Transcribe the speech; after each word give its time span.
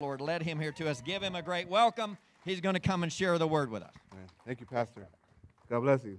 Lord 0.00 0.20
led 0.20 0.44
him 0.44 0.60
here 0.60 0.70
to 0.70 0.88
us. 0.88 1.00
Give 1.00 1.20
him 1.20 1.34
a 1.34 1.42
great 1.42 1.66
welcome. 1.66 2.16
He's 2.44 2.60
going 2.60 2.74
to 2.74 2.80
come 2.80 3.02
and 3.02 3.12
share 3.12 3.36
the 3.36 3.48
word 3.48 3.68
with 3.68 3.82
us. 3.82 3.94
Thank 4.46 4.60
you, 4.60 4.66
Pastor. 4.66 5.08
God 5.68 5.80
bless 5.80 6.04
you. 6.04 6.18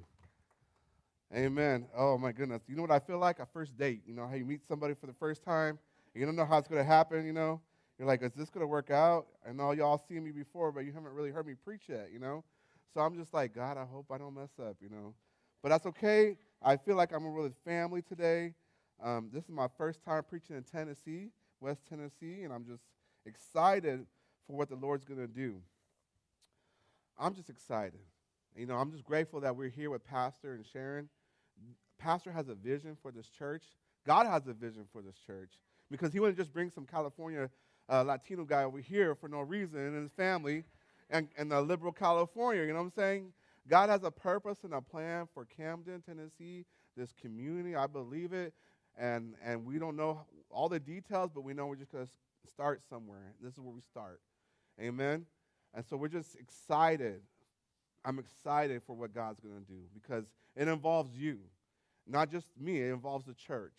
Amen. 1.33 1.86
Oh, 1.96 2.18
my 2.18 2.34
goodness. 2.34 2.62
You 2.68 2.76
know 2.76 2.81
what 2.81 2.92
I 2.92 3.00
feel 3.00 3.20
like? 3.20 3.39
A 3.39 3.46
first 3.46 3.78
date. 3.78 4.02
You 4.05 4.13
know 4.13 4.28
how 4.28 4.36
you 4.36 4.44
meet 4.44 4.68
somebody 4.68 4.96
for 4.96 5.07
the 5.07 5.13
first 5.13 5.46
time? 5.46 5.79
You 6.13 6.26
don't 6.26 6.36
know 6.36 6.44
how 6.44 6.57
it's 6.57 6.68
going 6.68 6.81
to 6.81 6.86
happen, 6.86 7.26
you 7.26 7.31
know? 7.31 7.62
You're 7.97 8.05
like, 8.05 8.21
is 8.21 8.34
this 8.34 8.50
going 8.50 8.63
to 8.63 8.68
work 8.68 8.92
out? 8.92 9.28
I 9.47 9.54
know 9.54 9.71
y'all 9.71 10.04
seen 10.09 10.25
me 10.25 10.32
before, 10.32 10.73
but 10.73 10.82
you 10.82 10.91
haven't 10.91 11.14
really 11.14 11.32
heard 11.32 11.48
me 11.48 11.54
preach 11.54 11.84
yet, 11.88 12.09
you 12.11 12.20
know? 12.20 12.43
So 12.93 13.00
I'm 13.00 13.16
just 13.16 13.34
like, 13.34 13.55
God, 13.55 13.77
I 13.77 13.86
hope 13.86 14.07
I 14.11 14.18
don't 14.18 14.36
mess 14.36 14.52
up, 14.61 14.75
you 14.82 14.89
know? 14.89 15.14
But 15.64 15.70
that's 15.70 15.86
okay. 15.86 16.36
I 16.61 16.75
feel 16.75 16.98
like 16.98 17.14
I'm 17.14 17.34
with 17.34 17.54
family 17.64 18.02
today. 18.02 18.55
Um, 19.02 19.30
this 19.34 19.46
is 19.46 19.52
my 19.52 19.68
first 19.77 20.04
time 20.04 20.23
preaching 20.30 20.57
in 20.57 20.64
Tennessee, 20.64 21.30
West 21.61 21.80
Tennessee, 21.88 22.43
and 22.43 22.52
I'm 22.52 22.66
just 22.66 22.84
excited 23.25 24.05
for 24.47 24.55
what 24.55 24.70
the 24.70 24.75
Lord's 24.75 25.05
going 25.05 25.19
to 25.19 25.27
do. 25.27 25.61
I'm 27.18 27.36
just 27.36 27.50
excited. 27.50 28.00
You 28.55 28.65
know, 28.65 28.75
I'm 28.75 28.91
just 28.91 29.04
grateful 29.04 29.41
that 29.41 29.55
we're 29.55 29.69
here 29.69 29.89
with 29.89 30.05
Pastor 30.05 30.54
and 30.54 30.65
Sharon. 30.65 31.10
Pastor 31.97 32.31
has 32.31 32.47
a 32.50 32.55
vision 32.55 32.97
for 33.02 33.11
this 33.11 33.30
church. 33.30 33.63
God 34.05 34.25
has 34.25 34.47
a 34.47 34.53
vision 34.53 34.86
for 34.91 35.02
this 35.02 35.16
church 35.25 35.52
because 35.91 36.13
he 36.13 36.19
wouldn't 36.19 36.38
just 36.38 36.53
bring 36.53 36.69
some 36.69 36.86
California 36.86 37.50
uh, 37.89 38.03
Latino 38.03 38.45
guy 38.45 38.63
over 38.63 38.80
here 38.80 39.16
for 39.16 39.27
no 39.27 39.41
reason 39.41 39.80
and 39.80 39.95
his 39.95 40.11
family 40.11 40.63
and, 41.09 41.27
and 41.38 41.52
the 41.52 41.61
liberal 41.61 41.91
California. 41.91 42.63
You 42.63 42.69
know 42.69 42.75
what 42.75 42.86
I'm 42.86 42.91
saying? 42.91 43.33
God 43.67 43.89
has 43.89 44.03
a 44.03 44.11
purpose 44.11 44.59
and 44.63 44.73
a 44.73 44.81
plan 44.81 45.27
for 45.33 45.45
Camden, 45.45 46.02
Tennessee, 46.02 46.66
this 46.95 47.13
community. 47.22 47.75
I 47.75 47.88
believe 47.88 48.33
it. 48.33 48.53
And, 48.97 49.36
and 49.44 49.66
we 49.66 49.77
don't 49.77 49.95
know 49.95 50.22
all 50.49 50.69
the 50.69 50.80
details, 50.80 51.31
but 51.33 51.44
we 51.44 51.53
know 51.53 51.67
we're 51.67 51.75
just 51.75 51.91
going 51.91 52.05
to 52.05 52.11
start 52.50 52.81
somewhere. 52.89 53.34
This 53.42 53.53
is 53.53 53.59
where 53.59 53.73
we 53.73 53.81
start. 53.81 54.22
Amen. 54.80 55.26
And 55.73 55.86
so 55.86 55.98
we're 55.98 56.08
just 56.08 56.36
excited. 56.36 57.22
I'm 58.06 58.19
excited 58.19 58.81
for 58.86 58.95
what 58.95 59.14
God's 59.14 59.39
going 59.39 59.56
to 59.56 59.72
do 59.72 59.81
because 59.94 60.25
it 60.56 60.67
involves 60.67 61.16
you, 61.16 61.39
not 62.08 62.31
just 62.31 62.47
me. 62.59 62.81
It 62.81 62.91
involves 62.91 63.25
the 63.25 63.33
church 63.33 63.75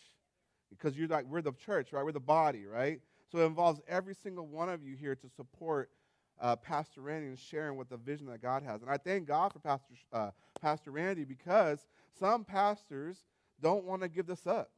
because 0.71 0.97
you're 0.97 1.09
like 1.09 1.25
we're 1.27 1.43
the 1.43 1.53
church, 1.53 1.93
right? 1.93 2.05
We're 2.05 2.12
the 2.12 2.21
body, 2.21 2.67
right? 2.67 3.01
So 3.31 3.39
it 3.39 3.47
involves 3.47 3.81
every 3.89 4.15
single 4.15 4.47
one 4.47 4.69
of 4.69 4.83
you 4.83 4.97
here 4.97 5.15
to 5.15 5.29
support 5.29 5.91
uh, 6.41 6.57
Pastor 6.57 7.01
Randy 7.03 7.29
and 7.29 7.39
Sharon 7.39 7.77
what 7.77 7.89
the 7.89 7.97
vision 7.97 8.27
that 8.27 8.43
God 8.43 8.62
has. 8.62 8.83
And 8.83 8.91
I 8.91 8.97
thank 8.97 9.27
God 9.27 9.53
for 9.53 9.59
Pastor 9.59 9.95
uh, 10.12 10.31
Pastor 10.61 10.91
Randy 10.91 11.25
because 11.25 11.87
some 12.19 12.45
pastors 12.45 13.19
don't 13.61 13.84
want 13.84 14.03
to 14.03 14.09
give 14.09 14.27
this 14.27 14.47
up. 14.47 14.71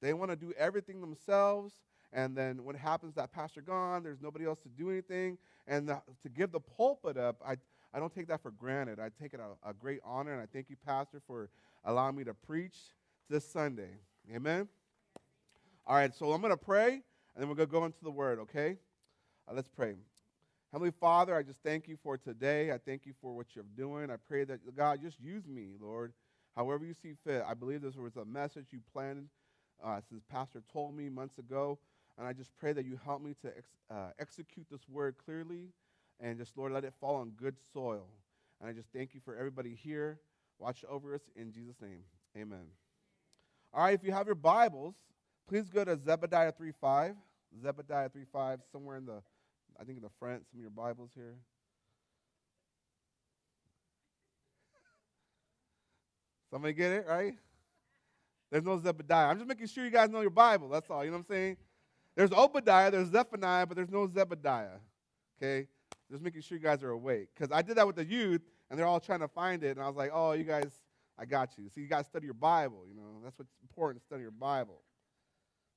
They 0.00 0.12
want 0.12 0.30
to 0.30 0.36
do 0.36 0.52
everything 0.58 1.00
themselves 1.00 1.72
and 2.16 2.34
then 2.34 2.64
when 2.64 2.74
it 2.74 2.78
happens 2.78 3.14
that 3.16 3.30
pastor 3.30 3.60
gone, 3.60 4.02
there's 4.02 4.22
nobody 4.22 4.46
else 4.46 4.58
to 4.60 4.70
do 4.70 4.90
anything. 4.90 5.36
And 5.68 5.86
the, 5.86 6.00
to 6.22 6.30
give 6.30 6.50
the 6.50 6.60
pulpit 6.60 7.18
up, 7.18 7.42
I, 7.46 7.56
I 7.92 8.00
don't 8.00 8.12
take 8.12 8.26
that 8.28 8.40
for 8.40 8.50
granted. 8.50 8.98
I 8.98 9.10
take 9.20 9.34
it 9.34 9.40
a, 9.40 9.68
a 9.68 9.74
great 9.74 10.00
honor, 10.02 10.32
and 10.32 10.40
I 10.40 10.46
thank 10.50 10.70
you, 10.70 10.76
Pastor, 10.86 11.20
for 11.26 11.50
allowing 11.84 12.16
me 12.16 12.24
to 12.24 12.32
preach 12.32 12.76
this 13.28 13.46
Sunday. 13.46 13.90
Amen? 14.34 14.66
All 15.86 15.94
right, 15.94 16.14
so 16.14 16.32
I'm 16.32 16.40
going 16.40 16.54
to 16.54 16.56
pray, 16.56 16.94
and 16.94 17.02
then 17.36 17.50
we're 17.50 17.54
going 17.54 17.68
to 17.68 17.72
go 17.72 17.84
into 17.84 18.02
the 18.02 18.10
Word, 18.10 18.38
okay? 18.38 18.78
Uh, 19.46 19.52
let's 19.54 19.68
pray. 19.68 19.94
Heavenly 20.72 20.92
Father, 20.98 21.36
I 21.36 21.42
just 21.42 21.62
thank 21.62 21.86
you 21.86 21.98
for 22.02 22.16
today. 22.16 22.72
I 22.72 22.78
thank 22.78 23.04
you 23.04 23.12
for 23.20 23.36
what 23.36 23.48
you're 23.54 23.64
doing. 23.76 24.10
I 24.10 24.16
pray 24.26 24.44
that, 24.44 24.74
God, 24.74 25.02
just 25.02 25.20
use 25.20 25.46
me, 25.46 25.72
Lord, 25.78 26.14
however 26.56 26.86
you 26.86 26.94
see 26.94 27.12
fit. 27.26 27.44
I 27.46 27.52
believe 27.52 27.82
this 27.82 27.94
was 27.94 28.16
a 28.16 28.24
message 28.24 28.68
you 28.70 28.80
planned 28.90 29.28
uh, 29.84 30.00
since 30.08 30.22
Pastor 30.30 30.62
told 30.72 30.96
me 30.96 31.10
months 31.10 31.36
ago. 31.36 31.78
And 32.18 32.26
I 32.26 32.32
just 32.32 32.56
pray 32.56 32.72
that 32.72 32.84
you 32.84 32.98
help 33.04 33.22
me 33.22 33.34
to 33.42 33.48
ex- 33.48 33.76
uh, 33.90 34.10
execute 34.18 34.66
this 34.70 34.88
word 34.88 35.16
clearly 35.22 35.68
and 36.20 36.38
just, 36.38 36.56
Lord, 36.56 36.72
let 36.72 36.84
it 36.84 36.94
fall 37.00 37.16
on 37.16 37.30
good 37.30 37.56
soil. 37.72 38.06
And 38.60 38.68
I 38.68 38.72
just 38.72 38.88
thank 38.94 39.14
you 39.14 39.20
for 39.22 39.36
everybody 39.36 39.74
here. 39.74 40.18
Watch 40.58 40.84
over 40.88 41.14
us 41.14 41.20
in 41.36 41.52
Jesus' 41.52 41.76
name. 41.80 42.00
Amen. 42.36 42.64
All 43.74 43.84
right, 43.84 43.94
if 43.94 44.02
you 44.02 44.12
have 44.12 44.26
your 44.26 44.34
Bibles, 44.34 44.94
please 45.46 45.68
go 45.68 45.84
to 45.84 45.96
Zebediah 45.96 46.52
3.5. 46.58 47.14
Zebediah 47.62 48.10
3.5, 48.10 48.58
somewhere 48.72 48.96
in 48.96 49.04
the, 49.04 49.22
I 49.78 49.84
think 49.84 49.98
in 49.98 50.02
the 50.02 50.10
front, 50.18 50.44
some 50.50 50.58
of 50.58 50.62
your 50.62 50.70
Bibles 50.70 51.10
here. 51.14 51.34
Somebody 56.50 56.72
get 56.72 56.92
it, 56.92 57.06
right? 57.06 57.34
There's 58.50 58.64
no 58.64 58.78
Zebediah. 58.78 59.28
I'm 59.28 59.36
just 59.36 59.48
making 59.48 59.66
sure 59.66 59.84
you 59.84 59.90
guys 59.90 60.08
know 60.08 60.20
your 60.22 60.30
Bible. 60.30 60.68
That's 60.70 60.88
all. 60.88 61.04
You 61.04 61.10
know 61.10 61.18
what 61.18 61.26
I'm 61.28 61.34
saying? 61.34 61.56
There's 62.16 62.32
Obadiah, 62.32 62.90
there's 62.90 63.10
Zephaniah, 63.10 63.66
but 63.66 63.76
there's 63.76 63.90
no 63.90 64.08
Zebediah. 64.08 64.78
Okay? 65.36 65.68
Just 66.10 66.22
making 66.22 66.40
sure 66.40 66.56
you 66.56 66.64
guys 66.64 66.82
are 66.82 66.90
awake. 66.90 67.28
Because 67.34 67.52
I 67.52 67.60
did 67.60 67.76
that 67.76 67.86
with 67.86 67.96
the 67.96 68.04
youth, 68.04 68.40
and 68.70 68.78
they're 68.78 68.86
all 68.86 69.00
trying 69.00 69.20
to 69.20 69.28
find 69.28 69.62
it, 69.62 69.76
and 69.76 69.84
I 69.84 69.86
was 69.86 69.96
like, 69.96 70.10
oh, 70.12 70.32
you 70.32 70.44
guys, 70.44 70.70
I 71.18 71.26
got 71.26 71.50
you. 71.58 71.68
So 71.74 71.80
you 71.80 71.86
guys 71.86 72.06
study 72.06 72.24
your 72.24 72.34
Bible, 72.34 72.84
you 72.88 72.94
know. 72.96 73.20
That's 73.22 73.38
what's 73.38 73.52
important, 73.62 74.02
study 74.02 74.22
your 74.22 74.30
Bible. 74.30 74.80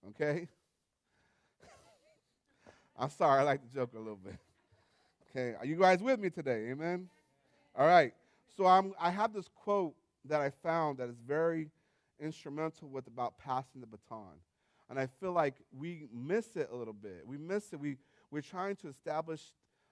Okay? 0.10 0.48
I'm 2.98 3.10
sorry, 3.10 3.42
I 3.42 3.44
like 3.44 3.62
to 3.62 3.74
joke 3.74 3.92
a 3.94 4.00
little 4.00 4.16
bit. 4.16 4.38
Okay, 5.30 5.56
are 5.60 5.66
you 5.66 5.76
guys 5.76 6.02
with 6.02 6.20
me 6.20 6.30
today? 6.30 6.70
Amen? 6.72 7.08
All 7.78 7.86
right. 7.86 8.14
So 8.58 8.66
I'm, 8.66 8.94
I 9.00 9.12
have 9.12 9.34
this 9.34 9.48
quote 9.54 9.94
that 10.26 10.42
I 10.42 10.50
found 10.50 10.98
that 10.98 11.10
is 11.10 11.18
very 11.28 11.70
instrumental 12.20 12.88
with 12.90 13.08
about 13.08 13.38
passing 13.38 13.82
the 13.82 13.88
baton. 13.88 14.40
And 14.90 15.00
I 15.00 15.08
feel 15.20 15.32
like 15.32 15.56
we 15.78 16.08
miss 16.14 16.56
it 16.56 16.70
a 16.72 16.76
little 16.76 16.94
bit. 16.94 17.24
We 17.26 17.38
miss 17.38 17.74
it. 17.74 17.80
We, 17.80 17.98
we're 18.32 18.42
trying 18.42 18.76
to 18.78 18.90
establish 18.90 19.42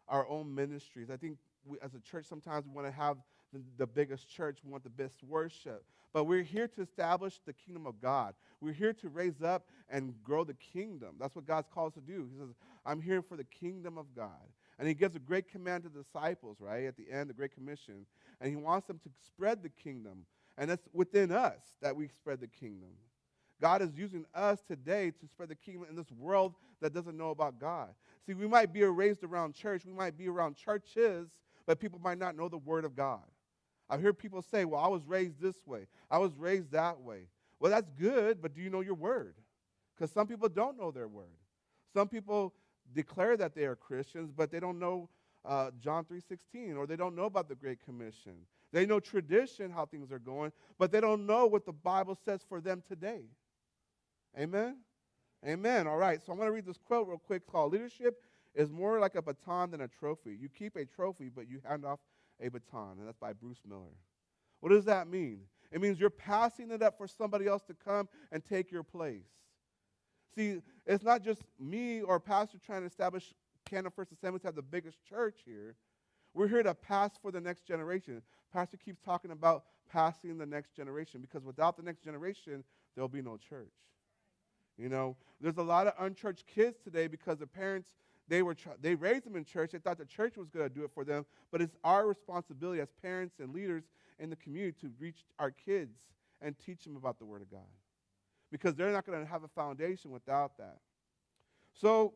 our 0.08 0.28
own 0.28 0.54
ministries. 0.54 1.10
I 1.10 1.18
think 1.18 1.38
we, 1.66 1.78
as 1.82 1.94
a 1.94 2.00
church, 2.00 2.26
sometimes 2.26 2.66
we 2.66 2.74
want 2.74 2.88
to 2.88 2.94
have 2.94 3.18
the, 3.54 3.62
the 3.78 3.88
biggest 3.88 4.30
church, 4.30 4.60
we 4.64 4.72
want 4.72 4.84
the 4.84 4.90
best 4.90 5.24
worship. 5.24 5.84
But 6.14 6.24
we're 6.24 6.44
here 6.44 6.68
to 6.70 6.82
establish 6.82 7.40
the 7.46 7.54
kingdom 7.54 7.86
of 7.86 8.02
God. 8.02 8.34
We're 8.62 8.74
here 8.74 8.94
to 8.94 9.10
raise 9.10 9.42
up 9.42 9.68
and 9.90 10.14
grow 10.24 10.44
the 10.44 10.56
kingdom. 10.56 11.16
That's 11.20 11.36
what 11.36 11.46
God's 11.46 11.68
called 11.72 11.90
us 11.90 11.94
to 11.96 12.02
do. 12.02 12.28
He 12.32 12.40
says, 12.40 12.56
I'm 12.86 13.02
here 13.02 13.22
for 13.22 13.38
the 13.38 13.44
kingdom 13.44 13.98
of 13.98 14.16
God. 14.16 14.32
And 14.80 14.88
he 14.88 14.94
gives 14.94 15.16
a 15.16 15.20
great 15.20 15.50
command 15.50 15.84
to 15.84 15.90
the 15.90 16.04
disciples, 16.04 16.58
right? 16.60 16.86
At 16.86 16.98
the 16.98 17.12
end, 17.12 17.30
the 17.30 17.34
Great 17.34 17.54
Commission. 17.54 18.06
And 18.40 18.50
he 18.50 18.56
wants 18.56 18.88
them 18.88 19.00
to 19.00 19.10
spread 19.26 19.64
the 19.64 19.70
kingdom. 19.70 20.26
And 20.58 20.72
it's 20.72 20.88
within 20.94 21.32
us 21.32 21.60
that 21.82 21.96
we 21.96 22.08
spread 22.08 22.40
the 22.40 22.48
kingdom. 22.48 22.90
God 23.62 23.82
is 23.82 23.96
using 23.96 24.26
us 24.36 24.62
today 24.68 25.12
to 25.12 25.28
spread 25.28 25.50
the 25.50 25.56
kingdom 25.56 25.86
in 25.90 25.96
this 25.96 26.12
world 26.12 26.54
that 26.82 26.94
doesn't 26.94 27.18
know 27.18 27.32
about 27.32 27.60
God. 27.60 27.90
See, 28.26 28.34
we 28.34 28.48
might 28.48 28.72
be 28.72 28.84
raised 28.84 29.24
around 29.24 29.56
church, 29.56 29.86
we 29.86 29.94
might 29.94 30.18
be 30.18 30.28
around 30.28 30.56
churches, 30.56 31.30
but 31.66 31.80
people 31.80 32.00
might 32.00 32.20
not 32.20 32.36
know 32.36 32.50
the 32.50 32.58
word 32.58 32.86
of 32.86 32.96
God. 32.96 33.24
I 33.90 33.98
hear 33.98 34.14
people 34.14 34.42
say, 34.42 34.66
Well, 34.66 34.82
I 34.82 34.88
was 34.88 35.04
raised 35.06 35.42
this 35.42 35.56
way, 35.66 35.88
I 36.12 36.18
was 36.18 36.36
raised 36.36 36.72
that 36.72 37.02
way. 37.02 37.28
Well, 37.60 37.72
that's 37.72 37.90
good, 37.98 38.42
but 38.42 38.54
do 38.54 38.62
you 38.62 38.70
know 38.70 38.82
your 38.82 38.94
word? 38.94 39.36
Because 39.96 40.12
some 40.12 40.28
people 40.28 40.48
don't 40.48 40.78
know 40.78 40.92
their 40.92 41.08
word. 41.08 41.26
Some 41.94 42.08
people 42.08 42.54
declare 42.94 43.36
that 43.38 43.56
they 43.56 43.66
are 43.66 43.76
Christians, 43.76 44.32
but 44.36 44.52
they 44.52 44.60
don't 44.60 44.78
know 44.78 45.10
uh, 45.44 45.72
John 45.80 46.06
3.16, 46.06 46.78
or 46.78 46.86
they 46.86 46.96
don't 46.96 47.16
know 47.16 47.26
about 47.26 47.50
the 47.50 47.56
Great 47.56 47.84
Commission. 47.84 48.34
They 48.72 48.86
know 48.86 49.00
tradition, 49.00 49.72
how 49.72 49.86
things 49.86 50.12
are 50.12 50.20
going, 50.20 50.52
but 50.78 50.92
they 50.92 51.00
don't 51.00 51.26
know 51.26 51.48
what 51.48 51.66
the 51.66 51.72
Bible 51.72 52.18
says 52.26 52.42
for 52.48 52.62
them 52.62 52.84
today. 52.88 53.22
Amen? 54.38 54.78
Amen. 55.46 55.88
All 55.88 55.98
right, 55.98 56.20
so 56.24 56.32
I'm 56.32 56.38
going 56.38 56.48
to 56.48 56.54
read 56.54 56.66
this 56.66 56.78
quote 56.78 57.08
real 57.08 57.18
quick 57.18 57.48
called 57.48 57.74
Leadership 57.74 58.22
is 58.56 58.72
more 58.72 59.00
like 59.00 59.16
a 59.16 59.22
baton 59.22 59.72
than 59.72 59.82
a 59.82 59.88
trophy. 59.88 60.38
You 60.40 60.50
keep 60.50 60.76
a 60.76 60.86
trophy, 60.86 61.30
but 61.34 61.48
you 61.48 61.62
hand 61.68 61.86
off 61.86 62.00
a 62.42 62.50
baton. 62.50 62.98
And 62.98 63.08
that's 63.08 63.18
by 63.18 63.34
Bruce 63.34 63.62
Miller. 63.68 63.96
What 64.60 64.70
does 64.70 64.86
that 64.86 65.08
mean? 65.08 65.42
It 65.72 65.82
means 65.82 66.00
you're 66.00 66.10
passing 66.10 66.72
it 66.72 66.82
up 66.82 66.98
for 66.98 67.08
somebody 67.08 67.46
else 67.48 67.64
to 67.64 67.74
come 67.74 68.10
and 68.32 68.44
take 68.44 68.72
your 68.72 68.84
place. 68.84 69.28
See, 70.36 70.62
it's 70.86 71.04
not 71.04 71.24
just 71.24 71.42
me 71.60 72.02
or 72.02 72.20
pastor 72.20 72.58
trying 72.64 72.82
to 72.82 72.88
establish 72.88 73.34
Camden 73.66 73.92
First 73.96 74.12
Assembly 74.12 74.40
to 74.40 74.48
have 74.48 74.56
the 74.56 74.62
biggest 74.62 75.04
church 75.04 75.40
here. 75.46 75.76
We're 76.34 76.48
here 76.48 76.64
to 76.64 76.74
pass 76.74 77.12
for 77.22 77.32
the 77.32 77.42
next 77.42 77.66
generation. 77.66 78.22
Pastor 78.54 78.78
keeps 78.78 79.02
talking 79.02 79.32
about 79.32 79.64
passing 79.92 80.38
the 80.38 80.46
next 80.46 80.76
generation 80.76 81.22
because 81.22 81.44
without 81.44 81.78
the 81.78 81.84
next 81.84 82.04
generation, 82.04 82.64
there'll 82.96 83.08
be 83.08 83.22
no 83.22 83.38
church. 83.38 83.74
You 84.78 84.90
know, 84.90 85.16
there's 85.42 85.58
a 85.58 85.64
lot 85.64 85.88
of 85.88 85.94
unchurched 86.00 86.46
kids 86.48 86.78
today 86.84 87.08
because 87.08 87.40
the 87.40 87.48
parents 87.48 87.90
they 88.28 88.42
were 88.44 88.56
they 88.82 88.96
raised 88.96 89.26
them 89.26 89.36
in 89.36 89.46
church. 89.46 89.72
They 89.72 89.80
thought 89.80 89.98
the 89.98 90.06
church 90.06 90.38
was 90.38 90.50
going 90.50 90.68
to 90.68 90.74
do 90.74 90.84
it 90.84 90.92
for 90.94 91.04
them, 91.04 91.26
but 91.52 91.62
it's 91.62 91.76
our 91.84 92.06
responsibility 92.08 92.82
as 92.82 92.90
parents 93.02 93.36
and 93.40 93.54
leaders 93.54 93.84
in 94.20 94.30
the 94.30 94.36
community 94.36 94.76
to 94.82 94.92
reach 95.00 95.26
our 95.40 95.52
kids 95.52 95.98
and 96.42 96.56
teach 96.60 96.84
them 96.84 96.96
about 96.98 97.20
the 97.20 97.26
Word 97.26 97.42
of 97.42 97.50
God, 97.50 97.62
because 98.52 98.76
they're 98.76 98.92
not 98.92 99.06
going 99.06 99.20
to 99.20 99.26
have 99.26 99.44
a 99.44 99.48
foundation 99.48 100.12
without 100.12 100.58
that. 100.58 100.78
So, 101.74 102.14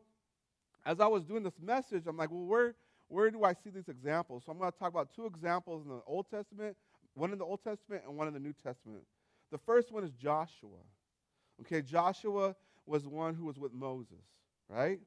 as 0.84 1.00
I 1.00 1.06
was 1.06 1.24
doing 1.24 1.42
this 1.42 1.58
message, 1.60 2.04
I'm 2.06 2.16
like, 2.16 2.30
well, 2.30 2.44
where 2.44 2.74
where 3.08 3.30
do 3.30 3.44
I 3.44 3.52
see 3.52 3.70
these 3.70 3.88
examples? 3.88 4.44
So 4.44 4.52
I'm 4.52 4.58
going 4.58 4.72
to 4.72 4.78
talk 4.78 4.88
about 4.88 5.14
two 5.14 5.26
examples 5.26 5.84
in 5.84 5.90
the 5.90 6.00
Old 6.06 6.30
Testament, 6.30 6.76
one 7.14 7.32
in 7.32 7.38
the 7.38 7.44
Old 7.44 7.62
Testament 7.62 8.02
and 8.06 8.16
one 8.16 8.26
in 8.26 8.34
the 8.34 8.40
New 8.40 8.54
Testament. 8.54 9.04
The 9.50 9.58
first 9.58 9.92
one 9.92 10.02
is 10.02 10.12
Joshua. 10.12 10.78
Okay, 11.62 11.82
Joshua 11.82 12.54
was 12.86 13.06
one 13.06 13.34
who 13.34 13.44
was 13.44 13.58
with 13.58 13.72
Moses, 13.72 14.24
right? 14.68 15.00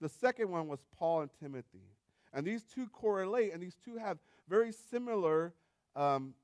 The 0.00 0.08
second 0.08 0.50
one 0.50 0.68
was 0.68 0.80
Paul 0.96 1.22
and 1.22 1.30
Timothy. 1.40 1.84
And 2.32 2.46
these 2.46 2.62
two 2.62 2.86
correlate, 2.88 3.52
and 3.54 3.62
these 3.62 3.76
two 3.82 3.96
have 3.96 4.18
very 4.48 4.70
similar 4.70 5.54
um, 5.96 6.34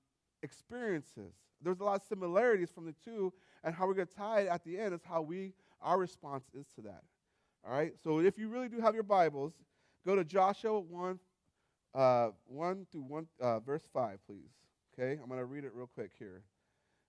experiences. 0.42 1.34
There's 1.62 1.80
a 1.80 1.84
lot 1.84 2.00
of 2.00 2.06
similarities 2.08 2.70
from 2.70 2.86
the 2.86 2.94
two, 3.04 3.32
and 3.62 3.74
how 3.74 3.86
we're 3.86 3.94
going 3.94 4.08
to 4.08 4.14
tie 4.14 4.40
it 4.40 4.48
at 4.48 4.64
the 4.64 4.78
end 4.78 4.94
is 4.94 5.02
how 5.04 5.22
we 5.22 5.52
our 5.82 5.98
response 5.98 6.44
is 6.54 6.66
to 6.76 6.80
that. 6.82 7.02
All 7.66 7.72
right. 7.72 7.92
So 8.02 8.20
if 8.20 8.38
you 8.38 8.48
really 8.48 8.68
do 8.68 8.80
have 8.80 8.94
your 8.94 9.02
Bibles, 9.02 9.52
go 10.06 10.16
to 10.16 10.24
Joshua 10.24 10.80
one, 10.80 11.18
uh, 11.94 12.30
one 12.46 12.86
through 12.90 13.02
one, 13.02 13.26
uh, 13.40 13.60
verse 13.60 13.84
five, 13.92 14.18
please. 14.26 14.50
Okay, 14.94 15.18
I'm 15.20 15.28
going 15.28 15.40
to 15.40 15.44
read 15.44 15.64
it 15.64 15.72
real 15.74 15.90
quick 15.94 16.12
here. 16.18 16.42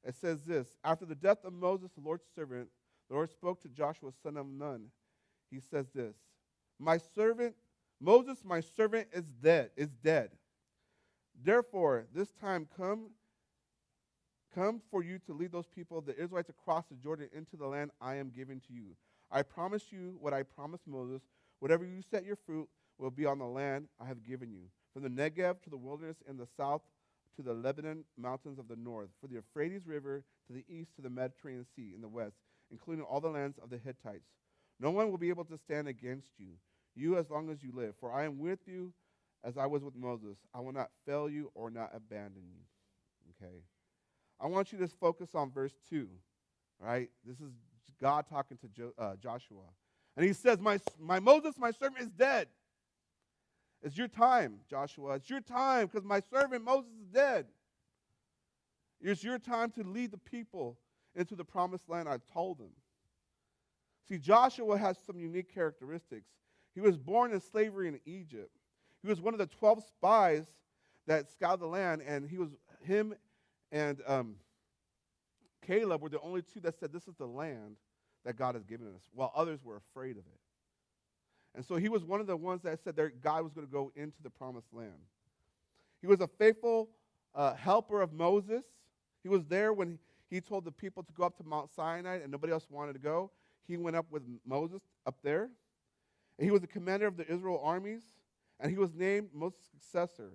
It 0.05 0.15
says 0.15 0.43
this: 0.43 0.75
After 0.83 1.05
the 1.05 1.15
death 1.15 1.43
of 1.43 1.53
Moses, 1.53 1.91
the 1.91 2.01
Lord's 2.01 2.25
servant, 2.35 2.69
the 3.09 3.15
Lord 3.15 3.31
spoke 3.31 3.61
to 3.61 3.69
Joshua, 3.69 4.11
son 4.23 4.37
of 4.37 4.47
Nun. 4.47 4.87
He 5.49 5.59
says 5.59 5.87
this: 5.93 6.15
My 6.79 6.97
servant 6.97 7.55
Moses, 7.99 8.43
my 8.43 8.59
servant, 8.59 9.07
is 9.13 9.25
dead. 9.41 9.71
Is 9.75 9.89
dead. 10.03 10.29
Therefore, 11.43 12.05
this 12.13 12.31
time 12.31 12.67
come 12.77 13.09
come 14.53 14.81
for 14.89 15.03
you 15.03 15.19
to 15.19 15.33
lead 15.33 15.51
those 15.51 15.67
people, 15.67 15.99
the 15.99 16.17
Israelites, 16.17 16.49
across 16.49 16.85
the 16.85 16.95
Jordan 16.95 17.29
into 17.35 17.57
the 17.57 17.67
land 17.67 17.91
I 17.99 18.15
am 18.15 18.31
giving 18.33 18.61
to 18.61 18.73
you. 18.73 18.95
I 19.29 19.41
promise 19.41 19.91
you 19.91 20.15
what 20.19 20.33
I 20.33 20.43
promised 20.43 20.87
Moses. 20.87 21.23
Whatever 21.59 21.83
you 21.83 22.01
set 22.01 22.23
your 22.25 22.37
fruit 22.37 22.69
will 22.97 23.11
be 23.11 23.25
on 23.25 23.39
the 23.39 23.45
land 23.45 23.87
I 23.99 24.05
have 24.05 24.23
given 24.23 24.51
you, 24.51 24.63
from 24.93 25.03
the 25.03 25.09
Negev 25.09 25.61
to 25.63 25.69
the 25.69 25.77
wilderness 25.77 26.17
in 26.29 26.37
the 26.37 26.47
south 26.57 26.81
to 27.35 27.41
the 27.41 27.53
Lebanon 27.53 28.03
mountains 28.17 28.59
of 28.59 28.67
the 28.67 28.75
north, 28.75 29.09
for 29.19 29.27
the 29.27 29.35
Euphrates 29.35 29.87
River 29.87 30.23
to 30.47 30.53
the 30.53 30.65
east 30.69 30.95
to 30.95 31.01
the 31.01 31.09
Mediterranean 31.09 31.65
Sea 31.75 31.91
in 31.93 32.01
the 32.01 32.07
west, 32.07 32.35
including 32.71 33.03
all 33.03 33.19
the 33.19 33.29
lands 33.29 33.57
of 33.61 33.69
the 33.69 33.77
Hittites. 33.77 34.29
No 34.79 34.91
one 34.91 35.09
will 35.09 35.17
be 35.17 35.29
able 35.29 35.45
to 35.45 35.57
stand 35.57 35.87
against 35.87 36.27
you, 36.37 36.53
you 36.95 37.17
as 37.17 37.29
long 37.29 37.49
as 37.49 37.63
you 37.63 37.71
live, 37.73 37.95
for 37.99 38.11
I 38.11 38.25
am 38.25 38.39
with 38.39 38.59
you 38.65 38.93
as 39.43 39.57
I 39.57 39.65
was 39.65 39.83
with 39.83 39.95
Moses. 39.95 40.37
I 40.53 40.59
will 40.59 40.73
not 40.73 40.89
fail 41.05 41.29
you 41.29 41.51
or 41.53 41.69
not 41.69 41.91
abandon 41.93 42.43
you. 42.49 43.45
Okay. 43.45 43.55
I 44.39 44.47
want 44.47 44.71
you 44.71 44.79
to 44.79 44.87
focus 44.87 45.29
on 45.33 45.51
verse 45.51 45.73
2, 45.89 46.09
right? 46.79 47.09
This 47.25 47.39
is 47.39 47.51
God 48.01 48.25
talking 48.29 48.57
to 48.57 48.67
jo- 48.67 48.93
uh, 48.97 49.15
Joshua. 49.15 49.63
And 50.17 50.25
he 50.25 50.33
says, 50.33 50.59
my, 50.59 50.79
my 50.99 51.19
Moses, 51.19 51.55
my 51.57 51.71
servant, 51.71 52.01
is 52.01 52.09
dead. 52.09 52.47
It's 53.85 53.97
your 53.97 54.07
time, 54.07 54.55
Joshua. 54.67 55.13
It's 55.13 55.29
your 55.29 55.41
time 55.41 55.85
because 55.85 56.03
my 56.03 56.19
servant 56.33 56.63
Moses 56.63 56.91
is 56.99 57.07
dead. 57.13 57.45
It's 58.99 59.23
your 59.23 59.37
time 59.37 59.69
to 59.71 59.83
lead 59.83 60.09
the 60.11 60.17
people 60.17 60.79
into 61.15 61.35
the 61.35 61.45
promised 61.45 61.87
land 61.87 62.09
I 62.09 62.17
told 62.33 62.57
them. 62.57 62.71
See, 64.09 64.17
Joshua 64.17 64.75
has 64.79 64.97
some 65.05 65.19
unique 65.19 65.53
characteristics. 65.53 66.31
He 66.73 66.81
was 66.81 66.97
born 66.97 67.31
in 67.31 67.39
slavery 67.39 67.87
in 67.87 67.99
Egypt. 68.05 68.49
He 69.03 69.07
was 69.07 69.21
one 69.21 69.35
of 69.35 69.39
the 69.39 69.45
12 69.45 69.83
spies 69.83 70.47
that 71.05 71.29
scouted 71.29 71.59
the 71.59 71.67
land, 71.67 72.01
and 72.01 72.27
he 72.27 72.39
was 72.39 72.49
him 72.81 73.13
and 73.71 74.01
um, 74.07 74.35
Caleb 75.65 76.01
were 76.01 76.09
the 76.09 76.19
only 76.21 76.41
two 76.41 76.59
that 76.61 76.79
said, 76.79 76.91
This 76.91 77.07
is 77.07 77.15
the 77.15 77.27
land 77.27 77.77
that 78.23 78.35
God 78.35 78.55
has 78.55 78.63
given 78.63 78.87
us, 78.87 79.03
while 79.13 79.31
others 79.35 79.63
were 79.63 79.77
afraid 79.77 80.17
of 80.17 80.23
it. 80.25 80.39
And 81.55 81.65
so 81.65 81.75
he 81.77 81.89
was 81.89 82.03
one 82.03 82.19
of 82.19 82.27
the 82.27 82.35
ones 82.35 82.61
that 82.63 82.83
said 82.83 82.95
that 82.97 83.21
God 83.21 83.43
was 83.43 83.53
going 83.53 83.65
to 83.65 83.71
go 83.71 83.91
into 83.95 84.21
the 84.21 84.29
promised 84.29 84.73
land. 84.73 84.91
He 86.01 86.07
was 86.07 86.19
a 86.19 86.27
faithful 86.27 86.89
uh, 87.33 87.53
helper 87.55 88.01
of 88.01 88.13
Moses. 88.13 88.63
He 89.23 89.29
was 89.29 89.45
there 89.45 89.73
when 89.73 89.97
he 90.29 90.41
told 90.41 90.65
the 90.65 90.71
people 90.71 91.03
to 91.03 91.13
go 91.13 91.23
up 91.23 91.37
to 91.37 91.43
Mount 91.43 91.69
Sinai 91.73 92.17
and 92.17 92.31
nobody 92.31 92.51
else 92.51 92.67
wanted 92.69 92.93
to 92.93 92.99
go. 92.99 93.31
He 93.67 93.77
went 93.77 93.95
up 93.95 94.05
with 94.11 94.23
Moses 94.45 94.81
up 95.05 95.15
there. 95.23 95.49
And 96.37 96.45
he 96.45 96.51
was 96.51 96.61
the 96.61 96.67
commander 96.67 97.07
of 97.07 97.15
the 97.15 97.31
Israel 97.31 97.61
armies, 97.63 98.03
and 98.59 98.69
he 98.69 98.77
was 98.77 98.93
named 98.93 99.29
Moses' 99.33 99.65
successor. 99.71 100.31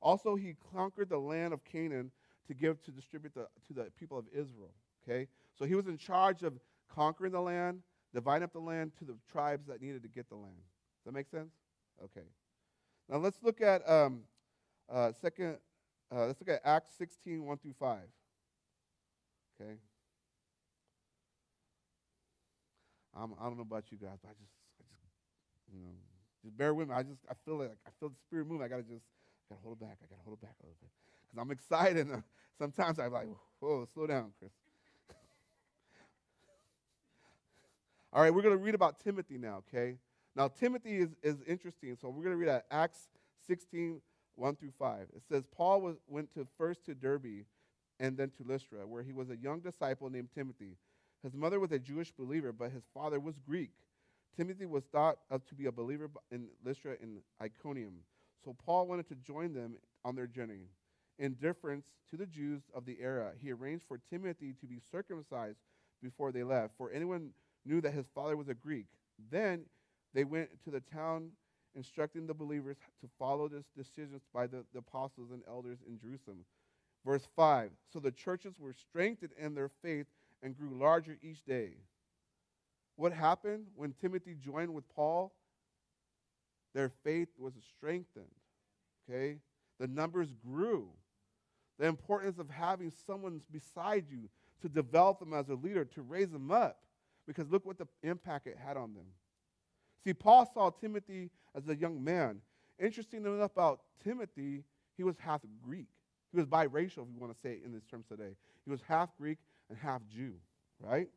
Also, 0.00 0.34
he 0.34 0.54
conquered 0.72 1.10
the 1.10 1.18
land 1.18 1.52
of 1.52 1.64
Canaan 1.64 2.10
to 2.46 2.54
give 2.54 2.82
to 2.84 2.90
distribute 2.90 3.34
the, 3.34 3.46
to 3.66 3.72
the 3.74 3.90
people 3.98 4.18
of 4.18 4.26
Israel. 4.32 4.72
Okay? 5.06 5.28
So 5.58 5.64
he 5.64 5.74
was 5.74 5.86
in 5.86 5.98
charge 5.98 6.42
of 6.42 6.54
conquering 6.88 7.32
the 7.32 7.40
land, 7.40 7.80
dividing 8.14 8.44
up 8.44 8.52
the 8.52 8.60
land 8.60 8.92
to 8.98 9.04
the 9.04 9.16
tribes 9.30 9.66
that 9.66 9.82
needed 9.82 10.02
to 10.02 10.08
get 10.08 10.28
the 10.28 10.36
land. 10.36 10.54
Does 10.56 11.06
that 11.06 11.12
make 11.12 11.28
sense? 11.28 11.52
Okay. 12.02 12.26
Now 13.08 13.18
let's 13.18 13.38
look 13.42 13.60
at 13.60 13.86
um, 13.90 14.20
uh, 14.90 15.12
second. 15.20 15.58
Uh, 16.14 16.26
let's 16.26 16.40
look 16.40 16.48
at 16.48 16.60
Acts 16.64 16.90
16, 16.96 17.44
1 17.44 17.58
through 17.58 17.74
5. 17.78 17.98
Okay. 19.60 19.74
I'm, 23.16 23.34
I 23.40 23.44
don't 23.44 23.56
know 23.56 23.62
about 23.62 23.84
you 23.90 23.98
guys, 23.98 24.18
but 24.22 24.30
I 24.30 24.34
just, 24.34 24.52
I 24.80 24.96
just, 25.02 25.14
you 25.72 25.80
know, 25.80 25.94
just 26.42 26.56
bear 26.56 26.74
with 26.74 26.88
me. 26.88 26.94
I 26.94 27.02
just, 27.02 27.20
I 27.28 27.34
feel 27.44 27.58
like 27.58 27.76
I 27.86 27.90
feel 27.98 28.08
the 28.10 28.18
spirit 28.26 28.46
move. 28.46 28.60
I 28.60 28.68
gotta 28.68 28.82
just, 28.82 29.06
I 29.50 29.54
gotta 29.54 29.62
hold 29.62 29.78
it 29.78 29.80
back. 29.80 29.98
I 30.02 30.06
gotta 30.10 30.22
hold 30.24 30.38
it 30.38 30.42
back 30.42 30.54
a 30.62 30.66
little 30.66 30.78
bit 30.80 30.90
because 31.22 31.40
I'm 31.40 31.50
excited. 31.50 32.06
Sometimes 32.58 32.98
I'm 32.98 33.12
like, 33.12 33.28
whoa, 33.60 33.86
slow 33.92 34.06
down, 34.06 34.32
Kris. 34.38 34.50
All 38.14 38.22
right, 38.22 38.32
we're 38.32 38.42
going 38.42 38.56
to 38.56 38.62
read 38.62 38.76
about 38.76 39.00
Timothy 39.00 39.38
now, 39.38 39.64
okay? 39.68 39.96
Now, 40.36 40.46
Timothy 40.46 40.98
is, 40.98 41.16
is 41.24 41.42
interesting. 41.48 41.96
So 42.00 42.08
we're 42.08 42.22
going 42.22 42.30
to 42.30 42.36
read 42.36 42.48
at 42.48 42.64
Acts 42.70 43.08
16, 43.48 44.00
1 44.36 44.56
through 44.56 44.72
5. 44.78 45.08
It 45.16 45.22
says, 45.28 45.42
Paul 45.52 45.80
was, 45.80 45.96
went 46.06 46.32
to 46.34 46.46
first 46.56 46.84
to 46.86 46.94
Derbe 46.94 47.44
and 47.98 48.16
then 48.16 48.30
to 48.30 48.44
Lystra, 48.46 48.86
where 48.86 49.02
he 49.02 49.12
was 49.12 49.30
a 49.30 49.36
young 49.36 49.58
disciple 49.58 50.10
named 50.10 50.28
Timothy. 50.32 50.76
His 51.24 51.34
mother 51.34 51.58
was 51.58 51.72
a 51.72 51.78
Jewish 51.80 52.12
believer, 52.12 52.52
but 52.52 52.70
his 52.70 52.84
father 52.94 53.18
was 53.18 53.34
Greek. 53.44 53.72
Timothy 54.36 54.66
was 54.66 54.84
thought 54.84 55.16
of 55.28 55.44
to 55.46 55.56
be 55.56 55.66
a 55.66 55.72
believer 55.72 56.08
in 56.30 56.46
Lystra 56.64 56.94
and 57.02 57.18
Iconium. 57.42 57.94
So 58.44 58.54
Paul 58.64 58.86
wanted 58.86 59.08
to 59.08 59.16
join 59.16 59.54
them 59.54 59.74
on 60.04 60.14
their 60.14 60.28
journey. 60.28 60.68
In 61.18 61.32
deference 61.32 61.86
to 62.10 62.16
the 62.16 62.26
Jews 62.26 62.62
of 62.74 62.86
the 62.86 62.98
era, 63.00 63.32
he 63.42 63.50
arranged 63.50 63.86
for 63.88 63.98
Timothy 63.98 64.54
to 64.60 64.66
be 64.66 64.78
circumcised 64.92 65.58
before 66.00 66.30
they 66.30 66.44
left, 66.44 66.74
for 66.76 66.92
anyone 66.92 67.30
knew 67.64 67.80
that 67.80 67.92
his 67.92 68.06
father 68.14 68.36
was 68.36 68.48
a 68.48 68.54
Greek. 68.54 68.86
Then 69.30 69.64
they 70.12 70.24
went 70.24 70.50
to 70.64 70.70
the 70.70 70.80
town 70.80 71.30
instructing 71.74 72.26
the 72.26 72.34
believers 72.34 72.76
to 73.00 73.08
follow 73.18 73.48
this 73.48 73.64
decisions 73.76 74.22
by 74.32 74.46
the, 74.46 74.64
the 74.72 74.78
apostles 74.78 75.30
and 75.32 75.42
elders 75.48 75.78
in 75.86 75.98
Jerusalem. 75.98 76.44
Verse 77.04 77.26
5 77.36 77.70
So 77.92 77.98
the 77.98 78.12
churches 78.12 78.54
were 78.58 78.72
strengthened 78.72 79.32
in 79.38 79.54
their 79.54 79.70
faith 79.82 80.06
and 80.42 80.56
grew 80.56 80.78
larger 80.78 81.18
each 81.22 81.44
day. 81.44 81.72
What 82.96 83.12
happened 83.12 83.66
when 83.74 83.92
Timothy 84.00 84.34
joined 84.34 84.72
with 84.72 84.88
Paul? 84.94 85.34
Their 86.74 86.90
faith 87.02 87.28
was 87.38 87.54
strengthened. 87.76 88.26
Okay? 89.08 89.38
The 89.78 89.86
numbers 89.86 90.28
grew. 90.46 90.88
The 91.78 91.86
importance 91.86 92.38
of 92.38 92.48
having 92.50 92.92
someone 93.06 93.40
beside 93.50 94.04
you 94.08 94.28
to 94.62 94.68
develop 94.68 95.18
them 95.18 95.34
as 95.34 95.48
a 95.48 95.54
leader, 95.54 95.84
to 95.84 96.02
raise 96.02 96.30
them 96.30 96.50
up. 96.50 96.78
Because 97.26 97.50
look 97.50 97.64
what 97.64 97.78
the 97.78 97.88
impact 98.02 98.46
it 98.46 98.58
had 98.62 98.76
on 98.76 98.94
them. 98.94 99.06
See, 100.04 100.12
Paul 100.12 100.50
saw 100.52 100.70
Timothy 100.70 101.30
as 101.54 101.66
a 101.68 101.74
young 101.74 102.02
man. 102.02 102.40
Interesting 102.78 103.24
enough 103.24 103.52
about 103.52 103.80
Timothy, 104.02 104.64
he 104.96 105.04
was 105.04 105.16
half 105.18 105.40
Greek. 105.62 105.88
He 106.32 106.36
was 106.36 106.46
biracial, 106.46 107.06
if 107.06 107.14
you 107.14 107.20
want 107.20 107.32
to 107.32 107.40
say 107.40 107.52
it 107.52 107.62
in 107.64 107.72
these 107.72 107.84
terms 107.84 108.06
today. 108.08 108.36
He 108.64 108.70
was 108.70 108.80
half 108.86 109.16
Greek 109.16 109.38
and 109.70 109.78
half 109.78 110.02
Jew, 110.06 110.34
right? 110.80 111.08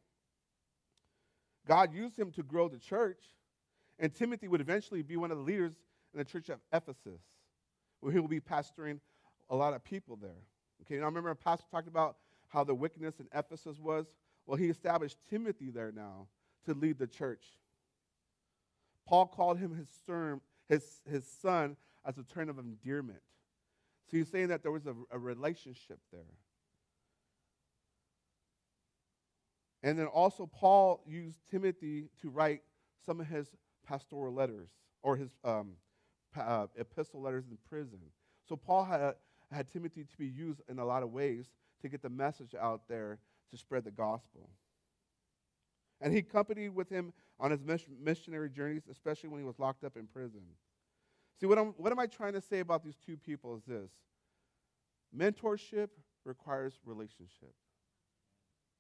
God 1.68 1.94
used 1.94 2.18
him 2.18 2.32
to 2.32 2.44
grow 2.44 2.70
the 2.70 2.78
church, 2.78 3.22
and 4.00 4.14
Timothy 4.14 4.48
would 4.48 4.62
eventually 4.62 5.02
be 5.02 5.18
one 5.18 5.32
of 5.32 5.38
the 5.38 5.44
leaders 5.44 5.74
in 6.14 6.20
the 6.20 6.26
church 6.26 6.50
of 6.50 6.60
Ephesus, 6.72 7.20
where 8.00 8.14
he 8.14 8.20
will 8.20 8.28
be 8.28 8.40
pastoring 8.40 9.00
a 9.50 9.56
lot 9.56 9.74
of 9.74 9.84
people 9.84 10.18
there. 10.22 10.44
Okay, 10.84 11.00
now 11.00 11.06
remember 11.06 11.32
a 11.32 11.36
pastor 11.36 11.66
talked 11.72 11.88
about 11.88 12.18
how 12.48 12.64
the 12.64 12.76
wickedness 12.76 13.20
in 13.20 13.28
Ephesus 13.34 13.80
was. 13.80 14.06
Well, 14.48 14.58
he 14.58 14.68
established 14.68 15.18
Timothy 15.30 15.70
there 15.70 15.92
now 15.92 16.27
to 16.66 16.74
lead 16.74 16.98
the 16.98 17.06
church. 17.06 17.44
Paul 19.06 19.27
called 19.27 19.60
him 19.60 19.75
his, 19.75 19.88
son, 20.06 20.42
his, 20.68 21.01
his 21.10 21.25
son 21.25 21.75
as 22.06 22.18
a 22.18 22.24
term 22.24 22.50
of 22.50 22.58
endearment. 22.58 23.20
So 24.10 24.18
he's 24.18 24.30
saying 24.30 24.48
that 24.48 24.63
there 24.63 24.72
was 24.72 24.86
a, 24.88 24.96
a 25.12 25.20
relationship 25.20 26.00
there. 26.12 26.22
And 29.84 30.00
then 30.00 30.08
also, 30.08 30.46
Paul 30.46 31.01
used 31.06 31.38
Timothy 31.51 32.10
to 32.22 32.30
write 32.30 32.62
some 33.06 33.20
of 33.20 33.27
his 33.27 33.48
pastoral 33.86 34.34
letters 34.34 34.70
or 35.04 35.18
his 35.18 35.30
um, 35.44 35.74
uh, 36.38 36.68
epistle 36.77 37.22
letters 37.22 37.46
in 37.50 37.58
prison. 37.70 38.00
So 38.48 38.56
Paul 38.56 38.86
had, 38.86 39.16
had 39.51 39.70
Timothy 39.72 40.04
to 40.04 40.18
be 40.18 40.27
used 40.27 40.62
in 40.70 40.80
a 40.80 40.86
lot 40.86 41.04
of 41.04 41.12
ways 41.12 41.51
to 41.82 41.89
get 41.89 42.01
the 42.01 42.10
message 42.10 42.56
out 42.60 42.82
there 42.88 43.20
to 43.51 43.58
spread 43.58 43.84
the 43.84 43.92
gospel. 43.92 44.50
And 46.01 46.13
he 46.13 46.20
accompanied 46.20 46.75
with 46.75 46.89
him 46.89 47.13
on 47.39 47.51
his 47.51 47.62
missionary 48.00 48.50
journeys, 48.50 48.84
especially 48.89 49.30
when 49.30 49.39
he 49.39 49.46
was 49.46 49.60
locked 49.60 49.84
up 49.84 49.98
in 49.98 50.06
prison. 50.08 50.42
See, 51.39 51.46
what, 51.46 51.58
I'm, 51.58 51.68
what 51.77 51.92
am 51.92 52.00
I 52.00 52.08
trying 52.08 52.34
to 52.34 52.42
say 52.42 52.60
about 52.60 52.84
these 52.84 52.98
two 53.04 53.18
people 53.18 53.56
is 53.56 53.63
this 53.63 53.92
mentorship 55.16 55.89
requires 56.25 56.80
relationship. 56.86 57.54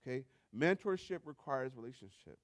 Okay? 0.05 0.25
Mentorship 0.55 1.19
requires 1.25 1.75
relationship. 1.75 2.37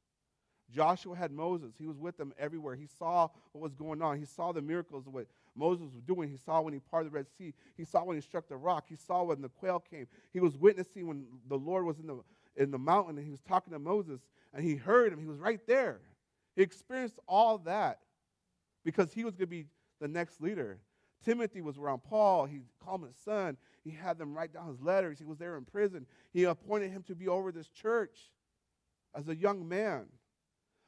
Joshua 0.72 1.16
had 1.16 1.32
Moses. 1.32 1.74
He 1.78 1.86
was 1.86 2.00
with 2.00 2.18
them 2.18 2.34
everywhere. 2.40 2.76
He 2.76 2.88
saw 2.88 3.28
what 3.52 3.62
was 3.62 3.76
going 3.76 4.02
on. 4.02 4.18
He 4.18 4.26
saw 4.26 4.52
the 4.52 4.62
miracles 4.62 5.06
what 5.08 5.28
Moses 5.56 5.88
was 5.94 6.02
doing. 6.02 6.30
He 6.30 6.38
saw 6.38 6.62
when 6.62 6.74
he 6.74 6.80
parted 6.80 7.12
the 7.12 7.16
Red 7.16 7.28
Sea. 7.38 7.54
He 7.78 7.86
saw 7.86 8.04
when 8.04 8.18
he 8.18 8.22
struck 8.22 8.48
the 8.48 8.58
rock. 8.58 8.86
He 8.88 8.96
saw 8.96 9.24
when 9.24 9.42
the 9.42 9.50
quail 9.50 9.80
came. 9.80 10.08
He 10.32 10.40
was 10.40 10.58
witnessing 10.58 11.08
when 11.08 11.26
the 11.48 11.58
Lord 11.58 11.86
was 11.86 12.00
in 12.00 12.08
the, 12.08 12.20
in 12.56 12.72
the 12.72 12.80
mountain 12.80 13.18
and 13.18 13.26
he 13.26 13.32
was 13.32 13.42
talking 13.42 13.74
to 13.74 13.80
Moses 13.80 14.22
and 14.54 14.64
he 14.64 14.76
heard 14.76 15.14
him. 15.14 15.20
He 15.20 15.28
was 15.28 15.40
right 15.40 15.60
there. 15.68 16.00
He 16.56 16.62
experienced 16.62 17.20
all 17.28 17.60
that 17.60 18.00
because 18.84 19.14
he 19.14 19.24
was 19.24 19.36
going 19.36 19.48
to 19.48 19.52
be 19.52 19.66
the 20.00 20.08
next 20.08 20.42
leader. 20.42 20.80
Timothy 21.24 21.62
was 21.62 21.78
around 21.78 22.04
Paul. 22.04 22.46
He 22.46 22.62
called 22.84 23.02
him 23.02 23.08
his 23.08 23.18
son. 23.18 23.58
He 23.84 23.92
had 23.92 24.18
them 24.18 24.34
write 24.34 24.54
down 24.54 24.68
his 24.68 24.82
letters. 24.82 25.20
He 25.20 25.26
was 25.26 25.38
there 25.38 25.58
in 25.58 25.66
prison. 25.66 26.06
He 26.32 26.44
appointed 26.44 26.92
him 26.92 27.04
to 27.04 27.16
be 27.16 27.28
over 27.28 27.52
this 27.52 27.68
church 27.70 28.32
as 29.16 29.28
a 29.30 29.36
young 29.36 29.68
man. 29.68 30.06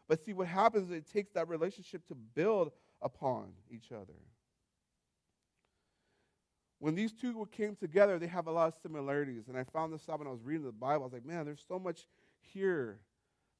But 0.08 0.24
see, 0.24 0.34
what 0.34 0.48
happens 0.48 0.90
is 0.90 0.98
it 0.98 1.12
takes 1.12 1.32
that 1.32 1.48
relationship 1.48 2.06
to 2.08 2.16
build 2.16 2.72
upon 3.02 3.54
each 3.70 3.92
other. 3.92 4.14
When 6.80 6.96
these 6.96 7.14
two 7.14 7.48
came 7.52 7.76
together, 7.76 8.20
they 8.20 8.28
have 8.28 8.48
a 8.48 8.52
lot 8.52 8.68
of 8.68 8.74
similarities. 8.82 9.48
And 9.48 9.58
I 9.58 9.64
found 9.64 9.94
this 9.94 10.08
out 10.10 10.20
when 10.20 10.28
I 10.28 10.32
was 10.32 10.44
reading 10.44 10.66
the 10.66 10.72
Bible. 10.72 11.04
I 11.04 11.06
was 11.06 11.14
like, 11.14 11.26
man, 11.26 11.46
there's 11.46 11.64
so 11.68 11.80
much 11.80 12.06
here 12.42 13.00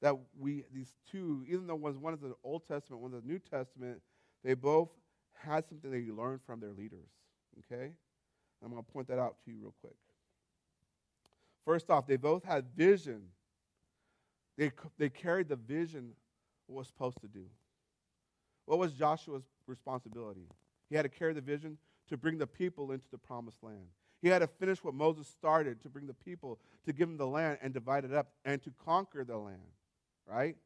that 0.02 0.14
we, 0.38 0.64
these 0.72 0.92
two, 1.10 1.44
even 1.48 1.66
though 1.66 1.74
one 1.74 2.14
is 2.14 2.20
the 2.20 2.34
Old 2.44 2.66
Testament, 2.68 3.02
one 3.02 3.14
is 3.14 3.22
the 3.22 3.26
New 3.26 3.38
Testament, 3.38 4.02
they 4.44 4.54
both 4.54 4.90
had 5.32 5.66
something 5.66 5.90
they 5.90 6.10
learned 6.10 6.40
from 6.46 6.60
their 6.60 6.72
leaders. 6.72 7.08
Okay? 7.60 7.92
I'm 8.62 8.70
going 8.70 8.82
to 8.82 8.92
point 8.92 9.08
that 9.08 9.18
out 9.18 9.36
to 9.44 9.50
you 9.50 9.58
real 9.60 9.74
quick. 9.80 9.96
First 11.64 11.90
off, 11.90 12.06
they 12.06 12.16
both 12.16 12.44
had 12.44 12.66
vision. 12.76 13.22
They, 14.56 14.70
they 14.98 15.08
carried 15.08 15.48
the 15.48 15.56
vision 15.56 16.12
what 16.66 16.78
was 16.78 16.88
supposed 16.88 17.20
to 17.22 17.28
do. 17.28 17.44
What 18.66 18.78
was 18.78 18.92
Joshua's 18.92 19.44
responsibility? 19.66 20.48
He 20.88 20.96
had 20.96 21.02
to 21.02 21.08
carry 21.08 21.32
the 21.32 21.40
vision 21.40 21.78
to 22.08 22.16
bring 22.16 22.38
the 22.38 22.46
people 22.46 22.92
into 22.92 23.08
the 23.10 23.18
promised 23.18 23.62
land. 23.62 23.86
He 24.22 24.28
had 24.28 24.38
to 24.40 24.46
finish 24.46 24.82
what 24.82 24.94
Moses 24.94 25.26
started 25.28 25.82
to 25.82 25.88
bring 25.88 26.06
the 26.06 26.14
people, 26.14 26.58
to 26.84 26.92
give 26.92 27.08
them 27.08 27.16
the 27.16 27.26
land 27.26 27.58
and 27.62 27.72
divide 27.74 28.04
it 28.04 28.14
up 28.14 28.28
and 28.44 28.62
to 28.62 28.72
conquer 28.84 29.24
the 29.24 29.36
land, 29.36 29.60
right? 30.26 30.56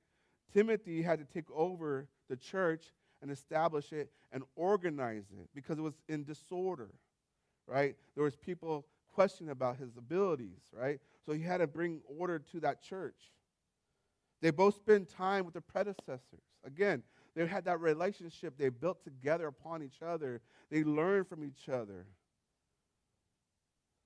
Timothy 0.52 1.02
had 1.02 1.18
to 1.18 1.24
take 1.24 1.50
over 1.50 2.08
the 2.28 2.36
church 2.36 2.92
and 3.22 3.30
establish 3.30 3.92
it 3.92 4.10
and 4.32 4.42
organize 4.56 5.24
it 5.38 5.48
because 5.54 5.78
it 5.78 5.82
was 5.82 6.00
in 6.08 6.24
disorder, 6.24 6.90
right? 7.66 7.96
There 8.14 8.24
was 8.24 8.36
people 8.36 8.86
questioning 9.12 9.50
about 9.50 9.76
his 9.76 9.96
abilities, 9.96 10.60
right? 10.72 11.00
So 11.26 11.32
he 11.32 11.42
had 11.42 11.58
to 11.58 11.66
bring 11.66 12.00
order 12.18 12.38
to 12.38 12.60
that 12.60 12.82
church. 12.82 13.32
They 14.40 14.50
both 14.50 14.76
spent 14.76 15.10
time 15.10 15.44
with 15.44 15.54
their 15.54 15.60
predecessors. 15.60 16.40
Again, 16.64 17.02
they 17.40 17.46
had 17.46 17.64
that 17.64 17.80
relationship 17.80 18.58
they 18.58 18.68
built 18.68 19.02
together 19.02 19.46
upon 19.46 19.82
each 19.82 20.02
other. 20.06 20.42
They 20.70 20.84
learned 20.84 21.26
from 21.26 21.42
each 21.42 21.70
other. 21.70 22.04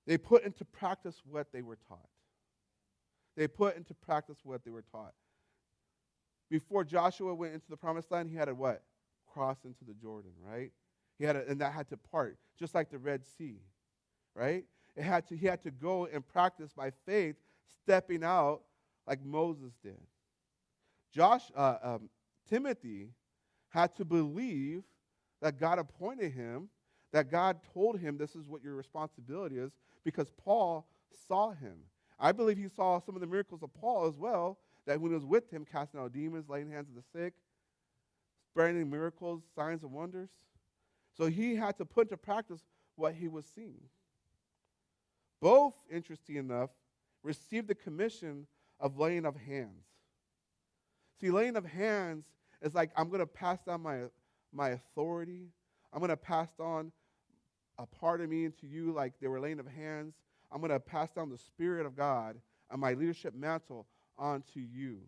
They 0.07 0.17
put 0.17 0.45
into 0.45 0.63
practice 0.63 1.21
what 1.29 1.51
they 1.51 1.61
were 1.61 1.77
taught. 1.89 2.07
They 3.35 3.49
put 3.49 3.75
into 3.75 3.93
practice 3.93 4.37
what 4.43 4.63
they 4.63 4.71
were 4.71 4.85
taught. 4.89 5.13
Before 6.49 6.85
Joshua 6.85 7.35
went 7.35 7.53
into 7.53 7.65
the 7.69 7.75
promised 7.75 8.09
land, 8.09 8.29
he 8.29 8.37
had 8.37 8.45
to 8.45 8.55
what? 8.55 8.83
Cross 9.27 9.57
into 9.65 9.83
the 9.83 9.95
Jordan, 9.95 10.31
right? 10.41 10.71
He 11.19 11.25
had 11.25 11.33
to, 11.33 11.45
and 11.45 11.59
that 11.59 11.73
had 11.73 11.89
to 11.89 11.97
part, 11.97 12.37
just 12.57 12.73
like 12.73 12.89
the 12.89 12.99
Red 12.99 13.25
Sea, 13.37 13.59
right? 14.33 14.63
It 14.95 15.03
had 15.03 15.27
to, 15.27 15.35
he 15.35 15.45
had 15.45 15.61
to 15.63 15.71
go 15.71 16.05
and 16.05 16.25
practice 16.25 16.71
by 16.71 16.93
faith, 17.05 17.35
stepping 17.81 18.23
out 18.23 18.61
like 19.05 19.25
Moses 19.25 19.73
did. 19.83 19.99
Josh, 21.11 21.51
uh, 21.53 21.75
um, 21.83 22.09
Timothy 22.49 23.09
had 23.75 23.93
to 23.93 24.05
believe 24.05 24.83
that 25.41 25.59
God 25.59 25.79
appointed 25.79 26.31
him, 26.31 26.69
that 27.11 27.29
God 27.29 27.57
told 27.73 27.99
him 27.99 28.17
this 28.17 28.33
is 28.33 28.47
what 28.47 28.63
your 28.63 28.73
responsibility 28.73 29.57
is, 29.57 29.73
because 30.05 30.31
Paul 30.37 30.87
saw 31.27 31.51
him. 31.51 31.75
I 32.17 32.31
believe 32.31 32.57
he 32.57 32.69
saw 32.69 32.99
some 32.99 33.15
of 33.15 33.21
the 33.21 33.27
miracles 33.27 33.63
of 33.63 33.73
Paul 33.73 34.07
as 34.07 34.17
well, 34.17 34.57
that 34.85 35.01
when 35.01 35.11
he 35.11 35.15
was 35.15 35.25
with 35.25 35.51
him, 35.51 35.65
casting 35.69 35.99
out 35.99 36.13
demons, 36.13 36.47
laying 36.47 36.71
hands 36.71 36.87
on 36.87 36.95
the 36.95 37.03
sick, 37.19 37.33
spreading 38.49 38.89
miracles, 38.89 39.41
signs, 39.53 39.83
and 39.83 39.91
wonders. 39.91 40.29
So 41.17 41.25
he 41.25 41.57
had 41.57 41.77
to 41.77 41.85
put 41.85 42.07
into 42.07 42.17
practice 42.17 42.61
what 42.95 43.13
he 43.13 43.27
was 43.27 43.43
seeing. 43.53 43.81
Both, 45.41 45.73
interesting 45.91 46.37
enough, 46.37 46.69
received 47.23 47.67
the 47.67 47.75
commission 47.75 48.47
of 48.79 48.97
laying 48.97 49.25
of 49.25 49.35
hands. 49.35 49.83
See, 51.19 51.29
laying 51.29 51.57
of 51.57 51.65
hands 51.65 52.23
is 52.61 52.73
like 52.73 52.91
I'm 52.95 53.09
going 53.09 53.19
to 53.19 53.27
pass 53.27 53.59
down 53.65 53.81
my, 53.81 54.03
my 54.53 54.69
authority. 54.69 55.49
I'm 55.93 55.99
going 55.99 56.09
to 56.09 56.17
pass 56.17 56.49
on 56.59 56.91
a 57.77 57.85
part 57.85 58.21
of 58.21 58.29
me 58.29 58.45
into 58.45 58.67
you 58.67 58.91
like 58.91 59.13
they 59.21 59.27
were 59.27 59.39
laying 59.39 59.59
of 59.59 59.67
hands. 59.67 60.15
I'm 60.51 60.59
going 60.59 60.71
to 60.71 60.79
pass 60.79 61.11
down 61.11 61.29
the 61.29 61.37
Spirit 61.37 61.85
of 61.85 61.95
God 61.95 62.37
and 62.71 62.79
my 62.79 62.93
leadership 62.93 63.33
mantle 63.35 63.87
onto 64.17 64.59
you. 64.59 64.99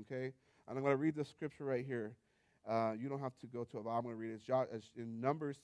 Okay? 0.00 0.32
And 0.66 0.78
I'm 0.78 0.82
going 0.82 0.92
to 0.92 0.96
read 0.96 1.14
the 1.14 1.24
scripture 1.24 1.64
right 1.64 1.84
here. 1.84 2.16
Uh, 2.68 2.92
you 2.98 3.08
don't 3.08 3.20
have 3.20 3.36
to 3.40 3.46
go 3.46 3.64
to 3.64 3.78
it, 3.78 3.84
but 3.84 3.90
I'm 3.90 4.02
going 4.02 4.14
to 4.14 4.20
read 4.20 4.32
it. 4.32 4.40
It's 4.72 4.90
in 4.96 5.20
Numbers 5.20 5.58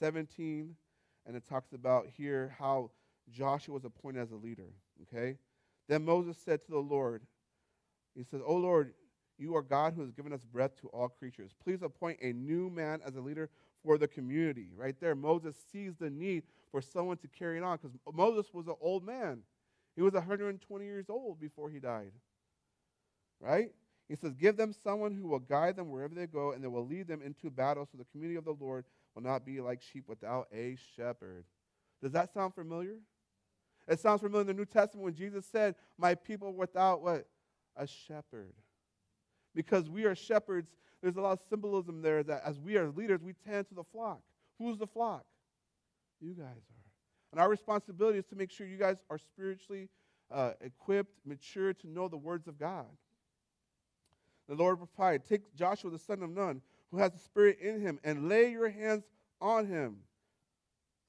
17, 0.00 0.74
and 1.26 1.36
it 1.36 1.48
talks 1.48 1.72
about 1.72 2.06
here 2.16 2.54
how 2.58 2.90
Joshua 3.30 3.74
was 3.74 3.84
appointed 3.84 4.20
as 4.20 4.32
a 4.32 4.36
leader. 4.36 4.74
Okay? 5.02 5.38
Then 5.88 6.04
Moses 6.04 6.36
said 6.44 6.64
to 6.66 6.70
the 6.70 6.78
Lord, 6.78 7.22
He 8.14 8.24
says, 8.24 8.40
Oh 8.46 8.56
Lord, 8.56 8.92
you 9.42 9.56
are 9.56 9.62
God 9.62 9.94
who 9.94 10.02
has 10.02 10.12
given 10.12 10.32
us 10.32 10.44
breath 10.44 10.80
to 10.80 10.88
all 10.88 11.08
creatures. 11.08 11.50
Please 11.62 11.82
appoint 11.82 12.18
a 12.22 12.32
new 12.32 12.70
man 12.70 13.00
as 13.04 13.16
a 13.16 13.20
leader 13.20 13.50
for 13.84 13.98
the 13.98 14.06
community. 14.06 14.68
Right 14.76 14.94
there, 15.00 15.14
Moses 15.14 15.56
sees 15.72 15.96
the 15.98 16.08
need 16.08 16.44
for 16.70 16.80
someone 16.80 17.16
to 17.18 17.28
carry 17.28 17.58
it 17.58 17.64
on 17.64 17.76
because 17.76 17.96
Moses 18.14 18.46
was 18.54 18.68
an 18.68 18.76
old 18.80 19.04
man. 19.04 19.40
He 19.96 20.02
was 20.02 20.14
120 20.14 20.84
years 20.84 21.06
old 21.10 21.40
before 21.40 21.68
he 21.68 21.80
died. 21.80 22.12
Right? 23.40 23.72
He 24.08 24.14
says, 24.14 24.34
Give 24.34 24.56
them 24.56 24.72
someone 24.72 25.14
who 25.14 25.26
will 25.26 25.40
guide 25.40 25.76
them 25.76 25.90
wherever 25.90 26.14
they 26.14 26.26
go, 26.26 26.52
and 26.52 26.62
they 26.62 26.68
will 26.68 26.86
lead 26.86 27.08
them 27.08 27.20
into 27.20 27.50
battle 27.50 27.86
so 27.90 27.98
the 27.98 28.04
community 28.04 28.36
of 28.36 28.44
the 28.44 28.56
Lord 28.58 28.84
will 29.14 29.22
not 29.22 29.44
be 29.44 29.60
like 29.60 29.82
sheep 29.82 30.04
without 30.08 30.46
a 30.54 30.76
shepherd. 30.96 31.44
Does 32.00 32.12
that 32.12 32.32
sound 32.32 32.54
familiar? 32.54 32.98
It 33.88 33.98
sounds 33.98 34.20
familiar 34.20 34.42
in 34.42 34.46
the 34.46 34.54
New 34.54 34.64
Testament 34.64 35.04
when 35.04 35.14
Jesus 35.14 35.44
said, 35.50 35.74
My 35.98 36.14
people 36.14 36.52
without 36.52 37.02
what? 37.02 37.26
A 37.76 37.86
shepherd 37.86 38.52
because 39.54 39.88
we 39.88 40.04
are 40.04 40.14
shepherds, 40.14 40.70
there's 41.02 41.16
a 41.16 41.20
lot 41.20 41.32
of 41.32 41.40
symbolism 41.48 42.00
there 42.02 42.22
that 42.22 42.42
as 42.44 42.58
we 42.60 42.76
are 42.76 42.90
leaders, 42.90 43.20
we 43.22 43.34
tend 43.46 43.68
to 43.68 43.74
the 43.74 43.84
flock. 43.84 44.20
Who's 44.58 44.78
the 44.78 44.86
flock? 44.86 45.24
You 46.20 46.34
guys 46.34 46.46
are. 46.46 46.82
And 47.32 47.40
our 47.40 47.48
responsibility 47.48 48.18
is 48.18 48.26
to 48.26 48.36
make 48.36 48.50
sure 48.50 48.66
you 48.66 48.76
guys 48.76 48.96
are 49.10 49.18
spiritually 49.18 49.88
uh, 50.30 50.52
equipped, 50.60 51.18
mature 51.24 51.72
to 51.72 51.88
know 51.88 52.08
the 52.08 52.16
words 52.16 52.46
of 52.46 52.58
God. 52.58 52.86
The 54.48 54.54
Lord 54.54 54.80
replied, 54.80 55.24
Take 55.24 55.54
Joshua 55.54 55.90
the 55.90 55.98
son 55.98 56.22
of 56.22 56.30
Nun, 56.30 56.60
who 56.90 56.98
has 56.98 57.12
the 57.12 57.18
Spirit 57.18 57.58
in 57.60 57.80
him, 57.80 57.98
and 58.04 58.28
lay 58.28 58.50
your 58.50 58.68
hands 58.68 59.04
on 59.40 59.66
him. 59.66 59.96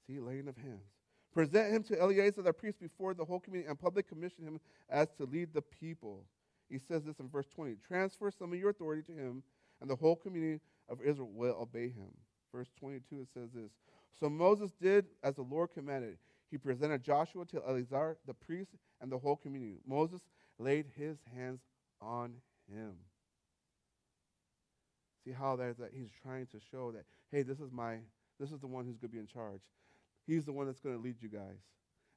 See, 0.07 0.19
laying 0.19 0.47
of 0.47 0.57
hands. 0.57 0.85
Present 1.33 1.73
him 1.73 1.83
to 1.83 1.99
Eleazar 1.99 2.41
the 2.41 2.53
priest 2.53 2.79
before 2.79 3.13
the 3.13 3.25
whole 3.25 3.39
community 3.39 3.69
and 3.69 3.79
public 3.79 4.07
commission 4.07 4.43
him 4.45 4.59
as 4.89 5.09
to 5.17 5.25
lead 5.25 5.53
the 5.53 5.61
people 5.61 6.25
he 6.73 6.79
says 6.79 7.03
this 7.03 7.19
in 7.19 7.29
verse 7.29 7.45
20 7.53 7.75
Transfer 7.87 8.31
some 8.31 8.51
of 8.51 8.59
your 8.59 8.71
authority 8.71 9.03
to 9.03 9.11
him, 9.11 9.43
and 9.79 9.89
the 9.89 9.95
whole 9.95 10.15
community 10.15 10.59
of 10.89 10.99
Israel 11.01 11.29
will 11.31 11.55
obey 11.61 11.89
him. 11.89 12.09
Verse 12.53 12.69
22, 12.79 13.21
it 13.21 13.27
says 13.31 13.49
this 13.53 13.71
So 14.19 14.27
Moses 14.27 14.71
did 14.81 15.05
as 15.23 15.35
the 15.35 15.43
Lord 15.43 15.69
commanded. 15.73 16.17
He 16.49 16.57
presented 16.57 17.03
Joshua 17.03 17.45
to 17.45 17.61
Eleazar 17.67 18.17
the 18.25 18.33
priest 18.33 18.71
and 19.01 19.11
the 19.11 19.17
whole 19.17 19.35
community. 19.35 19.77
Moses 19.87 20.21
laid 20.57 20.85
his 20.95 21.17
hands 21.35 21.61
on 22.01 22.33
him. 22.71 22.93
See 25.25 25.31
how 25.31 25.55
that, 25.55 25.79
that 25.79 25.91
he's 25.93 26.09
trying 26.21 26.47
to 26.47 26.57
show 26.71 26.91
that, 26.91 27.05
hey, 27.31 27.43
this 27.43 27.59
is 27.59 27.71
my, 27.71 27.97
this 28.39 28.51
is 28.51 28.59
the 28.59 28.67
one 28.67 28.85
who's 28.85 28.97
going 28.97 29.09
to 29.09 29.15
be 29.15 29.19
in 29.19 29.27
charge. 29.27 29.61
He's 30.27 30.45
the 30.45 30.53
one 30.53 30.67
that's 30.67 30.79
going 30.79 30.95
to 30.95 31.01
lead 31.01 31.15
you 31.21 31.29
guys. 31.29 31.57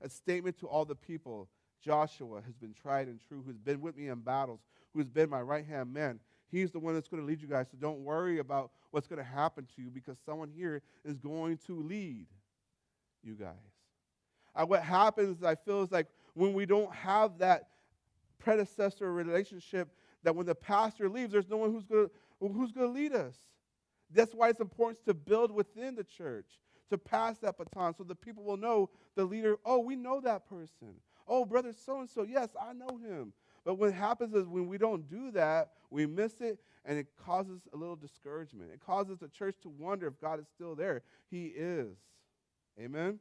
A 0.02 0.08
statement 0.08 0.58
to 0.60 0.66
all 0.66 0.84
the 0.84 0.94
people 0.94 1.48
Joshua 1.82 2.42
has 2.44 2.54
been 2.56 2.74
tried 2.74 3.08
and 3.08 3.20
true, 3.28 3.42
who's 3.46 3.58
been 3.58 3.80
with 3.80 3.96
me 3.96 4.08
in 4.08 4.20
battles, 4.20 4.60
who's 4.94 5.08
been 5.08 5.30
my 5.30 5.40
right 5.40 5.64
hand 5.64 5.92
man. 5.92 6.20
He's 6.48 6.70
the 6.70 6.78
one 6.78 6.94
that's 6.94 7.08
going 7.08 7.22
to 7.22 7.26
lead 7.26 7.40
you 7.40 7.48
guys. 7.48 7.66
So 7.70 7.76
don't 7.80 8.00
worry 8.00 8.38
about 8.38 8.70
what's 8.90 9.06
going 9.06 9.18
to 9.18 9.28
happen 9.28 9.66
to 9.76 9.82
you 9.82 9.90
because 9.90 10.16
someone 10.24 10.48
here 10.48 10.80
is 11.04 11.18
going 11.18 11.58
to 11.66 11.80
lead 11.80 12.26
you 13.22 13.34
guys. 13.34 13.54
Uh, 14.54 14.64
what 14.64 14.82
happens, 14.82 15.42
I 15.42 15.54
feel, 15.54 15.82
is 15.82 15.90
like 15.92 16.06
when 16.34 16.54
we 16.54 16.64
don't 16.66 16.92
have 16.94 17.38
that 17.38 17.68
predecessor 18.38 19.12
relationship, 19.12 19.88
that 20.22 20.34
when 20.34 20.46
the 20.46 20.54
pastor 20.54 21.08
leaves, 21.08 21.32
there's 21.32 21.48
no 21.48 21.56
one 21.56 21.72
who's 21.72 21.84
going 21.84 22.08
to, 22.08 22.48
who's 22.48 22.72
going 22.72 22.86
to 22.86 22.92
lead 22.92 23.12
us. 23.12 23.34
That's 24.12 24.34
why 24.34 24.48
it's 24.48 24.60
important 24.60 25.04
to 25.06 25.14
build 25.14 25.50
within 25.50 25.94
the 25.94 26.04
church, 26.04 26.46
to 26.90 26.98
pass 26.98 27.38
that 27.38 27.58
baton 27.58 27.94
so 27.96 28.04
the 28.04 28.14
people 28.14 28.44
will 28.44 28.56
know 28.56 28.88
the 29.16 29.24
leader, 29.24 29.56
oh, 29.64 29.80
we 29.80 29.96
know 29.96 30.20
that 30.20 30.48
person. 30.48 30.94
Oh, 31.28 31.44
brother 31.44 31.72
so 31.72 32.00
and 32.00 32.08
so, 32.08 32.22
yes, 32.22 32.48
I 32.60 32.72
know 32.72 32.98
him. 32.98 33.32
But 33.64 33.74
what 33.74 33.92
happens 33.92 34.34
is 34.34 34.46
when 34.46 34.68
we 34.68 34.78
don't 34.78 35.08
do 35.08 35.32
that, 35.32 35.72
we 35.90 36.06
miss 36.06 36.40
it 36.40 36.60
and 36.84 36.98
it 36.98 37.08
causes 37.24 37.62
a 37.74 37.76
little 37.76 37.96
discouragement. 37.96 38.70
It 38.72 38.80
causes 38.80 39.18
the 39.18 39.28
church 39.28 39.56
to 39.62 39.68
wonder 39.68 40.06
if 40.06 40.20
God 40.20 40.38
is 40.38 40.46
still 40.54 40.76
there. 40.76 41.02
He 41.28 41.46
is. 41.46 41.96
Amen? 42.80 43.18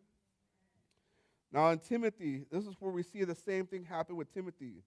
Now, 1.51 1.69
in 1.69 1.79
Timothy, 1.79 2.45
this 2.51 2.65
is 2.65 2.75
where 2.79 2.91
we 2.91 3.01
see 3.01 3.23
the 3.23 3.33
same 3.33 3.65
thing 3.65 3.85
happen 3.85 4.15
with 4.15 4.31
Timothy. 4.33 4.83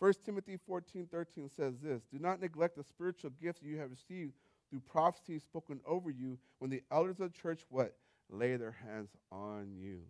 1 0.00 0.12
Timothy 0.24 0.58
14 0.66 1.06
13 1.10 1.48
says 1.48 1.74
this 1.80 2.02
Do 2.12 2.18
not 2.18 2.40
neglect 2.40 2.76
the 2.76 2.82
spiritual 2.82 3.30
gifts 3.40 3.62
you 3.62 3.78
have 3.78 3.90
received 3.90 4.32
through 4.70 4.80
prophecy 4.80 5.38
spoken 5.38 5.80
over 5.86 6.10
you 6.10 6.38
when 6.58 6.70
the 6.70 6.82
elders 6.90 7.20
of 7.20 7.32
the 7.32 7.38
church 7.38 7.62
what? 7.68 7.94
Lay 8.30 8.56
their 8.56 8.76
hands 8.84 9.10
on 9.30 9.68
you. 9.76 10.00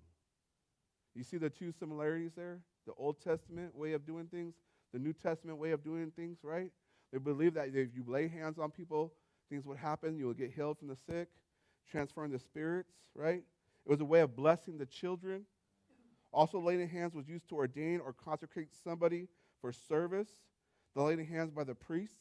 You 1.14 1.23
see 1.23 1.37
the 1.37 1.50
two 1.50 1.73
similarities 1.73 2.33
there? 2.35 2.61
The 2.87 2.92
Old 2.94 3.21
Testament 3.21 3.75
way 3.75 3.92
of 3.92 4.04
doing 4.04 4.26
things, 4.26 4.54
the 4.92 4.99
New 4.99 5.12
Testament 5.12 5.59
way 5.59 5.71
of 5.71 5.83
doing 5.83 6.11
things, 6.14 6.38
right? 6.42 6.71
They 7.12 7.18
believe 7.18 7.54
that 7.54 7.68
if 7.68 7.94
you 7.94 8.04
lay 8.06 8.28
hands 8.28 8.59
on 8.59 8.71
people, 8.71 9.12
things 9.49 9.64
would 9.64 9.78
happen. 9.78 10.18
You 10.18 10.26
will 10.26 10.35
get 10.35 10.52
healed 10.52 10.78
from 10.78 10.88
the 10.88 10.97
sick, 10.97 11.28
transferring 11.88 12.33
the 12.33 12.38
spirits, 12.38 12.92
right? 13.14 13.42
It 13.87 13.90
was 13.90 14.00
a 14.00 14.04
way 14.04 14.21
of 14.21 14.35
blessing 14.35 14.78
the 14.78 14.87
children. 14.87 15.44
Also, 16.33 16.59
laying 16.59 16.88
hands 16.88 17.14
was 17.14 17.28
used 17.28 17.49
to 17.50 17.56
ordain 17.56 18.00
or 18.00 18.12
consecrate 18.12 18.68
somebody 18.83 19.28
for 19.61 19.73
service. 19.73 20.28
The 20.94 21.02
laying 21.02 21.25
hands 21.25 21.50
by 21.52 21.64
the 21.64 21.75
priests. 21.75 22.16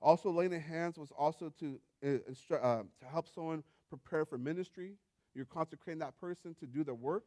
Also, 0.00 0.30
laying 0.30 0.52
hands 0.60 0.98
was 0.98 1.10
also 1.10 1.50
to, 1.58 1.80
uh, 2.02 2.06
instru- 2.30 2.62
uh, 2.62 2.82
to 3.00 3.06
help 3.06 3.26
someone 3.26 3.64
prepare 3.88 4.24
for 4.24 4.38
ministry. 4.38 4.96
You're 5.34 5.44
consecrating 5.46 5.98
that 6.00 6.18
person 6.20 6.54
to 6.60 6.66
do 6.66 6.84
the 6.84 6.94
work. 6.94 7.24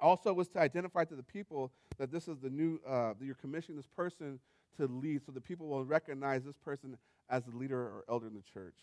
Also, 0.00 0.32
was 0.32 0.48
to 0.48 0.60
identify 0.60 1.04
to 1.04 1.14
the 1.14 1.22
people 1.22 1.72
that 1.98 2.10
this 2.10 2.28
is 2.28 2.38
the 2.38 2.50
new, 2.50 2.80
uh, 2.86 3.14
that 3.18 3.24
you're 3.24 3.34
commissioning 3.34 3.76
this 3.76 3.86
person 3.86 4.38
to 4.76 4.86
lead, 4.86 5.24
so 5.24 5.32
the 5.32 5.40
people 5.40 5.68
will 5.68 5.84
recognize 5.84 6.44
this 6.44 6.58
person 6.58 6.98
as 7.30 7.44
the 7.44 7.56
leader 7.56 7.80
or 7.80 8.04
elder 8.08 8.26
in 8.26 8.34
the 8.34 8.42
church. 8.42 8.76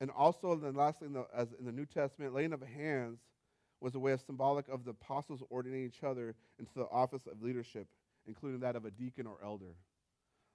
And 0.00 0.10
also, 0.10 0.54
then 0.54 0.74
lastly, 0.74 1.08
in 1.08 1.12
the, 1.12 1.26
as 1.34 1.48
in 1.58 1.66
the 1.66 1.72
New 1.72 1.86
Testament, 1.86 2.32
laying 2.32 2.52
of 2.52 2.62
hands 2.62 3.18
was 3.80 3.94
a 3.94 3.98
way 3.98 4.12
of 4.12 4.20
symbolic 4.20 4.68
of 4.68 4.84
the 4.84 4.90
apostles 4.90 5.42
ordinating 5.50 5.86
each 5.86 6.04
other 6.04 6.34
into 6.58 6.72
the 6.74 6.86
office 6.90 7.26
of 7.26 7.42
leadership, 7.42 7.88
including 8.26 8.60
that 8.60 8.76
of 8.76 8.84
a 8.84 8.90
deacon 8.90 9.26
or 9.26 9.38
elder. 9.42 9.74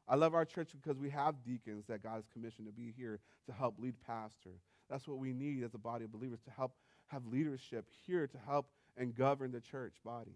I 0.08 0.16
love 0.16 0.34
our 0.34 0.46
church 0.46 0.70
because 0.74 1.00
we 1.00 1.10
have 1.12 1.44
deacons 1.46 1.86
that 1.88 2.04
God 2.04 2.16
has 2.16 2.26
commissioned 2.32 2.68
to 2.68 2.74
be 2.74 2.94
here 2.96 3.20
to 3.46 3.54
help 3.54 3.80
lead 3.80 3.96
pastor. 4.06 4.52
That's 4.90 5.08
what 5.08 5.18
we 5.18 5.34
need 5.34 5.64
as 5.64 5.74
a 5.74 5.78
body 5.78 6.06
of 6.06 6.12
believers 6.12 6.42
to 6.46 6.52
help 6.52 6.74
have 7.08 7.26
leadership 7.26 7.86
here 8.06 8.28
to 8.28 8.38
help 8.46 8.68
and 8.98 9.16
govern 9.16 9.52
the 9.52 9.62
church 9.62 9.96
body. 10.04 10.36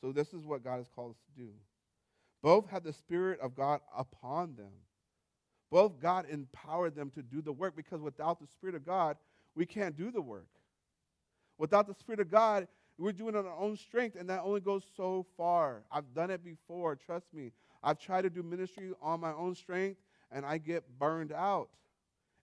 So 0.00 0.12
this 0.12 0.32
is 0.32 0.44
what 0.46 0.64
God 0.64 0.76
has 0.76 0.88
called 0.94 1.12
us 1.12 1.20
to 1.26 1.42
do. 1.42 1.50
Both 2.42 2.70
had 2.70 2.84
the 2.84 2.92
Spirit 2.92 3.40
of 3.40 3.54
God 3.54 3.80
upon 3.96 4.54
them. 4.56 4.72
Both 5.70 6.00
God 6.00 6.26
empowered 6.28 6.94
them 6.94 7.10
to 7.10 7.22
do 7.22 7.42
the 7.42 7.52
work 7.52 7.76
because 7.76 8.00
without 8.00 8.40
the 8.40 8.46
Spirit 8.46 8.74
of 8.74 8.86
God, 8.86 9.16
we 9.54 9.66
can't 9.66 9.96
do 9.96 10.10
the 10.10 10.22
work. 10.22 10.48
Without 11.58 11.86
the 11.86 11.94
Spirit 11.94 12.20
of 12.20 12.30
God, 12.30 12.66
we're 12.96 13.12
doing 13.12 13.34
it 13.34 13.38
on 13.38 13.46
our 13.46 13.56
own 13.56 13.76
strength, 13.76 14.16
and 14.18 14.28
that 14.28 14.40
only 14.42 14.60
goes 14.60 14.82
so 14.96 15.26
far. 15.36 15.82
I've 15.90 16.12
done 16.14 16.30
it 16.30 16.44
before, 16.44 16.96
trust 16.96 17.26
me. 17.32 17.52
I've 17.82 17.98
tried 17.98 18.22
to 18.22 18.30
do 18.30 18.42
ministry 18.42 18.92
on 19.00 19.20
my 19.20 19.32
own 19.32 19.54
strength, 19.54 20.00
and 20.30 20.44
I 20.44 20.58
get 20.58 20.98
burned 20.98 21.32
out. 21.32 21.70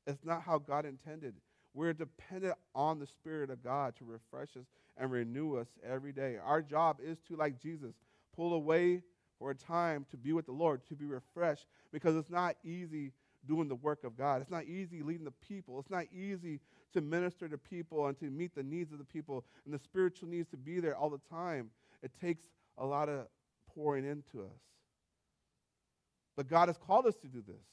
It's 0.06 0.24
not 0.26 0.42
how 0.42 0.58
God 0.58 0.86
intended. 0.86 1.36
We're 1.74 1.94
dependent 1.94 2.56
on 2.74 3.00
the 3.00 3.08
Spirit 3.08 3.50
of 3.50 3.64
God 3.64 3.96
to 3.98 4.06
refresh 4.06 4.58
us 4.58 4.66
and 4.98 5.12
renew 5.12 5.58
us 5.58 5.68
every 5.88 6.12
day. 6.12 6.38
Our 6.44 6.62
job 6.62 6.98
is 7.04 7.20
to, 7.28 7.36
like 7.36 7.62
Jesus, 7.62 7.94
pull 8.36 8.54
away 8.54 9.04
for 9.38 9.52
a 9.52 9.56
time 9.56 10.06
to 10.10 10.18
be 10.18 10.34
with 10.34 10.48
the 10.48 10.52
Lord, 10.52 10.82
to 10.88 10.96
be 10.96 11.06
refreshed, 11.06 11.68
because 11.92 12.16
it's 12.16 12.32
not 12.32 12.56
easy 12.64 13.12
doing 13.48 13.68
the 13.68 13.76
work 13.76 14.04
of 14.04 14.18
God. 14.18 14.42
It's 14.42 14.52
not 14.52 14.66
easy 14.66 15.02
leading 15.04 15.26
the 15.26 15.32
people. 15.48 15.80
It's 15.80 15.90
not 15.90 16.06
easy 16.12 16.60
to 16.94 17.02
minister 17.02 17.48
to 17.48 17.58
people 17.58 18.08
and 18.08 18.18
to 18.20 18.26
meet 18.26 18.56
the 18.56 18.64
needs 18.64 18.92
of 18.92 18.98
the 18.98 19.06
people 19.06 19.46
and 19.66 19.74
the 19.74 19.80
spiritual 19.80 20.30
needs 20.30 20.50
to 20.50 20.58
be 20.58 20.80
there 20.80 20.98
all 20.98 21.10
the 21.10 21.22
time. 21.30 21.70
It 22.02 22.12
takes 22.20 22.44
a 22.78 22.86
lot 22.86 23.10
of 23.10 23.28
pouring 23.74 24.06
into 24.06 24.42
us. 24.42 24.60
But 26.38 26.48
God 26.48 26.70
has 26.70 26.78
called 26.78 27.08
us 27.08 27.16
to 27.18 27.28
do 27.28 27.44
this. 27.46 27.66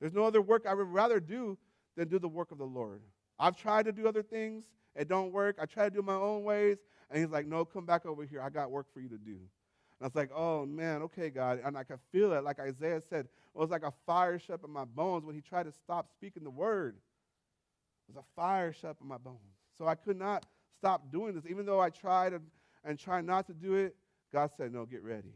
There's 0.00 0.14
no 0.14 0.24
other 0.24 0.40
work 0.40 0.64
I 0.66 0.74
would 0.74 0.88
rather 0.88 1.20
do 1.20 1.58
than 1.96 2.08
do 2.08 2.18
the 2.18 2.28
work 2.28 2.50
of 2.50 2.58
the 2.58 2.64
Lord. 2.64 3.02
I've 3.38 3.56
tried 3.56 3.84
to 3.84 3.92
do 3.92 4.08
other 4.08 4.22
things, 4.22 4.64
it 4.96 5.08
don't 5.08 5.32
work. 5.32 5.56
I 5.60 5.66
try 5.66 5.88
to 5.88 5.94
do 5.94 6.02
my 6.02 6.14
own 6.14 6.42
ways, 6.42 6.78
and 7.10 7.20
he's 7.20 7.30
like, 7.30 7.46
"No, 7.46 7.64
come 7.64 7.86
back 7.86 8.06
over 8.06 8.24
here. 8.24 8.42
I 8.42 8.50
got 8.50 8.70
work 8.70 8.92
for 8.92 9.00
you 9.00 9.08
to 9.08 9.18
do." 9.18 9.36
And 9.36 10.02
I 10.02 10.04
was 10.04 10.14
like, 10.14 10.30
"Oh 10.34 10.66
man, 10.66 11.02
okay, 11.02 11.30
God." 11.30 11.60
And 11.64 11.76
I 11.76 11.84
could 11.84 12.00
feel 12.10 12.32
it, 12.32 12.42
like 12.42 12.58
Isaiah 12.58 13.00
said, 13.00 13.26
it 13.26 13.58
was 13.58 13.70
like 13.70 13.82
a 13.82 13.92
fire 14.06 14.38
shut 14.38 14.54
up 14.54 14.64
in 14.64 14.70
my 14.70 14.84
bones 14.84 15.24
when 15.24 15.34
he 15.34 15.40
tried 15.40 15.64
to 15.64 15.72
stop 15.72 16.08
speaking 16.10 16.42
the 16.42 16.50
word. 16.50 16.96
It 18.08 18.14
was 18.14 18.24
a 18.24 18.34
fire 18.34 18.72
shut 18.72 18.90
up 18.90 18.98
in 19.00 19.06
my 19.06 19.18
bones. 19.18 19.38
So 19.78 19.86
I 19.86 19.94
could 19.94 20.16
not 20.16 20.46
stop 20.78 21.12
doing 21.12 21.34
this, 21.34 21.44
even 21.46 21.66
though 21.66 21.80
I 21.80 21.90
tried 21.90 22.32
and, 22.32 22.44
and 22.84 22.98
tried 22.98 23.24
not 23.24 23.46
to 23.46 23.54
do 23.54 23.74
it. 23.74 23.96
God 24.32 24.50
said, 24.56 24.72
"No, 24.72 24.86
get 24.86 25.02
ready. 25.02 25.34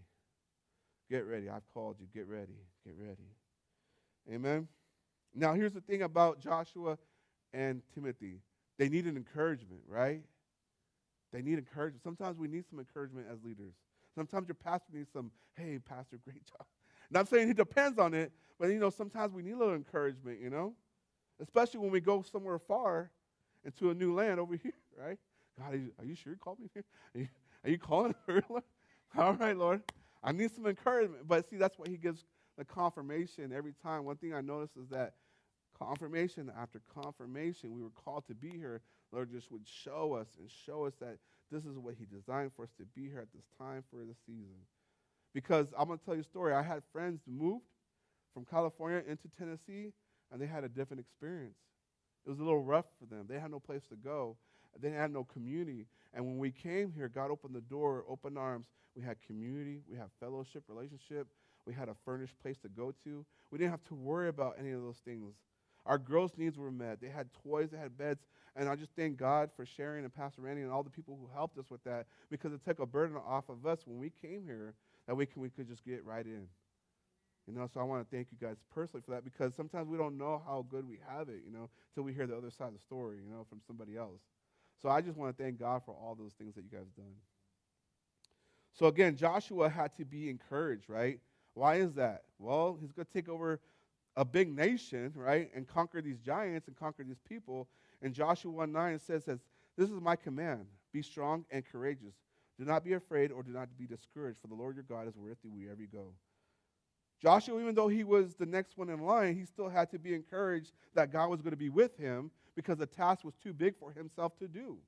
Get 1.11 1.27
ready. 1.27 1.49
I've 1.49 1.69
called 1.73 1.97
you. 2.01 2.07
Get 2.15 2.29
ready. 2.29 2.59
Get 2.85 2.95
ready." 2.99 3.29
Amen. 4.31 4.69
Now, 5.35 5.55
here's 5.55 5.73
the 5.73 5.81
thing 5.81 6.03
about 6.03 6.41
Joshua 6.41 6.97
and 7.53 7.83
Timothy 7.95 8.41
they 8.79 8.89
need 8.89 9.07
an 9.07 9.17
encouragement, 9.17 9.83
right? 9.87 10.23
They 11.33 11.43
need 11.43 11.59
encouragement. 11.59 12.03
Sometimes 12.03 12.39
we 12.39 12.49
need 12.49 12.65
some 12.69 12.79
encouragement 12.79 13.27
as 13.31 13.43
leaders. 13.45 13.75
Sometimes 14.15 14.49
your 14.49 14.57
pastor 14.57 14.93
needs 14.93 15.11
some, 15.13 15.31
hey, 15.57 15.79
pastor, 15.79 16.19
great 16.25 16.45
job. 16.45 16.67
And 17.09 17.19
I'm 17.19 17.27
saying 17.27 17.49
he 17.49 17.55
depends 17.55 17.99
on 17.99 18.15
it, 18.15 18.33
but 18.59 18.69
you 18.71 18.79
know, 18.79 18.91
sometimes 18.91 19.33
we 19.33 19.43
need 19.43 19.53
a 19.53 19.59
little 19.59 19.75
encouragement, 19.75 20.41
you 20.41 20.51
know? 20.51 20.75
Especially 21.41 21.81
when 21.81 21.91
we 21.91 22.01
go 22.01 22.23
somewhere 22.23 22.59
far 22.59 23.11
into 23.65 23.91
a 23.91 23.95
new 23.95 24.15
land 24.15 24.41
over 24.41 24.57
here, 24.63 24.73
right? 24.99 25.19
God, 25.59 25.75
are 25.75 25.77
you, 25.77 25.91
are 25.99 26.05
you 26.05 26.15
sure 26.15 26.33
you 26.33 26.39
called 26.39 26.59
me 26.59 26.69
here? 26.75 26.85
Are 27.15 27.21
you, 27.21 27.29
are 27.65 27.71
you 27.71 27.79
calling? 27.79 28.15
All 29.17 29.35
right, 29.35 29.57
Lord. 29.57 29.83
I 30.25 30.33
need 30.33 30.51
some 30.53 30.67
encouragement. 30.67 31.29
But 31.29 31.49
see, 31.49 31.57
that's 31.57 31.79
why 31.79 31.87
he 31.89 31.97
gives 31.97 32.25
the 32.57 32.65
confirmation 32.65 33.53
every 33.53 33.75
time. 33.83 34.05
One 34.05 34.17
thing 34.17 34.33
I 34.33 34.41
notice 34.41 34.71
is 34.77 34.89
that 34.89 35.15
confirmation 35.79 36.51
after 36.59 36.81
confirmation, 37.03 37.73
we 37.75 37.83
were 37.83 37.91
called 37.91 38.27
to 38.29 38.35
be 38.35 38.51
here. 38.51 38.81
Lord 39.13 39.31
just 39.31 39.53
would 39.53 39.67
show 39.67 40.15
us 40.15 40.29
and 40.39 40.51
show 40.67 40.87
us 40.87 40.95
that 41.01 41.19
this 41.53 41.65
is 41.65 41.77
what 41.79 41.95
He 41.99 42.07
designed 42.07 42.53
for 42.57 42.63
us 42.65 42.71
to 42.79 42.85
be 42.97 43.09
here 43.09 43.21
at 43.21 43.33
this 43.35 43.45
time 43.59 43.85
for 43.91 43.99
the 43.99 44.15
season. 44.27 44.57
Because 45.35 45.67
I'm 45.79 45.87
going 45.87 45.99
to 45.99 46.05
tell 46.05 46.15
you 46.15 46.23
a 46.23 46.25
story. 46.25 46.55
I 46.55 46.63
had 46.63 46.83
friends 46.93 47.21
moved 47.27 47.67
from 48.33 48.45
California 48.45 49.03
into 49.07 49.29
Tennessee, 49.39 49.93
and 50.33 50.41
they 50.41 50.47
had 50.47 50.65
a 50.65 50.69
different 50.69 51.01
experience. 51.01 51.57
It 52.27 52.31
was 52.31 52.39
a 52.39 52.43
little 52.43 52.63
rough 52.63 52.87
for 52.99 53.07
them. 53.07 53.27
They 53.29 53.39
had 53.39 53.51
no 53.51 53.61
place 53.61 53.83
to 53.91 53.97
go. 53.97 54.37
They 54.81 54.91
had 54.91 55.13
no 55.13 55.25
community. 55.25 55.87
And 56.15 56.25
when 56.25 56.39
we 56.39 56.51
came 56.51 56.93
here, 56.93 57.09
God 57.09 57.31
opened 57.31 57.55
the 57.55 57.61
door, 57.61 58.05
open 58.09 58.39
arms. 58.39 58.67
We 58.97 59.03
had 59.03 59.17
community, 59.27 59.83
we 59.91 59.97
had 59.97 60.07
fellowship, 60.21 60.63
relationship, 60.69 61.27
we 61.67 61.75
had 61.75 61.89
a 61.89 61.95
furnished 62.05 62.39
place 62.41 62.57
to 62.59 62.69
go 62.69 62.93
to. 63.05 63.25
We 63.51 63.59
didn't 63.59 63.73
have 63.73 63.85
to 63.85 63.95
worry 63.95 64.29
about 64.29 64.57
any 64.59 64.71
of 64.71 64.83
those 64.83 64.99
things. 65.05 65.35
Our 65.87 65.99
girls' 65.99 66.33
needs 66.37 66.57
were 66.57 66.71
met. 66.71 67.01
They 67.01 67.09
had 67.09 67.29
toys, 67.43 67.71
they 67.71 67.79
had 67.79 67.99
beds. 67.99 68.25
And 68.57 68.69
I 68.69 68.77
just 68.77 68.93
thank 68.97 69.17
God 69.17 69.51
for 69.57 69.67
Sharon 69.67 70.05
and 70.05 70.15
Pastor 70.15 70.43
Randy 70.43 70.63
and 70.63 70.71
all 70.71 70.83
the 70.83 70.91
people 70.91 71.19
who 71.21 71.29
helped 71.35 71.59
us 71.59 71.67
with 71.71 71.83
that 71.85 72.07
because 72.31 72.53
it 72.53 72.65
took 72.65 72.79
a 72.79 72.87
burden 72.87 73.17
off 73.17 73.49
of 73.49 73.67
us 73.67 73.81
when 73.85 73.99
we 73.99 74.11
came 74.11 74.45
here 74.47 74.75
that 75.07 75.15
we, 75.15 75.27
can, 75.27 75.43
we 75.43 75.51
could 75.51 75.69
just 75.69 75.85
get 75.85 76.05
right 76.05 76.25
in. 76.25 76.47
You 77.47 77.53
know, 77.53 77.69
so 77.73 77.81
I 77.81 77.83
want 77.83 78.09
to 78.09 78.17
thank 78.17 78.29
you 78.31 78.39
guys 78.41 78.57
personally 78.73 79.03
for 79.05 79.11
that 79.11 79.25
because 79.25 79.55
sometimes 79.55 79.89
we 79.89 79.99
don't 79.99 80.17
know 80.17 80.41
how 80.47 80.65
good 80.71 80.89
we 80.89 80.99
have 81.09 81.29
it, 81.29 81.43
you 81.45 81.53
know, 81.53 81.69
until 81.91 82.05
we 82.05 82.15
hear 82.15 82.27
the 82.27 82.37
other 82.37 82.51
side 82.51 82.69
of 82.69 82.75
the 82.75 82.81
story, 82.81 83.19
you 83.23 83.31
know, 83.31 83.45
from 83.51 83.61
somebody 83.67 83.97
else. 83.97 84.21
So 84.85 84.91
I 84.91 85.01
just 85.01 85.17
want 85.17 85.35
to 85.35 85.43
thank 85.43 85.59
God 85.59 85.81
for 85.87 85.93
all 85.93 86.15
those 86.15 86.35
things 86.35 86.55
that 86.57 86.65
you 86.65 86.69
guys 86.71 86.89
done. 86.95 87.15
So 88.75 88.85
again, 88.85 89.17
Joshua 89.17 89.71
had 89.71 89.97
to 89.97 90.05
be 90.05 90.29
encouraged, 90.29 90.91
right? 90.91 91.21
Why 91.55 91.77
is 91.77 91.95
that? 91.95 92.25
Well, 92.39 92.77
he's 92.79 92.93
going 92.93 93.07
to 93.07 93.13
take 93.13 93.31
over 93.31 93.61
a 94.15 94.27
big 94.27 94.55
nation, 94.55 95.11
right, 95.17 95.51
and 95.55 95.67
conquer 95.67 96.03
these 96.03 96.19
giants 96.19 96.69
and 96.69 96.77
conquer 96.77 97.03
these 97.03 97.23
people. 97.27 97.67
And 98.03 98.13
Joshua 98.13 98.51
1 98.51 98.73
9 98.73 98.99
says, 98.99 99.25
says, 99.25 99.39
This 99.79 99.89
is 99.89 100.03
my 100.03 100.17
command 100.17 100.67
be 100.93 101.01
strong 101.01 101.47
and 101.51 101.65
courageous. 101.65 102.13
Do 102.59 102.67
not 102.67 102.85
be 102.85 102.93
afraid 102.93 103.33
or 103.33 103.43
do 103.43 103.53
not 103.53 103.69
be 103.79 103.87
discouraged, 103.87 104.39
for 104.43 104.49
the 104.49 104.55
Lord 104.55 104.77
your 104.77 104.85
God 104.85 105.09
is 105.09 105.17
with 105.17 105.39
you 105.43 105.51
wherever 105.51 105.81
you 105.81 105.89
go. 105.91 106.13
Joshua, 107.23 107.59
even 107.59 107.75
though 107.75 107.89
he 107.89 108.05
was 108.05 108.35
the 108.35 108.45
next 108.45 108.77
one 108.77 108.91
in 108.91 109.01
line, 109.01 109.35
he 109.35 109.47
still 109.47 109.71
had 109.71 109.91
to 109.93 109.99
be 109.99 110.13
encouraged 110.13 110.73
that 110.95 111.11
God 111.11 111.31
was 111.31 111.41
going 111.41 111.53
to 111.53 111.57
be 111.57 111.71
with 111.71 111.97
him 111.97 112.31
because 112.57 112.79
the 112.79 112.87
task 112.87 113.25
was 113.25 113.35
too 113.43 113.53
big 113.53 113.77
for 113.79 113.93
himself 113.93 114.37
to 114.39 114.49
do. 114.49 114.79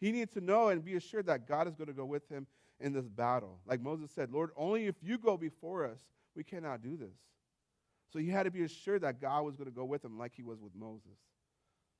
He 0.00 0.12
needed 0.12 0.32
to 0.34 0.40
know 0.40 0.68
and 0.68 0.84
be 0.84 0.94
assured 0.94 1.26
that 1.26 1.46
God 1.46 1.68
is 1.68 1.74
going 1.74 1.88
to 1.88 1.94
go 1.94 2.04
with 2.04 2.28
him 2.28 2.46
in 2.80 2.92
this 2.92 3.06
battle. 3.06 3.60
Like 3.66 3.80
Moses 3.80 4.10
said, 4.10 4.30
Lord, 4.32 4.50
only 4.56 4.86
if 4.86 4.96
you 5.02 5.18
go 5.18 5.36
before 5.36 5.86
us, 5.86 6.00
we 6.34 6.42
cannot 6.42 6.82
do 6.82 6.96
this. 6.96 7.16
So 8.12 8.18
he 8.18 8.28
had 8.28 8.44
to 8.44 8.50
be 8.50 8.62
assured 8.62 9.02
that 9.02 9.20
God 9.20 9.44
was 9.44 9.56
going 9.56 9.68
to 9.68 9.74
go 9.74 9.84
with 9.84 10.04
him 10.04 10.18
like 10.18 10.32
he 10.34 10.42
was 10.42 10.60
with 10.60 10.74
Moses. 10.74 11.18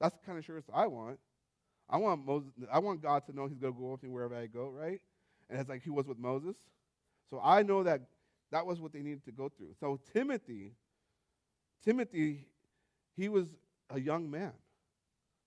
That's 0.00 0.14
the 0.16 0.26
kind 0.26 0.36
of 0.36 0.44
assurance 0.44 0.66
I 0.74 0.88
want. 0.88 1.18
I 1.88 1.98
want 1.98 2.24
Moses, 2.24 2.50
I 2.72 2.78
want 2.78 3.02
God 3.02 3.24
to 3.26 3.36
know 3.36 3.46
He's 3.46 3.58
going 3.58 3.74
to 3.74 3.78
go 3.78 3.90
with 3.90 4.02
me 4.02 4.08
wherever 4.08 4.34
I 4.34 4.46
go, 4.46 4.70
right? 4.70 5.00
And 5.48 5.60
it's 5.60 5.68
like 5.68 5.82
He 5.82 5.90
was 5.90 6.06
with 6.06 6.18
Moses. 6.18 6.56
So 7.30 7.40
I 7.42 7.62
know 7.62 7.82
that 7.82 8.00
that 8.50 8.66
was 8.66 8.80
what 8.80 8.92
they 8.92 9.00
needed 9.00 9.24
to 9.26 9.32
go 9.32 9.48
through. 9.48 9.74
So 9.78 10.00
Timothy, 10.12 10.72
Timothy, 11.84 12.46
he 13.16 13.28
was 13.28 13.46
a 13.90 14.00
young 14.00 14.30
man. 14.30 14.52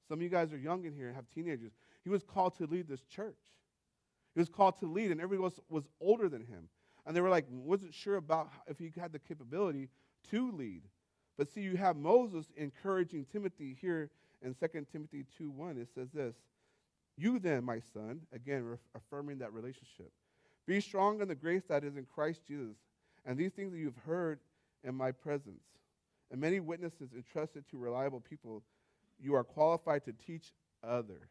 Some 0.08 0.20
of 0.20 0.22
you 0.22 0.30
guys 0.30 0.54
are 0.54 0.58
young 0.58 0.86
in 0.86 0.94
here 0.94 1.08
and 1.08 1.16
have 1.16 1.30
teenagers. 1.34 1.72
He 2.04 2.10
was 2.10 2.24
called 2.24 2.56
to 2.58 2.68
lead 2.68 2.88
this 2.88 3.02
church. 3.04 3.38
He 4.34 4.40
was 4.40 4.50
called 4.50 4.80
to 4.80 4.86
lead, 4.86 5.12
and 5.12 5.22
everyone 5.22 5.46
was, 5.46 5.60
was 5.70 5.84
older 6.00 6.30
than 6.30 6.42
him. 6.42 6.70
And 7.06 7.16
they 7.16 7.22
were 7.22 7.30
like, 7.30 7.46
wasn't 7.50 7.94
sure 7.94 8.18
about 8.18 8.50
if 8.68 8.78
he 8.78 8.92
had 9.00 9.12
the 9.12 9.20
capability 9.20 9.90
to 10.32 10.52
lead. 10.52 10.84
But 11.38 11.52
see, 11.52 11.62
you 11.62 11.78
have 11.78 11.96
Moses 11.96 12.48
encouraging 12.58 13.26
Timothy 13.32 13.78
here 13.80 14.10
in 14.42 14.56
2 14.56 14.86
Timothy 14.92 15.26
2 15.38 15.52
1. 15.52 15.78
It 15.78 15.90
says 15.94 16.10
this 16.14 16.36
You 17.18 17.40
then, 17.40 17.64
my 17.64 17.80
son, 17.94 18.22
again, 18.34 18.78
affirming 18.96 19.40
that 19.40 19.54
relationship, 19.54 20.12
be 20.66 20.80
strong 20.82 21.22
in 21.22 21.28
the 21.28 21.36
grace 21.36 21.64
that 21.70 21.84
is 21.84 21.98
in 21.98 22.06
Christ 22.06 22.42
Jesus, 22.48 22.78
and 23.26 23.38
these 23.38 23.52
things 23.52 23.72
that 23.72 23.80
you've 23.80 23.98
heard 24.06 24.40
in 24.84 24.96
my 24.96 25.12
presence. 25.12 25.64
And 26.32 26.42
many 26.42 26.60
witnesses 26.60 27.10
entrusted 27.16 27.70
to 27.70 27.78
reliable 27.78 28.20
people, 28.20 28.64
you 29.22 29.36
are 29.36 29.44
qualified 29.44 30.06
to 30.06 30.14
teach 30.14 30.52
others. 30.84 31.30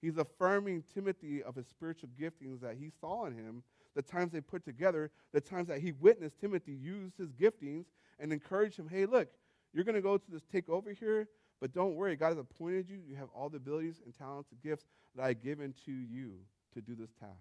He's 0.00 0.18
affirming 0.18 0.84
Timothy 0.94 1.42
of 1.42 1.54
his 1.54 1.66
spiritual 1.66 2.10
giftings 2.20 2.60
that 2.60 2.76
he 2.76 2.90
saw 3.00 3.26
in 3.26 3.34
him, 3.34 3.62
the 3.94 4.02
times 4.02 4.32
they 4.32 4.40
put 4.40 4.64
together, 4.64 5.10
the 5.32 5.40
times 5.40 5.68
that 5.68 5.80
he 5.80 5.92
witnessed 5.92 6.38
Timothy 6.38 6.72
use 6.72 7.12
his 7.18 7.32
giftings 7.32 7.86
and 8.20 8.32
encourage 8.32 8.76
him, 8.76 8.88
hey, 8.88 9.06
look, 9.06 9.28
you're 9.72 9.84
going 9.84 9.94
to 9.94 10.02
go 10.02 10.18
to 10.18 10.30
this 10.30 10.42
takeover 10.52 10.96
here, 10.96 11.28
but 11.60 11.72
don't 11.72 11.94
worry, 11.94 12.14
God 12.14 12.28
has 12.28 12.38
appointed 12.38 12.88
you. 12.88 13.00
You 13.08 13.16
have 13.16 13.28
all 13.34 13.48
the 13.48 13.56
abilities 13.56 14.00
and 14.04 14.16
talents 14.16 14.50
and 14.50 14.62
gifts 14.62 14.84
that 15.14 15.24
I 15.24 15.28
have 15.28 15.42
given 15.42 15.74
to 15.86 15.92
you 15.92 16.34
to 16.74 16.80
do 16.80 16.94
this 16.94 17.10
task. 17.18 17.32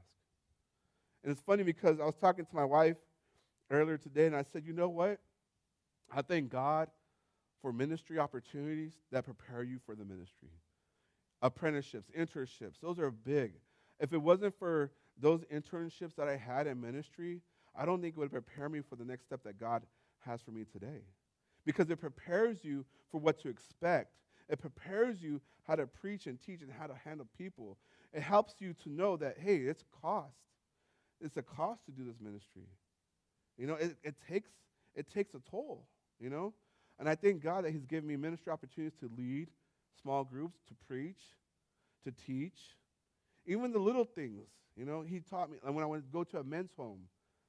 And 1.24 1.32
it's 1.32 1.42
funny 1.42 1.64
because 1.64 2.00
I 2.00 2.06
was 2.06 2.16
talking 2.16 2.46
to 2.46 2.56
my 2.56 2.66
wife 2.66 2.98
earlier 3.70 3.98
today, 3.98 4.28
and 4.28 4.36
I 4.36 4.44
said, 4.44 4.64
you 4.66 4.74
know 4.74 4.90
what? 4.90 5.20
I 6.14 6.22
thank 6.22 6.50
God 6.50 6.88
for 7.66 7.74
ministry 7.74 8.20
opportunities 8.20 8.92
that 9.12 9.26
prepare 9.26 9.64
you 9.64 9.80
for 9.88 9.96
the 9.96 10.06
ministry. 10.06 10.50
Apprenticeships, 11.42 12.12
internships, 12.16 12.80
those 12.80 13.00
are 13.00 13.10
big. 13.10 13.54
If 14.00 14.14
it 14.14 14.20
wasn't 14.20 14.54
for 14.60 14.92
those 15.20 15.42
internships 15.46 16.14
that 16.18 16.28
I 16.28 16.38
had 16.38 16.68
in 16.68 16.80
ministry, 16.80 17.42
I 17.76 17.88
don't 17.88 18.04
think 18.04 18.18
it 18.18 18.20
would 18.20 18.30
prepare 18.30 18.70
me 18.70 18.82
for 18.88 18.96
the 18.96 19.04
next 19.04 19.24
step 19.26 19.42
that 19.46 19.60
God 19.60 19.82
has 20.28 20.44
for 20.44 20.52
me 20.52 20.64
today. 20.72 21.02
Because 21.66 21.90
it 21.90 22.00
prepares 22.00 22.64
you 22.64 22.86
for 23.10 23.20
what 23.20 23.40
to 23.40 23.50
expect. 23.50 24.12
It 24.48 24.60
prepares 24.60 25.24
you 25.24 25.42
how 25.64 25.74
to 25.74 25.88
preach 25.88 26.28
and 26.28 26.40
teach 26.40 26.62
and 26.62 26.72
how 26.72 26.86
to 26.86 26.94
handle 27.04 27.26
people. 27.36 27.80
It 28.14 28.22
helps 28.22 28.54
you 28.60 28.76
to 28.84 28.90
know 28.92 29.18
that, 29.18 29.38
hey, 29.40 29.56
it's 29.56 29.84
cost. 30.04 30.38
It's 31.20 31.38
a 31.38 31.42
cost 31.42 31.84
to 31.86 31.92
do 31.92 32.04
this 32.04 32.22
ministry. 32.22 32.68
You 33.58 33.66
know, 33.66 33.74
it, 33.74 33.96
it 34.04 34.14
takes 34.30 34.52
it 34.94 35.12
takes 35.12 35.34
a 35.34 35.40
toll, 35.50 35.88
you 36.20 36.30
know? 36.30 36.54
And 37.00 37.10
I 37.10 37.16
thank 37.16 37.42
God 37.44 37.66
that 37.66 37.72
He's 37.72 37.86
given 37.86 38.08
me 38.08 38.16
ministry 38.16 38.52
opportunities 38.52 38.98
to 39.00 39.10
lead 39.18 39.48
small 40.02 40.24
groups, 40.24 40.60
to 40.68 40.74
preach, 40.88 41.22
to 42.04 42.12
teach. 42.12 42.60
Even 43.46 43.72
the 43.72 43.80
little 43.80 44.06
things, 44.06 44.48
you 44.78 44.86
know, 44.86 45.02
He 45.02 45.20
taught 45.20 45.52
me. 45.52 45.58
And 45.66 45.76
when 45.76 45.84
I 45.84 45.88
went 45.88 46.04
to 46.04 46.12
go 46.12 46.24
to 46.24 46.40
a 46.40 46.44
men's 46.44 46.72
home 46.78 47.02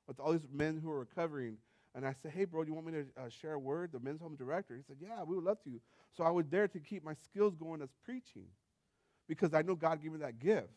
with 0.07 0.21
all 0.21 0.33
these 0.33 0.49
men 0.53 0.81
who 0.83 0.89
were 0.89 1.01
recovering, 1.01 1.59
and 1.95 2.07
I 2.07 2.15
said, 2.23 2.33
hey, 2.33 2.45
bro, 2.45 2.63
do 2.63 2.69
you 2.69 2.75
want 2.75 2.87
me 2.87 2.93
to 2.93 3.07
uh, 3.19 3.29
share 3.31 3.55
a 3.55 3.59
word? 3.59 3.91
The 3.91 4.01
men's 4.01 4.21
home 4.21 4.37
director. 4.37 4.77
He 4.77 4.83
said, 4.87 4.99
yeah, 5.01 5.23
we 5.23 5.35
would 5.35 5.45
love 5.45 5.63
to. 5.65 5.81
So 6.15 6.25
I 6.25 6.31
was 6.31 6.47
there 6.49 6.69
to 6.69 6.79
keep 6.79 7.03
my 7.03 7.15
skills 7.15 7.55
going 7.55 7.81
as 7.81 7.89
preaching 8.05 8.45
because 9.27 9.55
I 9.55 9.63
know 9.63 9.75
God 9.75 10.03
gave 10.03 10.13
me 10.13 10.19
that 10.19 10.39
gift. 10.39 10.69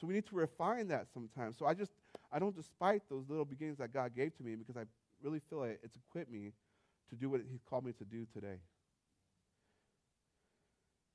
So 0.00 0.08
we 0.08 0.14
need 0.14 0.26
to 0.26 0.34
refine 0.34 0.88
that 0.88 1.06
sometimes. 1.14 1.56
So 1.56 1.66
I 1.66 1.74
just, 1.74 1.92
I 2.32 2.40
don't 2.40 2.56
despite 2.56 3.02
those 3.08 3.24
little 3.28 3.44
beginnings 3.44 3.78
that 3.78 3.92
God 3.92 4.12
gave 4.16 4.36
to 4.38 4.42
me 4.42 4.56
because 4.56 4.76
I 4.76 4.84
really 5.22 5.40
feel 5.48 5.60
like 5.60 5.78
it's 5.84 5.96
equipped 5.96 6.32
me 6.32 6.52
to 7.10 7.16
do 7.16 7.28
what 7.28 7.40
He's 7.50 7.62
called 7.68 7.84
me 7.84 7.92
to 7.92 8.04
do 8.04 8.26
today. 8.32 8.60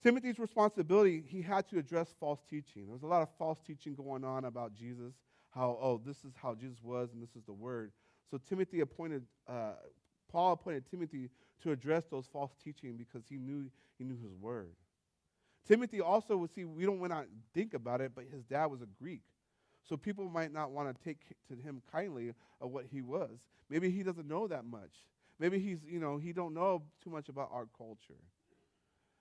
Timothy's 0.03 0.37
responsibility, 0.37 1.23
he 1.27 1.41
had 1.41 1.67
to 1.69 1.79
address 1.79 2.13
false 2.19 2.39
teaching. 2.47 2.85
There 2.85 2.93
was 2.93 3.01
a 3.01 3.07
lot 3.07 3.23
of 3.23 3.29
false 3.39 3.57
teaching 3.65 3.95
going 3.95 4.23
on 4.23 4.45
about 4.45 4.75
Jesus, 4.75 5.15
how, 5.49 5.79
oh, 5.81 5.99
this 6.05 6.17
is 6.17 6.33
how 6.35 6.53
Jesus 6.53 6.77
was 6.83 7.09
and 7.11 7.23
this 7.23 7.35
is 7.35 7.43
the 7.45 7.53
word. 7.53 7.91
So 8.29 8.37
Timothy 8.37 8.81
appointed, 8.81 9.23
uh, 9.47 9.73
Paul 10.31 10.53
appointed 10.53 10.85
Timothy 10.91 11.31
to 11.63 11.71
address 11.71 12.03
those 12.11 12.27
false 12.31 12.51
teaching 12.63 12.97
because 12.97 13.23
he 13.27 13.37
knew 13.37 13.65
he 13.97 14.03
knew 14.03 14.17
his 14.21 14.35
word. 14.39 14.75
Timothy 15.67 16.01
also 16.01 16.37
would 16.37 16.53
see, 16.53 16.65
we 16.65 16.85
don't 16.85 16.99
want 16.99 17.11
to 17.11 17.25
think 17.53 17.73
about 17.73 18.01
it, 18.01 18.11
but 18.13 18.25
his 18.31 18.43
dad 18.43 18.67
was 18.67 18.81
a 18.81 18.87
Greek. 19.01 19.21
So 19.87 19.97
people 19.97 20.29
might 20.29 20.53
not 20.53 20.71
want 20.71 20.95
to 20.95 21.03
take 21.03 21.17
to 21.47 21.55
him 21.55 21.81
kindly 21.91 22.33
of 22.61 22.71
what 22.71 22.85
he 22.91 23.01
was. 23.01 23.39
Maybe 23.69 23.89
he 23.89 24.03
doesn't 24.03 24.27
know 24.27 24.47
that 24.47 24.65
much. 24.65 24.91
Maybe 25.39 25.59
he's, 25.59 25.79
you 25.85 25.99
know, 25.99 26.17
he 26.17 26.31
don't 26.33 26.53
know 26.53 26.83
too 27.03 27.09
much 27.09 27.29
about 27.29 27.49
our 27.51 27.67
culture. 27.77 28.21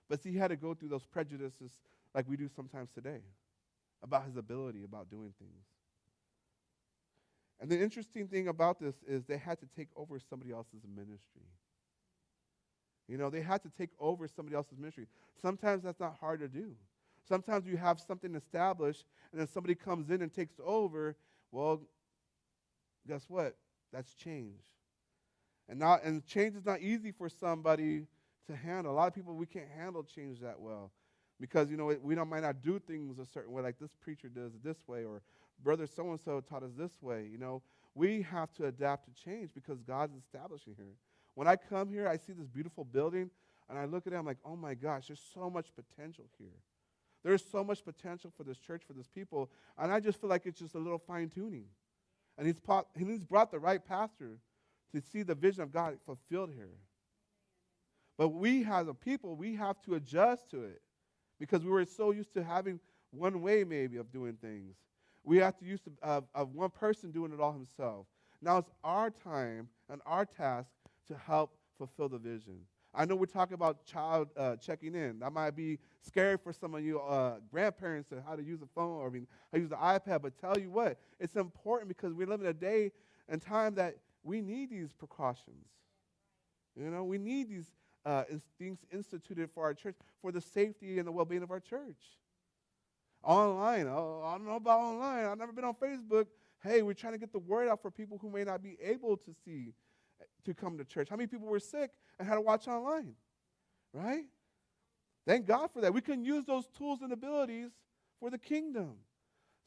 But 0.09 0.21
see, 0.21 0.31
he 0.31 0.37
had 0.37 0.49
to 0.49 0.55
go 0.55 0.73
through 0.73 0.89
those 0.89 1.05
prejudices 1.05 1.71
like 2.13 2.29
we 2.29 2.37
do 2.37 2.47
sometimes 2.47 2.89
today 2.91 3.21
about 4.03 4.25
his 4.25 4.37
ability 4.37 4.83
about 4.83 5.09
doing 5.09 5.33
things. 5.39 5.65
And 7.59 7.69
the 7.69 7.81
interesting 7.81 8.27
thing 8.27 8.47
about 8.47 8.79
this 8.79 8.95
is 9.07 9.23
they 9.25 9.37
had 9.37 9.59
to 9.59 9.65
take 9.75 9.87
over 9.95 10.19
somebody 10.19 10.51
else's 10.51 10.83
ministry. 10.95 11.47
You 13.07 13.17
know, 13.17 13.29
they 13.29 13.41
had 13.41 13.61
to 13.63 13.69
take 13.69 13.91
over 13.99 14.27
somebody 14.27 14.55
else's 14.55 14.77
ministry. 14.77 15.07
Sometimes 15.41 15.83
that's 15.83 15.99
not 15.99 16.17
hard 16.19 16.39
to 16.41 16.47
do. 16.47 16.71
Sometimes 17.27 17.65
you 17.65 17.77
have 17.77 17.99
something 17.99 18.35
established 18.35 19.05
and 19.31 19.39
then 19.39 19.47
somebody 19.47 19.75
comes 19.75 20.09
in 20.09 20.21
and 20.21 20.33
takes 20.33 20.55
over. 20.63 21.15
Well, 21.51 21.81
guess 23.07 23.25
what? 23.27 23.55
That's 23.91 24.13
change. 24.13 24.61
And 25.67 25.79
not 25.79 26.03
and 26.03 26.25
change 26.25 26.55
is 26.55 26.65
not 26.65 26.81
easy 26.81 27.11
for 27.11 27.29
somebody 27.29 28.03
to 28.47 28.55
handle. 28.55 28.93
A 28.93 28.95
lot 28.95 29.07
of 29.07 29.13
people 29.13 29.35
we 29.35 29.45
can't 29.45 29.69
handle 29.77 30.03
change 30.03 30.39
that 30.41 30.59
well. 30.59 30.91
Because 31.39 31.69
you 31.69 31.75
know 31.75 31.93
we 32.01 32.15
don't, 32.15 32.29
might 32.29 32.43
not 32.43 32.61
do 32.61 32.79
things 32.79 33.19
a 33.19 33.25
certain 33.25 33.51
way, 33.51 33.61
like 33.61 33.77
this 33.79 33.91
preacher 34.01 34.29
does 34.29 34.53
it 34.53 34.63
this 34.63 34.77
way, 34.87 35.03
or 35.03 35.21
brother 35.63 35.85
so 35.85 36.09
and 36.11 36.19
so 36.19 36.39
taught 36.39 36.63
us 36.63 36.71
this 36.77 37.01
way. 37.01 37.27
You 37.29 37.37
know, 37.37 37.61
we 37.93 38.21
have 38.21 38.53
to 38.53 38.67
adapt 38.67 39.05
to 39.05 39.23
change 39.23 39.49
because 39.53 39.81
God's 39.81 40.15
establishing 40.15 40.75
here. 40.77 40.95
When 41.33 41.47
I 41.47 41.57
come 41.57 41.89
here, 41.89 42.07
I 42.07 42.15
see 42.15 42.31
this 42.31 42.47
beautiful 42.47 42.85
building, 42.85 43.29
and 43.69 43.77
I 43.77 43.83
look 43.83 44.07
at 44.07 44.13
it, 44.13 44.15
I'm 44.15 44.25
like, 44.25 44.37
oh 44.45 44.55
my 44.55 44.75
gosh, 44.75 45.07
there's 45.07 45.21
so 45.33 45.49
much 45.49 45.67
potential 45.75 46.25
here. 46.37 46.55
There's 47.23 47.43
so 47.43 47.63
much 47.63 47.83
potential 47.83 48.31
for 48.37 48.43
this 48.43 48.57
church, 48.57 48.83
for 48.87 48.93
this 48.93 49.07
people, 49.07 49.49
and 49.77 49.91
I 49.91 49.99
just 49.99 50.21
feel 50.21 50.29
like 50.29 50.45
it's 50.45 50.59
just 50.59 50.75
a 50.75 50.79
little 50.79 50.99
fine 50.99 51.29
tuning. 51.29 51.65
And 52.37 52.47
he's, 52.47 52.59
pop, 52.59 52.89
he's 52.97 53.23
brought 53.23 53.51
the 53.51 53.59
right 53.59 53.83
pastor 53.83 54.37
to 54.95 55.01
see 55.01 55.23
the 55.23 55.35
vision 55.35 55.63
of 55.63 55.71
God 55.71 55.97
fulfilled 56.05 56.51
here. 56.55 56.77
But 58.17 58.29
we, 58.29 58.65
as 58.65 58.87
a 58.87 58.93
people, 58.93 59.35
we 59.35 59.55
have 59.55 59.81
to 59.83 59.95
adjust 59.95 60.49
to 60.51 60.63
it 60.63 60.81
because 61.39 61.63
we 61.63 61.69
were 61.69 61.85
so 61.85 62.11
used 62.11 62.33
to 62.33 62.43
having 62.43 62.79
one 63.11 63.41
way, 63.41 63.63
maybe, 63.63 63.97
of 63.97 64.11
doing 64.11 64.37
things. 64.41 64.75
We 65.23 65.37
have 65.37 65.57
to 65.57 65.65
use 65.65 65.81
uh, 66.01 66.21
of 66.33 66.53
one 66.53 66.69
person 66.69 67.11
doing 67.11 67.33
it 67.33 67.39
all 67.39 67.51
himself. 67.51 68.05
Now 68.41 68.57
it's 68.57 68.69
our 68.83 69.09
time 69.09 69.69
and 69.89 70.01
our 70.05 70.25
task 70.25 70.69
to 71.07 71.15
help 71.15 71.57
fulfill 71.77 72.09
the 72.09 72.17
vision. 72.17 72.59
I 72.93 73.03
know 73.05 73.15
we're 73.15 73.25
talking 73.25 73.55
about 73.55 73.85
child 73.85 74.29
uh, 74.37 74.55
checking 74.55 74.95
in. 74.95 75.19
That 75.19 75.33
might 75.33 75.51
be 75.51 75.79
scary 76.01 76.37
for 76.37 76.53
some 76.53 76.73
of 76.75 76.83
you 76.83 76.99
uh, 77.01 77.39
grandparents 77.51 78.07
to 78.09 78.23
how 78.25 78.35
to 78.35 78.43
use 78.43 78.61
a 78.61 78.67
phone 78.73 79.01
or 79.01 79.07
I 79.07 79.09
mean, 79.09 79.27
how 79.51 79.57
to 79.57 79.61
use 79.61 79.69
the 79.69 79.75
iPad. 79.75 80.21
But 80.21 80.39
tell 80.39 80.57
you 80.57 80.71
what, 80.71 80.97
it's 81.19 81.35
important 81.35 81.89
because 81.89 82.13
we 82.13 82.25
live 82.25 82.39
in 82.39 82.47
a 82.47 82.53
day 82.53 82.91
and 83.27 83.41
time 83.41 83.75
that 83.75 83.97
we 84.25 84.41
need 84.41 84.71
these 84.71 84.91
precautions. 84.91 85.67
You 86.75 86.89
know, 86.89 87.03
we 87.05 87.17
need 87.17 87.47
these 87.47 87.71
uh, 88.05 88.23
things 88.59 88.79
instituted 88.91 89.49
for 89.51 89.63
our 89.63 89.73
church 89.73 89.95
for 90.21 90.31
the 90.31 90.41
safety 90.41 90.97
and 90.97 91.07
the 91.07 91.11
well-being 91.11 91.43
of 91.43 91.51
our 91.51 91.61
church. 91.61 92.01
Online, 93.23 93.87
oh, 93.87 94.23
I 94.25 94.31
don't 94.33 94.45
know 94.45 94.55
about 94.55 94.79
online. 94.79 95.25
I've 95.25 95.37
never 95.37 95.53
been 95.53 95.63
on 95.63 95.75
Facebook. 95.75 96.25
Hey, 96.61 96.81
we're 96.81 96.93
trying 96.93 97.13
to 97.13 97.19
get 97.19 97.31
the 97.31 97.39
word 97.39 97.69
out 97.69 97.81
for 97.81 97.91
people 97.91 98.17
who 98.17 98.29
may 98.29 98.43
not 98.43 98.61
be 98.61 98.77
able 98.83 99.15
to 99.17 99.33
see 99.45 99.73
to 100.43 100.53
come 100.53 100.77
to 100.77 100.83
church. 100.83 101.09
How 101.09 101.15
many 101.15 101.27
people 101.27 101.47
were 101.47 101.59
sick 101.59 101.91
and 102.19 102.27
had 102.27 102.35
to 102.35 102.41
watch 102.41 102.67
online? 102.67 103.13
Right? 103.93 104.25
Thank 105.25 105.45
God 105.45 105.71
for 105.71 105.81
that. 105.81 105.93
We 105.93 106.01
can 106.01 106.25
use 106.25 106.45
those 106.45 106.67
tools 106.77 107.01
and 107.01 107.11
abilities 107.11 107.71
for 108.19 108.29
the 108.29 108.37
kingdom. 108.37 108.95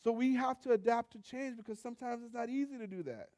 So 0.05 0.12
we 0.12 0.35
have 0.35 0.61
to 0.62 0.73
adapt 0.73 1.12
to 1.12 1.21
change 1.21 1.57
because 1.57 1.81
sometimes 1.81 2.23
it's 2.25 2.35
not 2.35 2.49
easy 2.49 2.79
to 2.79 2.87
do 2.87 3.03
that. 3.05 3.31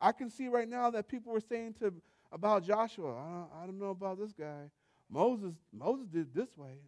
I 0.00 0.12
can 0.12 0.30
see 0.30 0.48
right 0.48 0.68
now 0.68 0.90
that 0.90 1.08
people 1.08 1.32
were 1.32 1.40
saying 1.40 1.74
to 1.80 1.92
about 2.32 2.64
Joshua, 2.64 3.12
I 3.12 3.30
don't, 3.30 3.48
I 3.62 3.66
don't 3.66 3.78
know 3.78 3.90
about 3.90 4.18
this 4.18 4.32
guy. 4.32 4.70
Moses, 5.10 5.54
Moses 5.72 6.06
did 6.06 6.32
this 6.34 6.56
way. 6.56 6.78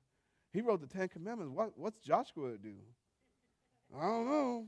He 0.52 0.60
wrote 0.60 0.80
the 0.80 0.86
Ten 0.86 1.08
Commandments. 1.08 1.52
What, 1.54 1.76
what's 1.76 1.98
Joshua 2.00 2.56
do? 2.62 2.74
I 3.98 4.02
don't 4.02 4.26
know. 4.26 4.66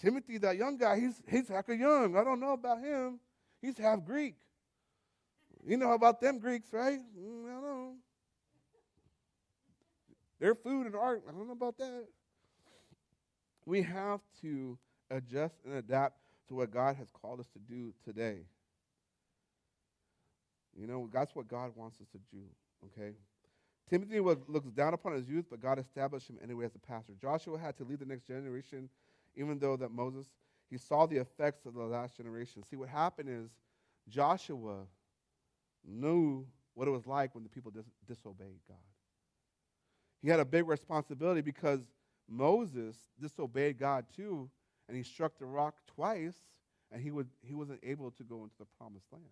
Timothy, 0.00 0.38
that 0.38 0.56
young 0.56 0.76
guy, 0.76 0.98
he's, 0.98 1.22
he's 1.28 1.48
of 1.48 1.68
young. 1.68 2.16
I 2.16 2.24
don't 2.24 2.40
know 2.40 2.54
about 2.54 2.80
him. 2.80 3.20
He's 3.60 3.78
half 3.78 4.04
Greek. 4.04 4.34
You 5.64 5.76
know 5.76 5.92
about 5.92 6.20
them 6.20 6.40
Greeks, 6.40 6.72
right? 6.72 6.98
Mm, 6.98 7.46
I 7.46 7.52
don't 7.52 7.62
know. 7.62 7.92
their 10.40 10.56
food 10.56 10.86
and 10.86 10.96
art. 10.96 11.22
I 11.28 11.30
don't 11.30 11.46
know 11.46 11.52
about 11.52 11.78
that. 11.78 12.06
We 13.64 13.82
have 13.82 14.20
to 14.40 14.76
adjust 15.12 15.54
and 15.64 15.74
adapt 15.74 16.18
to 16.48 16.54
what 16.54 16.70
God 16.70 16.96
has 16.96 17.08
called 17.10 17.40
us 17.40 17.48
to 17.52 17.58
do 17.58 17.92
today. 18.04 18.40
You 20.78 20.86
know, 20.86 21.08
that's 21.12 21.34
what 21.34 21.48
God 21.48 21.72
wants 21.76 22.00
us 22.00 22.06
to 22.12 22.18
do, 22.34 22.42
okay? 22.86 23.14
Timothy 23.90 24.20
was, 24.20 24.38
looks 24.48 24.70
down 24.70 24.94
upon 24.94 25.12
his 25.12 25.28
youth, 25.28 25.44
but 25.50 25.60
God 25.60 25.78
established 25.78 26.28
him 26.28 26.38
anyway 26.42 26.64
as 26.64 26.74
a 26.74 26.78
pastor. 26.78 27.12
Joshua 27.20 27.58
had 27.58 27.76
to 27.76 27.84
lead 27.84 27.98
the 27.98 28.06
next 28.06 28.26
generation, 28.26 28.88
even 29.36 29.58
though 29.58 29.76
that 29.76 29.90
Moses, 29.90 30.28
he 30.70 30.78
saw 30.78 31.04
the 31.06 31.18
effects 31.18 31.66
of 31.66 31.74
the 31.74 31.82
last 31.82 32.16
generation. 32.16 32.62
See, 32.64 32.76
what 32.76 32.88
happened 32.88 33.28
is 33.28 33.50
Joshua 34.08 34.86
knew 35.86 36.46
what 36.74 36.88
it 36.88 36.90
was 36.90 37.06
like 37.06 37.34
when 37.34 37.44
the 37.44 37.50
people 37.50 37.70
dis- 37.70 37.84
disobeyed 38.06 38.60
God. 38.66 38.78
He 40.22 40.28
had 40.28 40.40
a 40.40 40.44
big 40.44 40.66
responsibility 40.66 41.42
because 41.42 41.80
Moses 42.28 42.96
disobeyed 43.20 43.78
God 43.78 44.06
too, 44.16 44.48
and 44.88 44.96
he 44.96 45.02
struck 45.02 45.38
the 45.38 45.46
rock 45.46 45.74
twice, 45.86 46.36
and 46.90 47.02
he, 47.02 47.10
would, 47.10 47.28
he 47.42 47.54
wasn't 47.54 47.80
able 47.82 48.10
to 48.12 48.22
go 48.22 48.42
into 48.42 48.54
the 48.58 48.66
promised 48.78 49.06
land. 49.12 49.24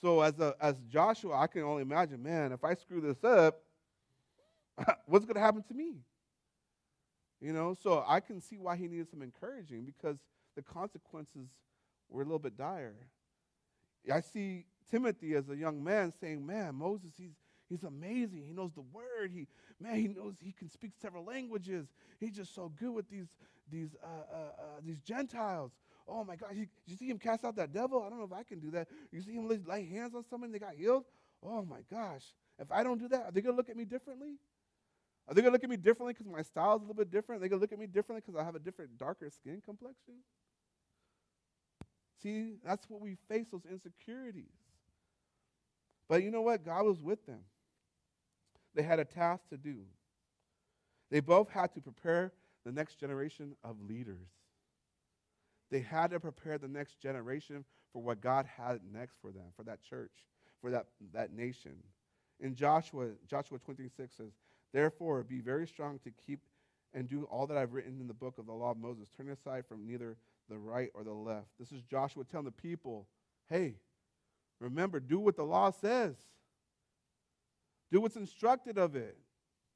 So 0.00 0.20
as, 0.20 0.38
a, 0.38 0.54
as 0.60 0.76
Joshua, 0.90 1.36
I 1.36 1.46
can 1.46 1.62
only 1.62 1.82
imagine, 1.82 2.22
man, 2.22 2.52
if 2.52 2.64
I 2.64 2.74
screw 2.74 3.00
this 3.00 3.22
up, 3.24 3.62
what's 5.06 5.24
going 5.24 5.36
to 5.36 5.40
happen 5.40 5.62
to 5.62 5.74
me? 5.74 5.96
You 7.40 7.52
know, 7.52 7.74
so 7.74 8.04
I 8.06 8.20
can 8.20 8.40
see 8.40 8.58
why 8.58 8.76
he 8.76 8.88
needed 8.88 9.10
some 9.10 9.22
encouraging 9.22 9.84
because 9.84 10.16
the 10.54 10.62
consequences 10.62 11.48
were 12.08 12.22
a 12.22 12.24
little 12.24 12.38
bit 12.38 12.56
dire. 12.56 12.94
I 14.12 14.20
see 14.20 14.66
Timothy 14.90 15.34
as 15.34 15.48
a 15.48 15.56
young 15.56 15.82
man 15.82 16.12
saying, 16.20 16.44
man, 16.46 16.74
Moses, 16.76 17.12
he's, 17.16 17.34
he's 17.68 17.84
amazing. 17.84 18.44
He 18.46 18.52
knows 18.52 18.72
the 18.72 18.84
word. 18.92 19.30
He, 19.32 19.46
man, 19.80 19.96
he 19.96 20.08
knows 20.08 20.34
he 20.40 20.52
can 20.52 20.68
speak 20.70 20.92
several 21.00 21.24
languages. 21.24 21.86
He's 22.20 22.36
just 22.36 22.54
so 22.54 22.72
good 22.78 22.92
with 22.92 23.08
these, 23.08 23.26
these, 23.70 23.96
uh, 24.02 24.06
uh, 24.06 24.36
uh, 24.36 24.80
these 24.84 25.00
Gentiles. 25.00 25.72
Oh 26.08 26.24
my 26.24 26.36
God, 26.36 26.50
you, 26.54 26.66
you 26.86 26.96
see 26.96 27.08
him 27.08 27.18
cast 27.18 27.44
out 27.44 27.56
that 27.56 27.72
devil? 27.72 28.02
I 28.02 28.08
don't 28.08 28.18
know 28.18 28.24
if 28.24 28.32
I 28.32 28.44
can 28.44 28.60
do 28.60 28.70
that. 28.72 28.88
You 29.10 29.20
see 29.20 29.32
him 29.32 29.48
lay, 29.48 29.58
lay 29.66 29.86
hands 29.86 30.14
on 30.14 30.24
someone, 30.28 30.52
they 30.52 30.58
got 30.58 30.74
healed? 30.74 31.04
Oh 31.42 31.64
my 31.64 31.80
gosh. 31.90 32.22
If 32.58 32.70
I 32.70 32.82
don't 32.82 32.98
do 32.98 33.08
that, 33.08 33.24
are 33.24 33.30
they 33.32 33.40
to 33.42 33.52
look 33.52 33.68
at 33.68 33.76
me 33.76 33.84
differently? 33.84 34.38
Are 35.28 35.34
they 35.34 35.42
to 35.42 35.50
look 35.50 35.64
at 35.64 35.70
me 35.70 35.76
differently 35.76 36.14
because 36.14 36.28
my 36.30 36.42
style 36.42 36.76
is 36.76 36.82
a 36.82 36.84
little 36.84 36.94
bit 36.94 37.10
different? 37.10 37.40
Are 37.40 37.44
they 37.44 37.48
to 37.48 37.56
look 37.56 37.72
at 37.72 37.78
me 37.78 37.86
differently 37.86 38.22
because 38.24 38.40
I 38.40 38.44
have 38.44 38.54
a 38.54 38.60
different, 38.60 38.96
darker 38.96 39.28
skin 39.28 39.60
complexion? 39.64 40.14
See, 42.22 42.54
that's 42.64 42.88
what 42.88 43.00
we 43.00 43.16
face, 43.28 43.46
those 43.50 43.66
insecurities. 43.70 44.54
But 46.08 46.22
you 46.22 46.30
know 46.30 46.42
what? 46.42 46.64
God 46.64 46.84
was 46.84 47.02
with 47.02 47.26
them. 47.26 47.40
They 48.76 48.82
had 48.82 49.00
a 49.00 49.04
task 49.04 49.48
to 49.48 49.56
do. 49.56 49.78
They 51.10 51.20
both 51.20 51.48
had 51.48 51.72
to 51.74 51.80
prepare 51.80 52.32
the 52.64 52.72
next 52.72 53.00
generation 53.00 53.56
of 53.64 53.80
leaders. 53.80 54.28
They 55.70 55.80
had 55.80 56.10
to 56.10 56.20
prepare 56.20 56.58
the 56.58 56.68
next 56.68 57.00
generation 57.00 57.64
for 57.92 58.02
what 58.02 58.20
God 58.20 58.46
had 58.46 58.80
next 58.92 59.16
for 59.20 59.32
them, 59.32 59.46
for 59.56 59.62
that 59.64 59.82
church, 59.82 60.12
for 60.60 60.70
that, 60.70 60.86
that 61.14 61.32
nation. 61.32 61.72
In 62.38 62.54
Joshua, 62.54 63.08
Joshua 63.26 63.58
26 63.58 64.14
says, 64.14 64.32
Therefore, 64.72 65.22
be 65.22 65.40
very 65.40 65.66
strong 65.66 65.98
to 66.04 66.10
keep 66.26 66.40
and 66.92 67.08
do 67.08 67.24
all 67.30 67.46
that 67.46 67.56
I've 67.56 67.72
written 67.72 67.98
in 68.00 68.06
the 68.06 68.14
book 68.14 68.36
of 68.38 68.46
the 68.46 68.52
law 68.52 68.72
of 68.72 68.76
Moses. 68.76 69.08
Turn 69.16 69.30
aside 69.30 69.64
from 69.66 69.86
neither 69.86 70.16
the 70.50 70.58
right 70.58 70.90
or 70.94 71.02
the 71.02 71.12
left. 71.12 71.46
This 71.58 71.72
is 71.72 71.82
Joshua 71.82 72.24
telling 72.24 72.44
the 72.44 72.52
people, 72.52 73.06
hey, 73.48 73.76
remember, 74.60 75.00
do 75.00 75.18
what 75.18 75.36
the 75.36 75.44
law 75.44 75.70
says. 75.70 76.16
Do 77.96 78.02
what's 78.02 78.16
instructed 78.16 78.76
of 78.76 78.94
it. 78.94 79.16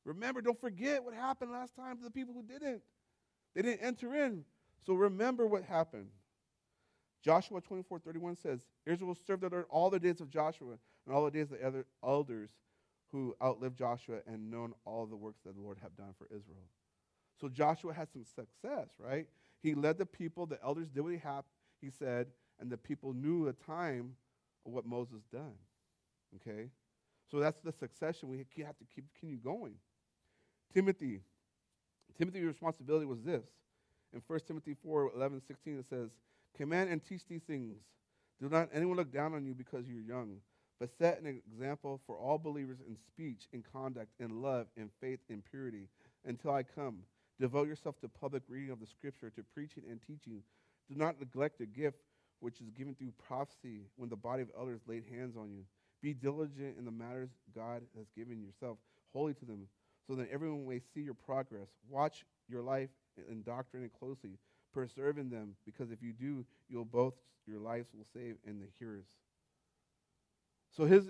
Remember, 0.05 0.43
don't 0.43 0.61
forget 0.61 1.03
what 1.03 1.15
happened 1.15 1.53
last 1.53 1.75
time 1.75 1.97
to 1.97 2.05
the 2.05 2.11
people 2.11 2.35
who 2.35 2.43
didn't. 2.43 2.83
They 3.55 3.63
didn't 3.63 3.81
enter 3.83 4.15
in. 4.15 4.45
So 4.85 4.93
remember 4.93 5.47
what 5.47 5.65
happened. 5.65 6.09
Joshua 7.25 7.63
24 7.63 7.99
31 8.01 8.37
says, 8.37 8.67
Israel 8.85 9.17
served 9.27 9.41
the 9.41 9.49
Lord 9.49 9.65
all 9.71 9.89
the 9.89 9.99
days 9.99 10.21
of 10.21 10.29
Joshua 10.29 10.75
and 11.07 11.15
all 11.15 11.25
the 11.25 11.31
days 11.31 11.51
of 11.51 11.61
the 11.61 11.67
other 11.67 11.87
elders 12.05 12.51
who 13.11 13.35
outlived 13.43 13.79
Joshua 13.79 14.19
and 14.27 14.51
known 14.51 14.75
all 14.85 15.07
the 15.07 15.17
works 15.17 15.41
that 15.47 15.55
the 15.55 15.63
Lord 15.63 15.79
had 15.81 15.97
done 15.97 16.13
for 16.19 16.27
Israel. 16.27 16.69
So 17.41 17.49
Joshua 17.49 17.95
had 17.95 18.13
some 18.13 18.27
success, 18.27 18.89
right? 18.99 19.29
He 19.63 19.75
led 19.75 19.97
the 19.97 20.05
people, 20.05 20.45
the 20.45 20.63
elders 20.63 20.91
did 20.91 21.01
what 21.01 21.15
he, 21.15 21.21
he 21.81 21.91
said, 21.91 22.27
and 22.61 22.69
the 22.69 22.77
people 22.77 23.15
knew 23.15 23.47
the 23.47 23.55
time 23.55 24.15
of 24.67 24.73
what 24.73 24.85
Moses 24.85 25.23
done. 25.33 25.55
Okay? 26.37 26.69
So 27.31 27.39
that's 27.39 27.61
the 27.61 27.73
succession. 27.73 28.29
We 28.29 28.39
have 28.39 28.79
to 28.79 28.85
keep 28.95 29.05
continue 29.15 29.39
going. 29.39 29.75
Timothy. 30.75 31.21
Timothy's 32.19 32.45
responsibility 32.45 33.07
was 33.07 33.21
this. 33.23 33.45
In 34.13 34.21
1 34.27 34.41
Timothy 34.47 34.75
4 34.83 35.13
11, 35.15 35.43
16, 35.47 35.79
it 35.79 35.87
says, 35.89 36.11
Command 36.57 36.91
and 36.91 37.03
teach 37.03 37.23
these 37.29 37.43
things. 37.43 37.77
Do 38.41 38.49
not 38.49 38.69
anyone 38.73 38.97
look 38.97 39.13
down 39.13 39.35
on 39.35 39.45
you 39.45 39.55
because 39.55 39.87
you're 39.87 40.01
young, 40.01 40.37
but 40.81 40.91
set 40.99 41.21
an 41.21 41.27
example 41.27 42.01
for 42.07 42.17
all 42.17 42.39
believers 42.39 42.79
in 42.89 42.97
speech, 42.97 43.47
in 43.53 43.63
conduct, 43.73 44.09
in 44.19 44.43
love, 44.43 44.67
in 44.77 44.91
faith, 45.01 45.21
in 45.29 45.43
purity, 45.43 45.89
until 46.27 46.53
I 46.53 46.63
come. 46.63 47.01
Devote 47.39 47.69
yourself 47.69 48.01
to 48.01 48.09
public 48.09 48.43
reading 48.49 48.71
of 48.71 48.81
the 48.81 48.87
scripture, 48.87 49.31
to 49.31 49.43
preaching 49.55 49.85
and 49.89 50.01
teaching. 50.03 50.43
Do 50.89 50.97
not 50.97 51.21
neglect 51.21 51.59
the 51.59 51.67
gift 51.67 51.99
which 52.41 52.61
is 52.61 52.71
given 52.71 52.95
through 52.95 53.13
prophecy 53.27 53.83
when 53.97 54.09
the 54.09 54.17
body 54.17 54.43
of 54.43 54.51
elders 54.59 54.81
laid 54.87 55.05
hands 55.11 55.37
on 55.37 55.51
you. 55.51 55.65
Be 56.03 56.15
diligent 56.15 56.77
in 56.79 56.85
the 56.85 56.91
matters 56.91 57.31
God 57.55 57.83
has 57.97 58.07
given 58.17 58.41
yourself, 58.41 58.79
holy 59.13 59.35
to 59.35 59.45
them, 59.45 59.69
so 60.07 60.15
that 60.15 60.31
everyone 60.31 60.67
may 60.67 60.81
see 60.95 61.01
your 61.01 61.15
progress. 61.15 61.69
Watch 61.89 62.25
your 62.49 62.63
life 62.63 62.91
and 63.29 63.45
doctrine 63.45 63.85
it 63.85 63.93
closely. 63.99 64.39
Preserve 64.73 65.19
in 65.19 65.31
them, 65.31 65.57
because 65.65 65.91
if 65.91 66.03
you 66.03 66.13
do, 66.13 66.45
you'll 66.69 66.85
both 66.85 67.15
your 67.47 67.59
lives 67.59 67.89
will 67.93 68.07
save 68.15 68.37
and 68.47 68.61
the 68.61 68.67
hearers. 68.79 69.07
So 70.77 70.85
his 70.85 71.05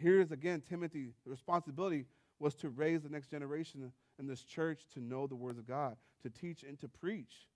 here 0.00 0.20
is 0.20 0.32
again 0.32 0.62
Timothy. 0.66 1.12
The 1.24 1.30
responsibility 1.30 2.06
was 2.38 2.54
to 2.56 2.70
raise 2.70 3.02
the 3.02 3.10
next 3.10 3.30
generation 3.30 3.92
in 4.18 4.26
this 4.26 4.42
church 4.42 4.82
to 4.94 5.00
know 5.00 5.26
the 5.26 5.36
words 5.36 5.58
of 5.58 5.66
God, 5.68 5.96
to 6.22 6.30
teach 6.30 6.62
and 6.62 6.78
to 6.80 6.88
preach, 6.88 7.46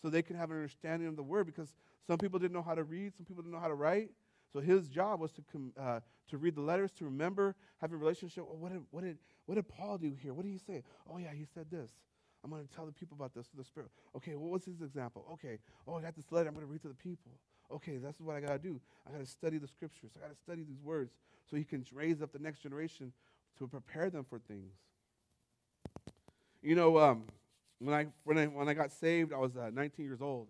so 0.00 0.08
they 0.08 0.22
could 0.22 0.36
have 0.36 0.50
an 0.50 0.56
understanding 0.56 1.08
of 1.08 1.16
the 1.16 1.22
word. 1.22 1.46
Because 1.46 1.74
some 2.06 2.18
people 2.18 2.38
didn't 2.38 2.54
know 2.54 2.62
how 2.62 2.74
to 2.74 2.84
read, 2.84 3.16
some 3.16 3.26
people 3.26 3.42
didn't 3.42 3.54
know 3.54 3.60
how 3.60 3.68
to 3.68 3.74
write. 3.74 4.10
So 4.52 4.60
his 4.60 4.88
job 4.88 5.20
was 5.20 5.32
to 5.32 5.42
com, 5.52 5.72
uh, 5.78 6.00
to 6.28 6.38
read 6.38 6.54
the 6.54 6.60
letters, 6.60 6.90
to 6.98 7.04
remember, 7.04 7.54
have 7.80 7.92
a 7.92 7.96
relationship. 7.96 8.44
Well, 8.46 8.56
what 8.56 8.72
did 8.72 8.82
what 8.90 9.04
did 9.04 9.18
what 9.46 9.54
did 9.56 9.68
Paul 9.68 9.98
do 9.98 10.14
here? 10.20 10.34
What 10.34 10.44
did 10.44 10.52
he 10.52 10.58
say? 10.58 10.82
Oh 11.08 11.18
yeah, 11.18 11.32
he 11.32 11.46
said 11.54 11.66
this. 11.70 11.90
I'm 12.42 12.50
going 12.50 12.66
to 12.66 12.74
tell 12.74 12.86
the 12.86 12.92
people 12.92 13.16
about 13.16 13.34
this 13.34 13.46
through 13.46 13.62
the 13.62 13.66
Spirit. 13.66 13.90
Okay, 14.16 14.34
what 14.34 14.50
was 14.50 14.64
his 14.64 14.80
example? 14.80 15.26
Okay, 15.34 15.58
oh, 15.86 15.96
I 15.96 16.00
got 16.00 16.16
this 16.16 16.30
letter 16.30 16.48
I'm 16.48 16.54
going 16.54 16.66
to 16.66 16.72
read 16.72 16.82
to 16.82 16.88
the 16.88 16.94
people. 16.94 17.32
Okay, 17.70 17.98
that's 17.98 18.18
what 18.20 18.34
I 18.34 18.40
got 18.40 18.52
to 18.52 18.58
do. 18.58 18.80
I 19.06 19.12
got 19.12 19.20
to 19.20 19.26
study 19.26 19.58
the 19.58 19.68
scriptures. 19.68 20.12
I 20.16 20.20
got 20.20 20.34
to 20.34 20.40
study 20.40 20.62
these 20.62 20.80
words 20.82 21.12
so 21.48 21.56
he 21.56 21.64
can 21.64 21.84
raise 21.92 22.22
up 22.22 22.32
the 22.32 22.38
next 22.38 22.60
generation 22.60 23.12
to 23.58 23.66
prepare 23.66 24.10
them 24.10 24.24
for 24.28 24.38
things. 24.38 24.72
You 26.62 26.74
know, 26.74 26.98
um, 26.98 27.24
when, 27.78 27.94
I, 27.94 28.06
when, 28.24 28.38
I, 28.38 28.46
when 28.46 28.68
I 28.68 28.74
got 28.74 28.90
saved, 28.90 29.32
I 29.32 29.38
was 29.38 29.56
uh, 29.56 29.70
19 29.72 30.04
years 30.04 30.20
old, 30.20 30.48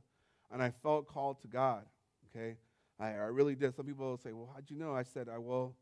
and 0.53 0.63
I 0.63 0.71
felt 0.83 1.07
called 1.09 1.41
to 1.43 1.49
God, 1.49 1.83
okay? 2.31 2.57
I, 3.01 3.09
I 3.09 3.29
really 3.33 3.55
did. 3.55 3.75
Some 3.75 3.87
people 3.87 4.17
say, 4.19 4.33
well, 4.33 4.51
how'd 4.53 4.71
you 4.71 4.77
know? 4.77 4.95
I 4.95 5.03
said, 5.03 5.29
I 5.29 5.39
will. 5.39 5.75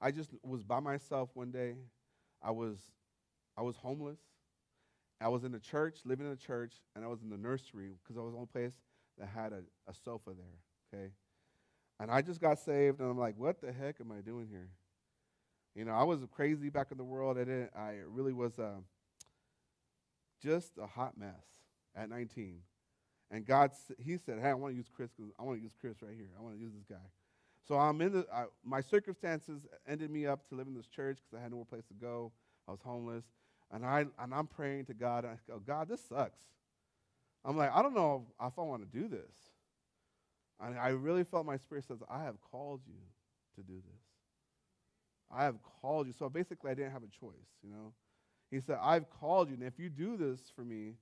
I 0.00 0.10
just 0.10 0.30
was 0.44 0.62
by 0.62 0.80
myself 0.80 1.30
one 1.34 1.50
day. 1.50 1.74
I 2.42 2.50
was, 2.50 2.78
I 3.56 3.62
was 3.62 3.76
homeless. 3.76 4.18
I 5.20 5.28
was 5.28 5.42
in 5.42 5.50
the 5.50 5.58
church, 5.58 5.98
living 6.04 6.26
in 6.26 6.30
the 6.30 6.36
church, 6.36 6.74
and 6.94 7.04
I 7.04 7.08
was 7.08 7.22
in 7.22 7.30
the 7.30 7.38
nursery 7.38 7.94
because 8.02 8.16
I 8.16 8.20
was 8.20 8.32
the 8.32 8.36
only 8.36 8.48
place 8.52 8.74
that 9.18 9.28
had 9.28 9.52
a, 9.52 9.62
a 9.88 9.94
sofa 10.04 10.30
there, 10.30 11.00
okay? 11.00 11.10
And 11.98 12.10
I 12.10 12.22
just 12.22 12.40
got 12.40 12.60
saved, 12.60 13.00
and 13.00 13.10
I'm 13.10 13.18
like, 13.18 13.34
what 13.36 13.60
the 13.60 13.72
heck 13.72 13.96
am 14.00 14.12
I 14.12 14.20
doing 14.20 14.46
here? 14.48 14.68
You 15.74 15.84
know, 15.84 15.92
I 15.92 16.04
was 16.04 16.20
crazy 16.32 16.68
back 16.68 16.88
in 16.92 16.98
the 16.98 17.04
world. 17.04 17.36
I 17.36 17.44
didn't. 17.44 17.70
I 17.76 17.96
really 18.06 18.32
was 18.32 18.58
uh, 18.58 18.76
just 20.40 20.78
a 20.80 20.86
hot 20.86 21.18
mess 21.18 21.44
at 21.96 22.08
19. 22.08 22.58
And 23.30 23.46
God, 23.46 23.72
He 23.98 24.16
said, 24.16 24.38
"Hey, 24.40 24.48
I 24.48 24.54
want 24.54 24.72
to 24.72 24.76
use 24.76 24.88
Kris 24.94 25.10
because 25.16 25.30
I 25.38 25.42
want 25.42 25.58
to 25.58 25.62
use 25.62 25.72
Kris 25.80 25.96
right 26.02 26.14
here. 26.16 26.30
I 26.38 26.42
want 26.42 26.54
to 26.54 26.60
use 26.60 26.72
this 26.72 26.84
guy." 26.88 27.04
So 27.66 27.76
I'm 27.76 28.00
in 28.00 28.12
the. 28.12 28.26
I, 28.32 28.44
my 28.64 28.80
circumstances 28.80 29.66
ended 29.86 30.10
me 30.10 30.26
up 30.26 30.48
to 30.48 30.54
live 30.54 30.66
in 30.66 30.74
this 30.74 30.86
church 30.86 31.18
because 31.18 31.38
I 31.38 31.42
had 31.42 31.50
nowhere 31.50 31.66
place 31.66 31.84
to 31.88 31.94
go. 31.94 32.32
I 32.66 32.70
was 32.70 32.80
homeless, 32.82 33.24
and 33.70 33.84
I 33.84 34.06
and 34.18 34.34
I'm 34.34 34.46
praying 34.46 34.86
to 34.86 34.94
God. 34.94 35.24
And 35.24 35.34
I 35.34 35.38
go, 35.50 35.58
God, 35.58 35.88
this 35.88 36.00
sucks. 36.08 36.40
I'm 37.44 37.56
like, 37.56 37.74
I 37.74 37.82
don't 37.82 37.94
know 37.94 38.26
if 38.42 38.58
I 38.58 38.62
want 38.62 38.90
to 38.90 38.98
do 38.98 39.08
this. 39.08 39.32
And 40.60 40.78
I 40.78 40.88
really 40.88 41.24
felt 41.24 41.46
my 41.46 41.56
spirit 41.56 41.84
says, 41.86 41.98
I 42.10 42.24
have 42.24 42.36
called 42.50 42.80
you 42.86 43.00
to 43.56 43.62
do 43.62 43.74
this. 43.74 44.00
I 45.30 45.44
have 45.44 45.56
called 45.80 46.06
you. 46.06 46.12
So 46.18 46.28
basically, 46.28 46.70
I 46.70 46.74
didn't 46.74 46.92
have 46.92 47.02
a 47.02 47.20
choice, 47.20 47.48
you 47.62 47.70
know. 47.70 47.92
He 48.50 48.60
said, 48.60 48.78
I've 48.82 49.08
called 49.10 49.48
you, 49.48 49.54
and 49.54 49.62
if 49.62 49.78
you 49.78 49.90
do 49.90 50.16
this 50.16 50.40
for 50.56 50.64
me, 50.64 50.94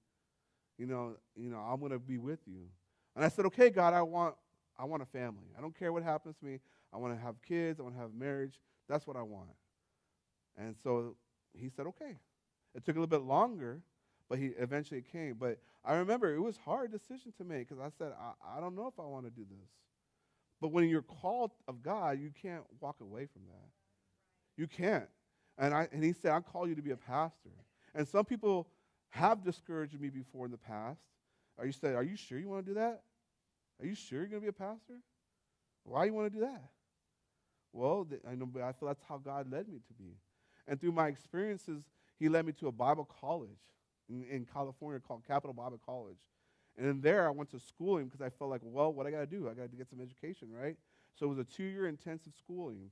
you 0.79 0.87
know, 0.87 1.15
you 1.37 1.51
know, 1.51 1.59
I'm 1.59 1.81
to 1.89 1.99
be 1.99 2.19
with 2.19 2.41
you. 2.47 2.69
And 3.15 3.25
I 3.25 3.29
said, 3.29 3.47
okay, 3.47 3.71
God, 3.71 3.95
I 3.95 4.03
want, 4.03 4.35
I 4.79 4.85
want 4.85 5.03
a 5.03 5.07
family. 5.07 5.49
I 5.57 5.61
don't 5.61 5.77
care 5.77 5.93
what 5.93 6.03
happens 6.03 6.37
to 6.39 6.45
me. 6.45 6.61
I 6.93 6.99
want 6.99 7.15
to 7.15 7.21
have 7.21 7.37
kids. 7.43 7.81
I 7.81 7.83
want 7.83 7.95
to 7.95 8.01
have 8.01 8.15
marriage. 8.15 8.61
That's 8.89 9.07
what 9.07 9.17
I 9.17 9.23
want. 9.23 9.49
And 10.59 10.75
so 10.83 11.17
he 11.55 11.69
said, 11.69 11.87
okay. 11.87 12.17
It 12.75 12.85
took 12.85 12.97
a 12.97 13.01
little 13.01 13.07
bit 13.07 13.27
longer, 13.27 13.81
but 14.29 14.39
he 14.39 14.49
eventually 14.59 15.03
came. 15.03 15.37
But 15.41 15.59
I 15.85 15.95
remember 15.95 16.35
it 16.35 16.41
was 16.41 16.59
a 16.59 16.61
hard 16.61 16.93
decision 16.93 17.33
to 17.39 17.45
make 17.45 17.69
because 17.69 17.83
I 17.83 17.91
said, 17.97 18.12
I, 18.21 18.59
I 18.59 18.61
don't 18.61 18.77
know 18.77 18.87
if 18.87 19.01
I 19.01 19.07
want 19.07 19.25
to 19.25 19.31
do 19.31 19.47
this. 19.49 19.69
But 20.61 20.73
when 20.73 20.89
you're 20.89 21.03
called 21.03 21.53
of 21.69 21.83
God, 21.83 22.19
you 22.21 22.31
can't 22.43 22.65
walk 22.81 22.97
away 23.01 23.27
from 23.27 23.43
that. 23.47 23.71
You 24.57 24.67
can't. 24.67 25.09
And, 25.59 25.73
I, 25.73 25.89
and 25.93 26.03
he 26.05 26.12
said, 26.12 26.33
I 26.33 26.41
call 26.41 26.69
you 26.69 26.75
to 26.75 26.83
be 26.83 26.91
a 26.91 26.97
pastor. 26.97 27.51
And 27.95 28.07
some 28.07 28.25
people 28.25 28.69
have 29.11 29.45
discouraged 29.45 29.99
me 30.01 30.11
before 30.11 30.47
in 30.47 30.53
the 30.53 30.59
past. 30.59 31.01
Are 31.59 31.66
you 31.66 31.73
saying, 31.73 31.95
Are 31.95 32.03
you 32.03 32.16
sure 32.16 32.38
you 32.38 32.49
want 32.49 32.66
to 32.66 32.71
do 32.73 32.79
that? 32.79 33.03
Are 33.81 33.87
you 33.87 33.95
sure 33.95 34.21
you're 34.21 34.29
going 34.29 34.42
to 34.42 34.45
be 34.45 34.49
a 34.49 34.53
pastor? 34.53 35.01
Why 35.85 36.03
do 36.03 36.09
you 36.09 36.14
want 36.14 36.33
to 36.33 36.38
do 36.38 36.45
that? 36.45 36.71
Well, 37.73 38.07
I 38.29 38.35
know, 38.35 38.47
but 38.47 38.62
I 38.62 38.73
feel 38.73 38.88
that's 38.88 39.03
how 39.09 39.19
God 39.19 39.51
led 39.51 39.69
me 39.69 39.79
to 39.87 39.95
be. 39.95 40.16
And 40.66 40.81
through 40.81 40.92
my 40.92 41.09
experiences, 41.09 41.83
He 42.19 42.29
led 42.29 42.47
me 42.47 42.53
to 42.53 42.69
a 42.69 42.73
Bible 42.73 43.09
college 43.21 43.51
in, 44.09 44.25
in 44.25 44.47
California 44.47 45.01
called 45.01 45.23
Capital 45.27 45.53
Bible 45.53 45.81
College. 45.85 46.19
And 46.79 46.87
in 46.87 47.01
there, 47.01 47.27
I 47.27 47.31
went 47.31 47.51
to 47.51 47.61
schooling 47.61 48.07
because 48.07 48.21
I 48.21 48.29
felt 48.29 48.51
like, 48.51 48.61
well, 48.62 48.92
what 48.92 49.07
I 49.07 49.11
got 49.11 49.21
to 49.21 49.27
do? 49.27 49.49
I 49.49 49.55
got 49.55 49.71
to 49.71 49.77
get 49.77 49.88
some 49.88 50.01
education, 50.01 50.49
right? 50.53 50.77
So 51.19 51.27
it 51.27 51.29
was 51.31 51.38
a 51.38 51.45
two-year 51.45 51.87
intensive 51.88 52.35
schooling 52.38 52.90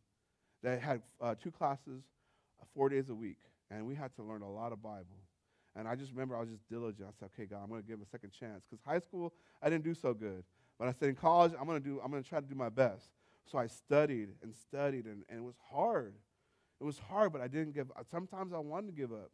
that 0.62 0.80
had 0.80 1.02
uh, 1.20 1.34
two 1.34 1.50
classes, 1.50 2.02
uh, 2.60 2.64
four 2.74 2.88
days 2.88 3.10
a 3.10 3.14
week, 3.14 3.36
and 3.70 3.86
we 3.86 3.94
had 3.94 4.14
to 4.16 4.22
learn 4.22 4.40
a 4.40 4.50
lot 4.50 4.72
of 4.72 4.82
Bible. 4.82 5.23
And 5.76 5.88
I 5.88 5.96
just 5.96 6.12
remember 6.12 6.36
I 6.36 6.40
was 6.40 6.50
just 6.50 6.68
diligent. 6.68 7.08
I 7.08 7.12
said, 7.18 7.30
okay, 7.34 7.46
God, 7.46 7.60
I'm 7.62 7.68
going 7.68 7.82
to 7.82 7.86
give 7.86 7.96
him 7.98 8.02
a 8.02 8.10
second 8.10 8.30
chance. 8.30 8.64
Because 8.68 8.84
high 8.84 9.00
school, 9.00 9.32
I 9.62 9.68
didn't 9.68 9.84
do 9.84 9.94
so 9.94 10.14
good. 10.14 10.44
But 10.78 10.88
I 10.88 10.92
said, 10.92 11.08
in 11.08 11.14
college, 11.14 11.52
I'm 11.58 11.66
going 11.66 11.82
to 11.82 11.88
do, 11.88 12.00
I'm 12.04 12.10
going 12.10 12.22
to 12.22 12.28
try 12.28 12.40
to 12.40 12.46
do 12.46 12.54
my 12.54 12.68
best. 12.68 13.06
So 13.50 13.58
I 13.58 13.66
studied 13.66 14.30
and 14.42 14.54
studied, 14.54 15.04
and, 15.06 15.24
and 15.28 15.38
it 15.38 15.42
was 15.42 15.56
hard. 15.70 16.14
It 16.80 16.84
was 16.84 16.98
hard, 16.98 17.32
but 17.32 17.40
I 17.40 17.48
didn't 17.48 17.74
give 17.74 17.90
up. 17.90 18.06
Sometimes 18.10 18.52
I 18.52 18.58
wanted 18.58 18.88
to 18.88 18.92
give 18.92 19.12
up. 19.12 19.30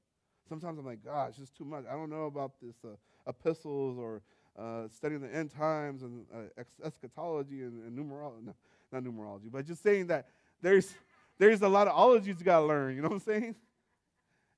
Sometimes 0.49 0.79
I'm 0.79 0.87
like, 0.87 1.05
gosh, 1.05 1.31
it's 1.31 1.39
just 1.39 1.57
too 1.57 1.65
much. 1.65 1.85
I 1.89 1.93
don't 1.93 2.11
know 2.11 2.25
about 2.25 2.53
this 2.61 2.75
uh, 2.85 2.97
epistles 3.29 3.99
or 3.99 4.23
uh, 4.59 4.89
studying 4.89 5.21
the 5.21 5.33
end 5.33 5.51
times 5.51 6.03
and 6.03 6.27
uh, 6.35 6.63
eschatology 6.85 7.63
and, 7.63 7.85
and 7.85 7.97
numerology. 7.97 8.45
No, 8.45 8.55
not 8.93 9.05
numerology, 9.05 9.51
but 9.51 9.65
just 9.65 9.83
saying 9.83 10.09
that 10.09 10.27
there's, 10.61 10.93
there's 11.39 11.63
a 11.63 11.69
lot 11.69 11.87
of 11.87 11.97
ologies 11.97 12.37
you 12.39 12.45
got 12.45 12.61
to 12.61 12.67
learn. 12.67 12.97
You 12.97 13.03
know 13.03 13.09
what 13.09 13.15
I'm 13.15 13.21
saying? 13.21 13.55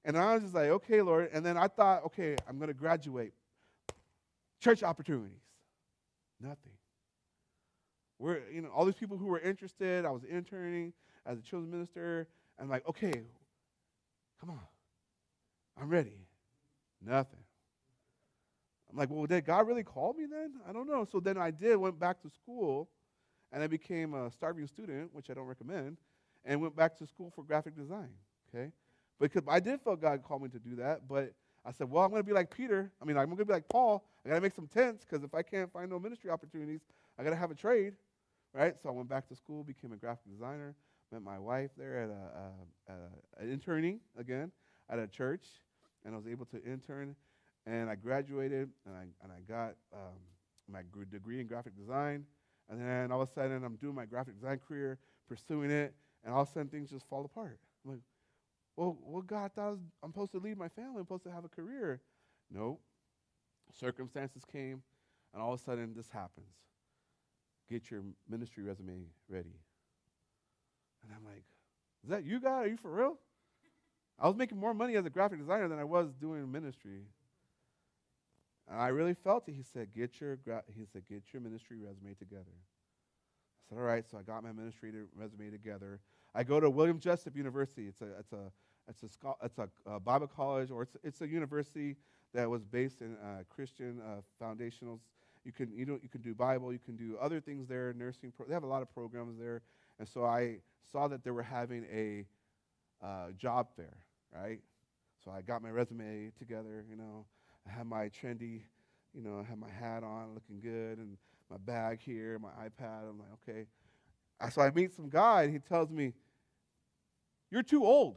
And 0.04 0.16
I 0.16 0.34
was 0.34 0.42
just 0.42 0.54
like, 0.54 0.68
okay, 0.68 1.00
Lord. 1.02 1.30
And 1.32 1.44
then 1.44 1.56
I 1.56 1.68
thought, 1.68 2.04
okay, 2.06 2.36
I'm 2.48 2.58
going 2.58 2.68
to 2.68 2.74
graduate. 2.74 3.32
Church 4.60 4.82
opportunities. 4.82 5.42
Nothing. 6.40 6.72
We're, 8.18 8.40
you 8.52 8.62
know, 8.62 8.68
all 8.68 8.84
these 8.84 8.94
people 8.94 9.16
who 9.16 9.26
were 9.26 9.40
interested, 9.40 10.04
I 10.04 10.10
was 10.10 10.22
interning 10.24 10.92
as 11.26 11.38
a 11.38 11.42
children's 11.42 11.72
minister. 11.72 12.28
I'm 12.58 12.68
like, 12.68 12.86
okay, 12.88 13.12
come 14.40 14.50
on. 14.50 14.60
I'm 15.80 15.88
ready. 15.88 16.26
Nothing. 17.04 17.40
I'm 18.90 18.98
like, 18.98 19.10
well, 19.10 19.26
did 19.26 19.46
God 19.46 19.66
really 19.66 19.82
call 19.82 20.12
me 20.12 20.26
then? 20.30 20.52
I 20.68 20.72
don't 20.72 20.86
know. 20.86 21.06
So 21.10 21.18
then 21.18 21.38
I 21.38 21.50
did, 21.50 21.76
went 21.76 21.98
back 21.98 22.20
to 22.22 22.30
school, 22.30 22.90
and 23.50 23.62
I 23.62 23.66
became 23.66 24.14
a 24.14 24.30
starving 24.30 24.66
student, 24.66 25.14
which 25.14 25.30
I 25.30 25.34
don't 25.34 25.46
recommend, 25.46 25.96
and 26.44 26.60
went 26.60 26.76
back 26.76 26.96
to 26.98 27.06
school 27.06 27.32
for 27.34 27.42
graphic 27.42 27.76
design. 27.76 28.10
Okay? 28.54 28.70
Because 29.22 29.44
I 29.48 29.60
did 29.60 29.80
feel 29.80 29.94
God 29.94 30.22
called 30.24 30.42
me 30.42 30.48
to 30.48 30.58
do 30.58 30.74
that, 30.76 31.06
but 31.08 31.32
I 31.64 31.70
said, 31.70 31.88
well, 31.88 32.02
I'm 32.02 32.10
going 32.10 32.22
to 32.22 32.26
be 32.26 32.32
like 32.32 32.54
Peter. 32.54 32.90
I 33.00 33.04
mean, 33.04 33.16
I'm 33.16 33.26
going 33.26 33.38
to 33.38 33.44
be 33.44 33.52
like 33.52 33.68
Paul. 33.68 34.04
I 34.26 34.28
got 34.28 34.34
to 34.34 34.40
make 34.40 34.52
some 34.52 34.66
tents 34.66 35.04
because 35.04 35.22
if 35.22 35.32
I 35.32 35.42
can't 35.42 35.72
find 35.72 35.88
no 35.88 36.00
ministry 36.00 36.28
opportunities, 36.28 36.80
I 37.16 37.22
got 37.22 37.30
to 37.30 37.36
have 37.36 37.52
a 37.52 37.54
trade, 37.54 37.94
right? 38.52 38.74
So 38.82 38.88
I 38.88 38.92
went 38.92 39.08
back 39.08 39.28
to 39.28 39.36
school, 39.36 39.62
became 39.62 39.92
a 39.92 39.96
graphic 39.96 40.28
designer, 40.28 40.74
met 41.12 41.22
my 41.22 41.38
wife 41.38 41.70
there 41.78 42.02
at 42.02 42.10
a, 42.10 42.92
a, 42.92 43.44
a, 43.44 43.48
interning 43.48 44.00
again 44.18 44.50
at 44.90 44.98
a 44.98 45.06
church, 45.06 45.46
and 46.04 46.14
I 46.14 46.18
was 46.18 46.26
able 46.26 46.46
to 46.46 46.64
intern, 46.64 47.14
and 47.64 47.88
I 47.88 47.94
graduated, 47.94 48.70
and 48.86 48.96
I 48.96 49.02
and 49.22 49.30
I 49.30 49.40
got 49.48 49.74
um, 49.92 50.18
my 50.68 50.80
degree 51.12 51.40
in 51.40 51.46
graphic 51.46 51.76
design, 51.76 52.24
and 52.68 52.80
then 52.80 53.12
all 53.12 53.22
of 53.22 53.28
a 53.28 53.32
sudden 53.32 53.62
I'm 53.62 53.76
doing 53.76 53.94
my 53.94 54.06
graphic 54.06 54.34
design 54.34 54.58
career, 54.66 54.98
pursuing 55.28 55.70
it, 55.70 55.94
and 56.24 56.34
all 56.34 56.42
of 56.42 56.48
a 56.48 56.52
sudden 56.52 56.68
things 56.68 56.90
just 56.90 57.06
fall 57.08 57.24
apart. 57.24 57.60
I'm 57.84 57.92
like, 57.92 58.00
well, 58.76 58.96
well, 59.02 59.22
God 59.22 59.52
thought 59.54 59.72
was, 59.72 59.80
I'm 60.02 60.10
supposed 60.10 60.32
to 60.32 60.38
leave 60.38 60.56
my 60.56 60.68
family. 60.68 60.98
I'm 60.98 61.04
supposed 61.04 61.24
to 61.24 61.32
have 61.32 61.44
a 61.44 61.48
career. 61.48 62.00
No. 62.50 62.78
Circumstances 63.78 64.42
came, 64.50 64.82
and 65.32 65.42
all 65.42 65.54
of 65.54 65.60
a 65.60 65.62
sudden 65.62 65.94
this 65.96 66.08
happens. 66.10 66.54
Get 67.70 67.90
your 67.90 68.02
ministry 68.28 68.62
resume 68.62 69.06
ready. 69.28 69.56
And 71.02 71.12
I'm 71.16 71.24
like, 71.24 71.44
is 72.04 72.10
that 72.10 72.24
you, 72.24 72.40
God? 72.40 72.64
Are 72.64 72.68
you 72.68 72.76
for 72.76 72.90
real? 72.90 73.18
I 74.18 74.28
was 74.28 74.36
making 74.36 74.58
more 74.58 74.74
money 74.74 74.96
as 74.96 75.06
a 75.06 75.10
graphic 75.10 75.38
designer 75.38 75.68
than 75.68 75.78
I 75.78 75.84
was 75.84 76.12
doing 76.20 76.50
ministry. 76.50 77.06
And 78.70 78.78
I 78.80 78.88
really 78.88 79.14
felt 79.14 79.48
it. 79.48 79.54
He 79.54 79.62
said, 79.62 79.88
get 79.94 80.20
your, 80.20 80.36
gra-, 80.36 80.64
he 80.68 80.84
said, 80.92 81.02
get 81.08 81.22
your 81.32 81.42
ministry 81.42 81.78
resume 81.78 82.14
together. 82.14 82.52
I 82.54 83.68
said, 83.68 83.78
all 83.78 83.84
right. 83.84 84.04
So 84.08 84.18
I 84.18 84.22
got 84.22 84.42
my 84.42 84.52
ministry 84.52 84.92
resume 85.16 85.50
together. 85.50 86.00
I 86.34 86.42
go 86.44 86.60
to 86.60 86.70
William 86.70 86.98
Jessup 86.98 87.36
University. 87.36 87.86
It's 87.88 88.00
a, 88.00 88.18
it's 88.18 88.32
a, 88.32 88.50
it's 88.88 89.02
a, 89.02 89.34
it's 89.44 89.58
a 89.58 89.68
uh, 89.88 89.98
Bible 89.98 90.26
college, 90.26 90.70
or 90.70 90.82
it's, 90.82 90.96
it's 91.04 91.20
a 91.20 91.28
university 91.28 91.96
that 92.34 92.48
was 92.48 92.64
based 92.64 93.00
in 93.00 93.16
uh, 93.16 93.42
Christian 93.48 94.00
uh, 94.00 94.20
foundationals. 94.42 95.00
You 95.44 95.52
can, 95.52 95.72
you, 95.76 95.84
know, 95.84 95.98
you 96.02 96.08
can 96.08 96.20
do 96.20 96.34
Bible, 96.34 96.72
you 96.72 96.78
can 96.78 96.96
do 96.96 97.16
other 97.20 97.40
things 97.40 97.68
there, 97.68 97.92
nursing. 97.92 98.32
Pro- 98.32 98.46
they 98.46 98.54
have 98.54 98.62
a 98.62 98.66
lot 98.68 98.82
of 98.82 98.92
programs 98.92 99.38
there. 99.38 99.62
And 99.98 100.08
so 100.08 100.24
I 100.24 100.58
saw 100.90 101.08
that 101.08 101.24
they 101.24 101.30
were 101.30 101.42
having 101.42 101.84
a 101.92 102.26
uh, 103.04 103.32
job 103.36 103.68
fair, 103.76 103.96
right? 104.34 104.60
So 105.24 105.30
I 105.30 105.42
got 105.42 105.62
my 105.62 105.70
resume 105.70 106.30
together, 106.38 106.84
you 106.88 106.96
know. 106.96 107.26
I 107.66 107.70
had 107.70 107.86
my 107.86 108.08
trendy, 108.08 108.62
you 109.14 109.22
know, 109.22 109.40
I 109.40 109.48
had 109.48 109.58
my 109.58 109.70
hat 109.70 110.02
on, 110.02 110.34
looking 110.34 110.60
good, 110.60 110.98
and 110.98 111.16
my 111.50 111.58
bag 111.58 112.00
here, 112.00 112.38
my 112.38 112.48
iPad. 112.50 113.08
I'm 113.08 113.18
like, 113.18 113.28
okay. 113.48 113.66
So 114.50 114.62
I 114.62 114.70
meet 114.70 114.94
some 114.94 115.08
guy, 115.08 115.42
and 115.44 115.52
he 115.52 115.58
tells 115.58 115.90
me, 115.90 116.14
You're 117.50 117.62
too 117.62 117.84
old. 117.84 118.16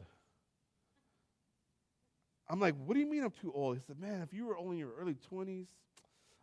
I'm 2.49 2.59
like, 2.59 2.75
What 2.85 2.93
do 2.93 2.99
you 2.99 3.07
mean 3.09 3.23
I'm 3.23 3.31
too 3.31 3.51
old? 3.53 3.77
He 3.77 3.83
said, 3.85 3.99
Man, 3.99 4.21
if 4.21 4.33
you 4.33 4.45
were 4.45 4.57
only 4.57 4.73
in 4.73 4.79
your 4.79 4.93
early 4.99 5.15
20s, 5.31 5.67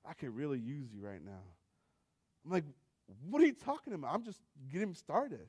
I 0.05 0.14
could 0.14 0.35
really 0.35 0.59
use 0.59 0.88
you 0.92 1.01
right 1.01 1.25
now. 1.25 1.42
I'm 2.45 2.51
like, 2.51 2.64
What 3.29 3.42
are 3.42 3.47
you 3.47 3.55
talking 3.55 3.92
about? 3.92 4.14
I'm 4.14 4.25
just 4.25 4.40
getting 4.73 4.95
started. 4.95 5.47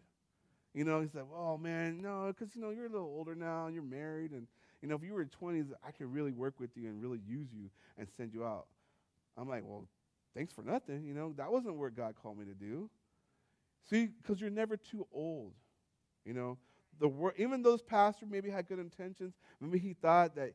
You 0.73 0.83
know, 0.83 1.01
he 1.01 1.07
said, 1.07 1.23
Well, 1.31 1.57
man, 1.57 2.01
no, 2.01 2.27
because, 2.27 2.55
you 2.55 2.61
know, 2.61 2.71
you're 2.71 2.87
a 2.87 2.89
little 2.89 3.07
older 3.07 3.35
now, 3.35 3.65
and 3.65 3.75
you're 3.75 3.83
married, 3.83 4.31
and, 4.31 4.47
you 4.81 4.87
know, 4.87 4.95
if 4.95 5.03
you 5.03 5.13
were 5.13 5.21
in 5.21 5.29
20s, 5.29 5.71
I 5.87 5.91
could 5.91 6.11
really 6.11 6.31
work 6.31 6.59
with 6.59 6.71
you 6.75 6.87
and 6.89 7.01
really 7.01 7.19
use 7.27 7.47
you 7.53 7.69
and 7.97 8.07
send 8.17 8.33
you 8.33 8.43
out. 8.43 8.65
I'm 9.37 9.47
like, 9.47 9.63
Well, 9.65 9.87
thanks 10.35 10.53
for 10.53 10.63
nothing. 10.63 11.03
You 11.05 11.13
know, 11.13 11.33
that 11.37 11.51
wasn't 11.51 11.75
what 11.75 11.95
God 11.95 12.15
called 12.21 12.37
me 12.39 12.45
to 12.45 12.53
do. 12.53 12.89
See, 13.89 14.07
because 14.07 14.39
you're 14.39 14.49
never 14.49 14.77
too 14.77 15.07
old. 15.11 15.53
You 16.25 16.33
know, 16.33 16.57
the 16.99 17.07
wor- 17.07 17.33
even 17.37 17.61
those 17.61 17.81
pastors 17.81 18.29
maybe 18.31 18.49
had 18.49 18.67
good 18.67 18.79
intentions. 18.79 19.33
Maybe 19.59 19.79
he 19.79 19.93
thought 19.93 20.35
that 20.35 20.53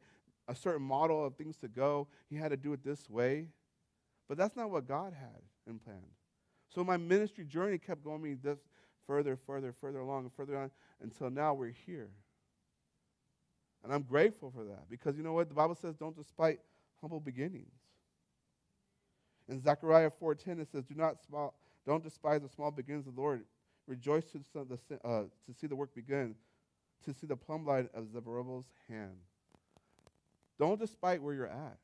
a 0.49 0.55
certain 0.55 0.83
model 0.83 1.25
of 1.25 1.37
things 1.37 1.57
to 1.59 1.69
go, 1.69 2.09
he 2.31 2.37
had 2.37 2.51
to 2.51 2.57
do 2.57 2.73
it 2.73 2.83
this 2.83 3.09
way. 3.11 3.49
But 4.29 4.39
that's 4.39 4.57
not 4.57 4.71
what 4.71 4.87
God 4.87 5.13
had 5.13 5.43
in 5.67 5.79
plan. 5.79 6.03
So 6.75 6.85
my 6.85 6.97
ministry 6.97 7.45
journey 7.45 7.79
kept 7.79 8.05
going 8.05 8.23
me 8.23 8.35
this 8.35 8.59
further, 9.07 9.37
further, 9.37 9.73
further 9.73 10.01
along, 10.01 10.25
and 10.25 10.33
further 10.35 10.57
on 10.57 10.71
until 11.01 11.31
now 11.31 11.55
we're 11.55 11.75
here. 11.87 12.11
And 13.85 13.93
I'm 13.93 14.03
grateful 14.03 14.51
for 14.51 14.65
that 14.65 14.91
because 14.91 15.17
you 15.17 15.23
know 15.23 15.33
what? 15.33 15.49
The 15.49 15.55
Bible 15.55 15.75
says 15.75 15.97
don't 15.97 16.17
despite 16.17 16.61
humble 17.01 17.21
beginnings. 17.21 17.73
In 19.49 19.63
Zechariah 19.63 20.11
4.10, 20.23 20.61
it 20.61 20.69
says, 20.71 20.85
Do 20.85 20.95
not 20.95 21.17
small, 21.27 21.55
don't 21.89 22.05
despise 22.05 22.43
the 22.43 22.49
small 22.51 22.71
beginnings 22.71 23.07
of 23.07 23.15
the 23.15 23.21
Lord. 23.21 23.45
Rejoice 23.87 24.25
to, 24.33 24.41
the, 24.53 24.79
uh, 25.03 25.23
to 25.47 25.55
see 25.59 25.67
the 25.67 25.75
work 25.75 25.95
begin, 25.95 26.35
to 27.07 27.15
see 27.15 27.27
the 27.27 27.35
plumb 27.35 27.65
light 27.65 27.89
of 27.95 28.13
Zerubbabel's 28.13 28.67
hand. 28.89 29.17
Don't 30.59 30.79
despise 30.79 31.21
where 31.21 31.33
you're 31.33 31.47
at. 31.47 31.79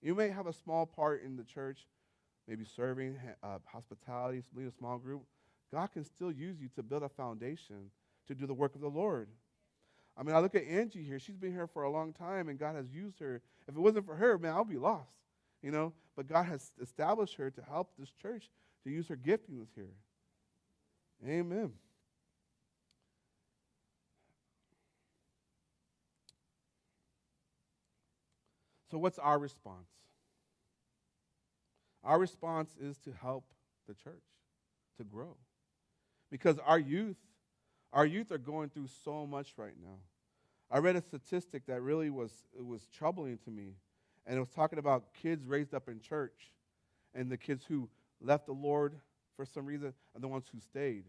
You 0.00 0.14
may 0.14 0.28
have 0.28 0.46
a 0.46 0.52
small 0.52 0.86
part 0.86 1.24
in 1.24 1.36
the 1.36 1.42
church, 1.42 1.88
maybe 2.46 2.64
serving, 2.64 3.18
uh, 3.42 3.58
hospitality, 3.66 4.44
lead 4.54 4.68
a 4.68 4.70
small 4.70 4.96
group. 4.96 5.22
God 5.72 5.90
can 5.92 6.04
still 6.04 6.30
use 6.30 6.60
you 6.60 6.68
to 6.76 6.82
build 6.84 7.02
a 7.02 7.08
foundation 7.08 7.90
to 8.28 8.36
do 8.36 8.46
the 8.46 8.54
work 8.54 8.76
of 8.76 8.80
the 8.80 8.88
Lord. 8.88 9.28
I 10.16 10.22
mean, 10.22 10.36
I 10.36 10.38
look 10.38 10.54
at 10.54 10.64
Angie 10.64 11.02
here. 11.02 11.18
She's 11.18 11.36
been 11.36 11.52
here 11.52 11.66
for 11.66 11.82
a 11.82 11.90
long 11.90 12.12
time, 12.12 12.48
and 12.48 12.58
God 12.58 12.76
has 12.76 12.92
used 12.92 13.18
her. 13.18 13.42
If 13.66 13.74
it 13.74 13.80
wasn't 13.80 14.06
for 14.06 14.14
her, 14.14 14.38
man, 14.38 14.52
I'll 14.52 14.64
be 14.64 14.78
lost 14.78 15.10
you 15.62 15.70
know, 15.70 15.92
but 16.16 16.28
God 16.28 16.44
has 16.44 16.72
established 16.80 17.36
her 17.36 17.50
to 17.50 17.62
help 17.62 17.92
this 17.98 18.10
church 18.10 18.50
to 18.84 18.90
use 18.90 19.08
her 19.08 19.16
giftings 19.16 19.68
here. 19.74 19.94
Amen. 21.26 21.72
So, 28.90 28.98
what's 28.98 29.18
our 29.18 29.38
response? 29.38 29.88
Our 32.04 32.18
response 32.18 32.74
is 32.80 32.98
to 32.98 33.12
help 33.12 33.44
the 33.86 33.94
church 33.94 34.24
to 34.98 35.04
grow. 35.04 35.36
Because 36.30 36.58
our 36.66 36.78
youth, 36.78 37.16
our 37.92 38.04
youth 38.04 38.32
are 38.32 38.38
going 38.38 38.70
through 38.70 38.88
so 39.04 39.26
much 39.26 39.54
right 39.56 39.74
now. 39.80 39.98
I 40.70 40.78
read 40.78 40.96
a 40.96 41.02
statistic 41.02 41.66
that 41.66 41.82
really 41.82 42.10
was, 42.10 42.32
was 42.58 42.86
troubling 42.96 43.38
to 43.44 43.50
me. 43.50 43.74
And 44.26 44.36
it 44.36 44.40
was 44.40 44.48
talking 44.48 44.78
about 44.78 45.14
kids 45.14 45.46
raised 45.46 45.74
up 45.74 45.88
in 45.88 46.00
church 46.00 46.52
and 47.14 47.30
the 47.30 47.36
kids 47.36 47.64
who 47.66 47.88
left 48.22 48.46
the 48.46 48.52
Lord 48.52 48.94
for 49.36 49.44
some 49.44 49.66
reason 49.66 49.92
and 50.14 50.22
the 50.22 50.28
ones 50.28 50.46
who 50.52 50.60
stayed. 50.60 51.04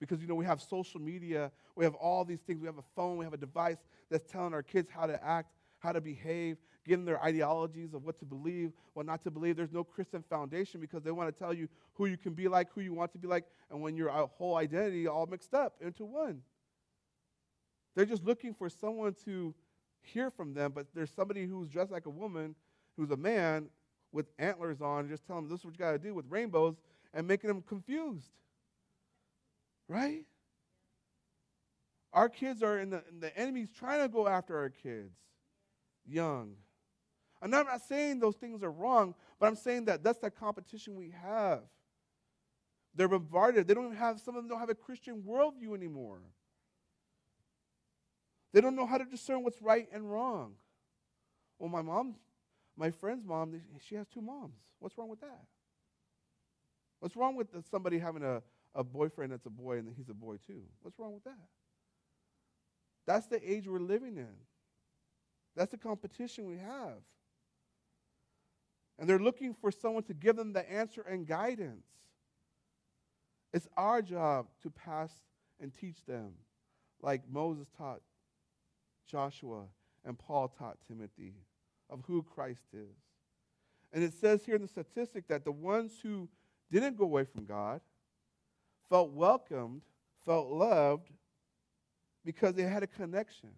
Because, 0.00 0.20
you 0.20 0.28
know, 0.28 0.34
we 0.34 0.44
have 0.44 0.62
social 0.62 1.00
media, 1.00 1.50
we 1.74 1.84
have 1.84 1.94
all 1.94 2.24
these 2.24 2.40
things. 2.40 2.60
We 2.60 2.66
have 2.66 2.78
a 2.78 2.84
phone, 2.94 3.16
we 3.16 3.24
have 3.24 3.34
a 3.34 3.38
device 3.38 3.78
that's 4.10 4.30
telling 4.30 4.54
our 4.54 4.62
kids 4.62 4.88
how 4.90 5.06
to 5.06 5.22
act, 5.24 5.50
how 5.80 5.92
to 5.92 6.00
behave, 6.00 6.56
giving 6.86 7.04
their 7.04 7.22
ideologies 7.22 7.94
of 7.94 8.04
what 8.04 8.18
to 8.20 8.24
believe, 8.24 8.72
what 8.94 9.06
not 9.06 9.22
to 9.24 9.30
believe. 9.30 9.56
There's 9.56 9.72
no 9.72 9.84
Christian 9.84 10.22
foundation 10.28 10.80
because 10.80 11.02
they 11.02 11.10
want 11.10 11.34
to 11.34 11.38
tell 11.38 11.52
you 11.52 11.68
who 11.94 12.06
you 12.06 12.16
can 12.16 12.32
be 12.32 12.48
like, 12.48 12.68
who 12.72 12.80
you 12.80 12.94
want 12.94 13.12
to 13.12 13.18
be 13.18 13.26
like, 13.26 13.44
and 13.70 13.82
when 13.82 13.96
your 13.96 14.10
uh, 14.10 14.26
whole 14.26 14.56
identity 14.56 15.06
all 15.06 15.26
mixed 15.26 15.52
up 15.52 15.74
into 15.80 16.04
one. 16.04 16.42
They're 17.94 18.06
just 18.06 18.24
looking 18.24 18.54
for 18.54 18.68
someone 18.68 19.14
to 19.24 19.54
hear 20.00 20.30
from 20.30 20.54
them, 20.54 20.72
but 20.74 20.86
there's 20.94 21.10
somebody 21.10 21.44
who's 21.44 21.68
dressed 21.68 21.90
like 21.90 22.06
a 22.06 22.10
woman, 22.10 22.54
who's 22.96 23.10
a 23.10 23.16
man 23.16 23.68
with 24.12 24.26
antlers 24.38 24.80
on, 24.80 25.08
just 25.08 25.26
telling 25.26 25.44
them 25.44 25.50
this 25.50 25.60
is 25.60 25.64
what 25.64 25.74
you 25.74 25.78
got 25.78 25.92
to 25.92 25.98
do 25.98 26.14
with 26.14 26.26
rainbows 26.28 26.76
and 27.12 27.26
making 27.26 27.48
them 27.48 27.62
confused. 27.62 28.30
Right? 29.88 30.24
Our 32.12 32.28
kids 32.28 32.62
are 32.62 32.78
in 32.78 32.90
the, 32.90 33.02
in 33.10 33.20
the 33.20 33.36
enemy's 33.38 33.70
trying 33.70 34.00
to 34.02 34.08
go 34.08 34.26
after 34.26 34.56
our 34.56 34.70
kids 34.70 35.14
young. 36.06 36.54
And 37.40 37.54
I'm 37.54 37.66
not 37.66 37.82
saying 37.82 38.18
those 38.18 38.36
things 38.36 38.62
are 38.62 38.70
wrong, 38.70 39.14
but 39.38 39.46
I'm 39.46 39.56
saying 39.56 39.84
that 39.84 40.02
that's 40.02 40.18
the 40.18 40.30
competition 40.30 40.96
we 40.96 41.12
have. 41.22 41.60
They're 42.94 43.08
bombarded. 43.08 43.68
They 43.68 43.74
don't 43.74 43.94
have, 43.94 44.20
some 44.20 44.34
of 44.34 44.42
them 44.42 44.48
don't 44.48 44.58
have 44.58 44.70
a 44.70 44.74
Christian 44.74 45.22
worldview 45.22 45.74
anymore. 45.74 46.20
They 48.52 48.60
don't 48.60 48.74
know 48.74 48.86
how 48.86 48.98
to 48.98 49.04
discern 49.04 49.44
what's 49.44 49.60
right 49.62 49.86
and 49.92 50.10
wrong. 50.10 50.54
Well, 51.58 51.68
my 51.68 51.82
mom, 51.82 52.16
my 52.78 52.90
friend's 52.92 53.26
mom, 53.26 53.60
she 53.80 53.96
has 53.96 54.06
two 54.06 54.22
moms. 54.22 54.54
What's 54.78 54.96
wrong 54.96 55.08
with 55.08 55.20
that? 55.20 55.44
What's 57.00 57.16
wrong 57.16 57.34
with 57.34 57.48
somebody 57.70 57.98
having 57.98 58.22
a, 58.22 58.40
a 58.74 58.84
boyfriend 58.84 59.32
that's 59.32 59.46
a 59.46 59.50
boy 59.50 59.78
and 59.78 59.92
he's 59.96 60.08
a 60.08 60.14
boy 60.14 60.36
too? 60.46 60.62
What's 60.82 60.98
wrong 60.98 61.12
with 61.12 61.24
that? 61.24 61.48
That's 63.06 63.26
the 63.26 63.40
age 63.50 63.66
we're 63.66 63.80
living 63.80 64.16
in. 64.16 64.34
That's 65.56 65.72
the 65.72 65.76
competition 65.76 66.46
we 66.46 66.58
have. 66.58 66.98
And 68.98 69.08
they're 69.08 69.18
looking 69.18 69.54
for 69.54 69.70
someone 69.70 70.04
to 70.04 70.14
give 70.14 70.36
them 70.36 70.52
the 70.52 70.70
answer 70.70 71.02
and 71.02 71.26
guidance. 71.26 71.86
It's 73.52 73.66
our 73.76 74.02
job 74.02 74.46
to 74.62 74.70
pass 74.70 75.10
and 75.60 75.72
teach 75.74 76.04
them, 76.04 76.32
like 77.00 77.22
Moses 77.28 77.66
taught 77.76 78.00
Joshua 79.08 79.64
and 80.04 80.18
Paul 80.18 80.48
taught 80.48 80.76
Timothy 80.86 81.34
of 81.90 82.00
who 82.06 82.22
Christ 82.22 82.64
is. 82.72 82.96
And 83.92 84.04
it 84.04 84.12
says 84.14 84.44
here 84.44 84.56
in 84.56 84.62
the 84.62 84.68
statistic 84.68 85.28
that 85.28 85.44
the 85.44 85.52
ones 85.52 85.92
who 86.02 86.28
didn't 86.70 86.96
go 86.96 87.04
away 87.04 87.24
from 87.24 87.44
God 87.44 87.80
felt 88.88 89.12
welcomed, 89.12 89.82
felt 90.24 90.48
loved, 90.48 91.10
because 92.24 92.54
they 92.54 92.62
had 92.62 92.82
a 92.82 92.86
connection. 92.86 93.50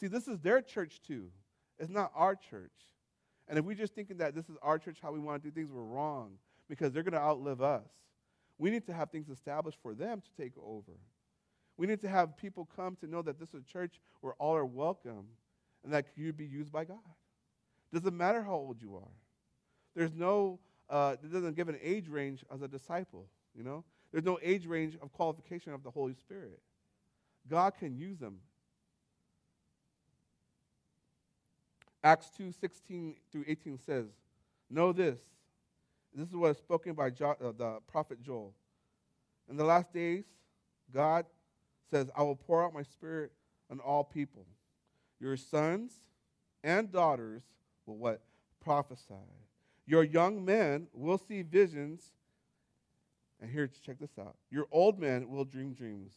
See, 0.00 0.08
this 0.08 0.26
is 0.26 0.40
their 0.40 0.60
church 0.60 1.00
too. 1.06 1.28
It's 1.78 1.90
not 1.90 2.10
our 2.14 2.34
church. 2.34 2.72
And 3.48 3.58
if 3.58 3.64
we're 3.64 3.76
just 3.76 3.94
thinking 3.94 4.18
that 4.18 4.34
this 4.34 4.48
is 4.48 4.56
our 4.62 4.78
church, 4.78 4.98
how 5.02 5.12
we 5.12 5.18
want 5.18 5.42
to 5.42 5.48
do 5.48 5.54
things, 5.54 5.70
we're 5.70 5.82
wrong 5.82 6.32
because 6.68 6.92
they're 6.92 7.02
going 7.02 7.12
to 7.12 7.20
outlive 7.20 7.60
us. 7.60 7.86
We 8.58 8.70
need 8.70 8.86
to 8.86 8.92
have 8.92 9.10
things 9.10 9.28
established 9.28 9.78
for 9.82 9.94
them 9.94 10.20
to 10.20 10.42
take 10.42 10.52
over. 10.64 10.92
We 11.76 11.86
need 11.86 12.00
to 12.02 12.08
have 12.08 12.36
people 12.36 12.68
come 12.76 12.96
to 12.96 13.06
know 13.06 13.22
that 13.22 13.38
this 13.38 13.48
is 13.50 13.62
a 13.68 13.72
church 13.72 14.00
where 14.20 14.34
all 14.34 14.54
are 14.54 14.64
welcome 14.64 15.26
and 15.84 15.92
that 15.92 16.06
you 16.16 16.32
be 16.32 16.44
used 16.44 16.72
by 16.72 16.84
God. 16.84 16.98
Doesn't 17.92 18.16
matter 18.16 18.42
how 18.42 18.54
old 18.54 18.80
you 18.80 18.96
are. 18.96 19.10
There's 19.94 20.14
no, 20.14 20.58
uh, 20.88 21.16
it 21.22 21.32
doesn't 21.32 21.54
give 21.56 21.68
an 21.68 21.78
age 21.82 22.08
range 22.08 22.44
as 22.52 22.62
a 22.62 22.68
disciple, 22.68 23.26
you 23.54 23.62
know? 23.62 23.84
There's 24.10 24.24
no 24.24 24.38
age 24.42 24.66
range 24.66 24.96
of 25.02 25.12
qualification 25.12 25.72
of 25.72 25.82
the 25.82 25.90
Holy 25.90 26.14
Spirit. 26.14 26.60
God 27.48 27.74
can 27.78 27.96
use 27.96 28.18
them. 28.18 28.38
Acts 32.04 32.30
2 32.36 32.52
16 32.52 33.16
through 33.30 33.44
18 33.46 33.78
says, 33.78 34.06
Know 34.70 34.92
this. 34.92 35.18
This 36.14 36.28
is 36.28 36.36
what 36.36 36.50
is 36.50 36.58
spoken 36.58 36.94
by 36.94 37.10
jo- 37.10 37.36
uh, 37.42 37.52
the 37.56 37.78
prophet 37.86 38.20
Joel. 38.20 38.54
In 39.48 39.56
the 39.56 39.64
last 39.64 39.92
days, 39.92 40.24
God 40.92 41.26
says, 41.90 42.10
I 42.16 42.22
will 42.22 42.36
pour 42.36 42.64
out 42.64 42.74
my 42.74 42.82
spirit 42.82 43.32
on 43.70 43.80
all 43.80 44.04
people. 44.04 44.46
Your 45.22 45.36
sons 45.36 45.92
and 46.64 46.90
daughters 46.90 47.44
will 47.86 47.96
what? 47.96 48.22
Prophesy. 48.60 49.14
Your 49.86 50.02
young 50.02 50.44
men 50.44 50.88
will 50.92 51.16
see 51.16 51.42
visions. 51.42 52.10
And 53.40 53.48
here, 53.48 53.70
check 53.86 54.00
this 54.00 54.18
out. 54.18 54.34
Your 54.50 54.66
old 54.72 54.98
men 54.98 55.30
will 55.30 55.44
dream 55.44 55.74
dreams. 55.74 56.14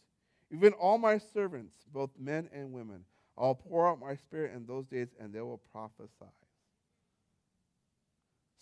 Even 0.52 0.74
all 0.74 0.98
my 0.98 1.20
servants, 1.20 1.76
both 1.94 2.10
men 2.20 2.50
and 2.52 2.74
women, 2.74 3.06
I'll 3.38 3.54
pour 3.54 3.88
out 3.88 4.00
my 4.00 4.16
spirit 4.16 4.56
in 4.56 4.66
those 4.66 4.88
days 4.88 5.10
and 5.20 5.32
they 5.32 5.42
will 5.42 5.62
prophesy. 5.72 6.32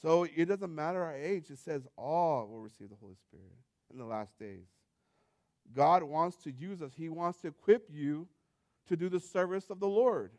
So 0.01 0.27
it 0.35 0.45
doesn't 0.45 0.75
matter 0.75 1.01
our 1.01 1.15
age, 1.15 1.49
it 1.49 1.59
says 1.59 1.87
all 1.97 2.47
will 2.47 2.59
receive 2.59 2.89
the 2.89 2.97
Holy 2.99 3.15
Spirit 3.15 3.55
in 3.93 3.97
the 3.97 4.05
last 4.05 4.37
days. 4.37 4.65
God 5.73 6.03
wants 6.03 6.35
to 6.43 6.51
use 6.51 6.81
us, 6.81 6.91
He 6.97 7.07
wants 7.07 7.39
to 7.41 7.47
equip 7.47 7.87
you 7.89 8.27
to 8.87 8.95
do 8.95 9.09
the 9.09 9.19
service 9.19 9.69
of 9.69 9.79
the 9.79 9.87
Lord. 9.87 10.31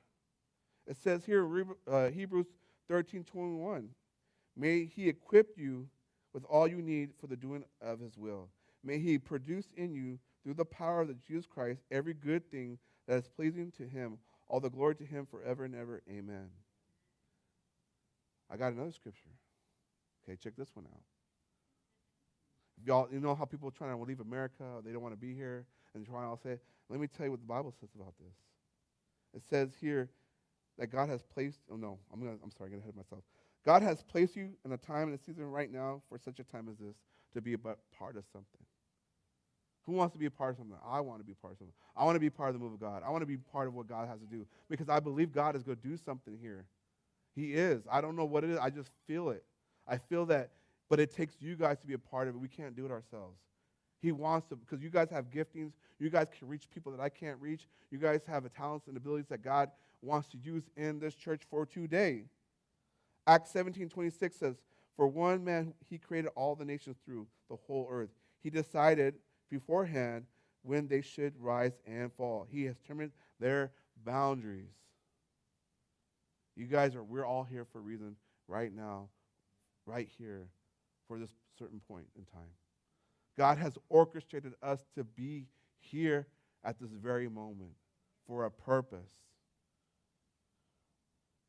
It 0.86 0.97
says 0.97 1.24
here 1.24 1.45
in 1.45 1.66
uh, 1.90 2.11
Hebrews 2.11 2.47
13 2.88 3.24
21, 3.24 3.88
may 4.57 4.84
He 4.84 5.09
equip 5.09 5.57
you 5.57 5.88
with 6.32 6.45
all 6.45 6.68
you 6.68 6.82
need 6.82 7.11
for 7.20 7.26
the 7.26 7.36
doing 7.36 7.64
of 7.80 8.01
His 8.01 8.16
will. 8.16 8.49
May 8.82 8.99
He 8.99 9.18
produce 9.18 9.68
in 9.76 9.95
you, 9.95 10.18
through 10.42 10.55
the 10.55 10.64
power 10.64 11.01
of 11.01 11.09
the 11.09 11.16
Jesus 11.26 11.47
Christ, 11.47 11.80
every 11.90 12.12
good 12.12 12.51
thing 12.51 12.78
that 13.09 13.16
is 13.16 13.28
pleasing 13.28 13.72
to 13.78 13.84
Him. 13.84 14.18
All 14.47 14.61
the 14.61 14.68
glory 14.68 14.95
to 14.97 15.05
Him 15.05 15.24
forever 15.24 15.64
and 15.64 15.74
ever. 15.74 16.03
Amen. 16.11 16.51
I 18.51 18.59
got 18.59 18.74
another 18.74 18.92
scripture. 18.92 19.30
Okay, 20.22 20.36
check 20.36 20.55
this 20.55 20.68
one 20.74 20.84
out 20.92 21.01
y'all, 22.82 23.09
you 23.12 23.20
know 23.20 23.34
how 23.34 23.45
people 23.45 23.68
are 23.68 23.72
trying 23.72 23.97
to 23.97 24.03
leave 24.03 24.20
America, 24.20 24.64
they 24.84 24.92
don't 24.92 25.03
want 25.03 25.14
to 25.14 25.20
be 25.20 25.34
here, 25.34 25.66
and 25.95 26.05
they're 26.05 26.12
trying 26.12 26.36
to 26.36 26.42
say, 26.42 26.59
let 26.91 27.01
me 27.01 27.07
tell 27.07 27.26
you 27.26 27.30
what 27.30 27.41
the 27.41 27.47
Bible 27.47 27.72
says 27.80 27.91
about 27.95 28.14
this. 28.18 28.35
It 29.35 29.43
says 29.49 29.70
here 29.80 30.11
that 30.78 30.89
God 30.89 31.09
has 31.09 31.22
placed, 31.22 31.61
oh 31.70 31.76
no, 31.76 31.99
I'm, 32.12 32.20
gonna, 32.20 32.37
I'm 32.43 32.51
sorry, 32.51 32.68
I'm 32.68 32.70
getting 32.72 32.82
ahead 32.82 32.91
of 32.91 32.97
myself. 32.97 33.22
God 33.64 33.82
has 33.82 34.03
placed 34.03 34.37
you 34.37 34.51
in 34.64 34.72
a 34.72 34.76
time 34.76 35.09
and 35.09 35.18
a 35.18 35.22
season 35.22 35.45
right 35.45 35.72
now 35.72 36.03
for 36.09 36.18
such 36.18 36.39
a 36.39 36.45
time 36.45 36.68
as 36.70 36.76
this 36.76 36.97
to 37.32 37.41
be 37.41 37.55
a 37.55 37.59
part 37.59 38.16
of 38.16 38.24
something. 38.32 38.61
Who 39.87 39.93
wants 39.93 40.12
to 40.12 40.18
be 40.18 40.26
a 40.26 40.30
part 40.30 40.53
of 40.53 40.57
something? 40.59 40.76
I 40.87 41.01
want 41.01 41.20
to 41.20 41.24
be 41.24 41.32
a 41.32 41.37
part 41.37 41.53
of 41.53 41.59
something. 41.59 41.74
I 41.97 42.05
want 42.05 42.16
to 42.16 42.20
be 42.20 42.30
part 42.30 42.51
of 42.51 42.55
the 42.55 42.61
move 42.61 42.74
of 42.74 42.80
God. 42.80 43.03
I 43.07 43.11
want 43.11 43.22
to 43.22 43.26
be 43.26 43.37
part 43.37 43.68
of 43.68 43.74
what 43.74 43.87
God 43.87 44.09
has 44.09 44.20
to 44.20 44.26
do 44.26 44.47
because 44.68 44.89
I 44.89 45.01
believe 45.01 45.32
God 45.32 45.57
is 45.57 45.62
going 45.62 45.76
to 45.76 45.89
do 45.89 45.97
something 45.97 46.39
here. 46.41 46.66
He 47.35 47.55
is. 47.55 47.82
I 47.91 48.01
don't 48.01 48.16
know 48.16 48.24
what 48.24 48.45
it 48.45 48.51
is. 48.51 48.59
I 48.59 48.70
just 48.70 48.91
feel 49.07 49.30
it. 49.30 49.45
I 49.87 49.99
feel 49.99 50.26
that 50.26 50.51
but 50.89 51.01
it 51.01 51.14
takes 51.14 51.35
you 51.41 51.57
guys 51.57 51.78
to 51.80 51.87
be 51.87 51.95
a 51.95 51.99
part 51.99 52.28
of 52.28 52.35
it. 52.35 52.39
We 52.39 52.49
can't 52.49 52.76
do 52.76 52.85
it 52.85 52.91
ourselves. 52.91 53.39
He 54.05 54.12
wants 54.12 54.46
to, 54.48 54.57
because 54.57 54.82
you 54.82 54.90
guys 54.90 55.09
have 55.09 55.30
giftings. 55.30 55.72
You 55.98 56.11
guys 56.11 56.26
can 56.38 56.46
reach 56.46 56.68
people 56.68 56.92
that 56.92 57.00
I 57.00 57.09
can't 57.09 57.40
reach. 57.40 57.66
You 57.90 57.96
guys 57.96 58.20
have 58.26 58.44
talents 58.52 58.86
and 58.86 58.98
abilities 58.98 59.28
that 59.30 59.42
God 59.42 59.70
wants 60.02 60.28
to 60.28 60.36
use 60.36 60.64
in 60.76 60.98
this 60.98 61.14
church 61.14 61.40
for 61.48 61.64
today. 61.64 62.24
Acts 63.26 63.50
17 63.52 63.88
26 63.88 64.36
says, 64.36 64.57
For 64.94 65.09
one 65.09 65.42
man 65.42 65.72
he 65.88 65.96
created 65.96 66.30
all 66.36 66.55
the 66.55 66.66
nations 66.66 66.98
through 67.07 67.26
the 67.48 67.57
whole 67.57 67.88
earth. 67.90 68.11
He 68.42 68.50
decided 68.50 69.14
beforehand 69.48 70.26
when 70.64 70.86
they 70.86 71.00
should 71.00 71.32
rise 71.40 71.72
and 71.86 72.12
fall. 72.12 72.46
He 72.50 72.64
has 72.64 72.76
determined 72.76 73.12
their 73.40 73.72
boundaries. 74.05 74.74
You 76.57 76.66
guys 76.66 76.94
are, 76.94 77.02
we're 77.02 77.24
all 77.24 77.44
here 77.44 77.64
for 77.72 77.78
a 77.78 77.80
reason 77.82 78.16
right 78.48 78.70
now, 78.70 79.09
right 79.86 80.11
here 80.18 80.48
for 81.09 81.18
this 81.18 81.30
certain 81.59 81.80
point 81.88 82.05
in 82.18 82.26
time. 82.26 82.50
God 83.37 83.59
has 83.59 83.76
orchestrated 83.89 84.55
us 84.62 84.85
to 84.95 85.05
be 85.05 85.47
here 85.78 86.26
at 86.64 86.78
this 86.80 86.91
very 86.91 87.28
moment 87.28 87.72
for 88.26 88.45
a 88.45 88.51
purpose. 88.51 89.11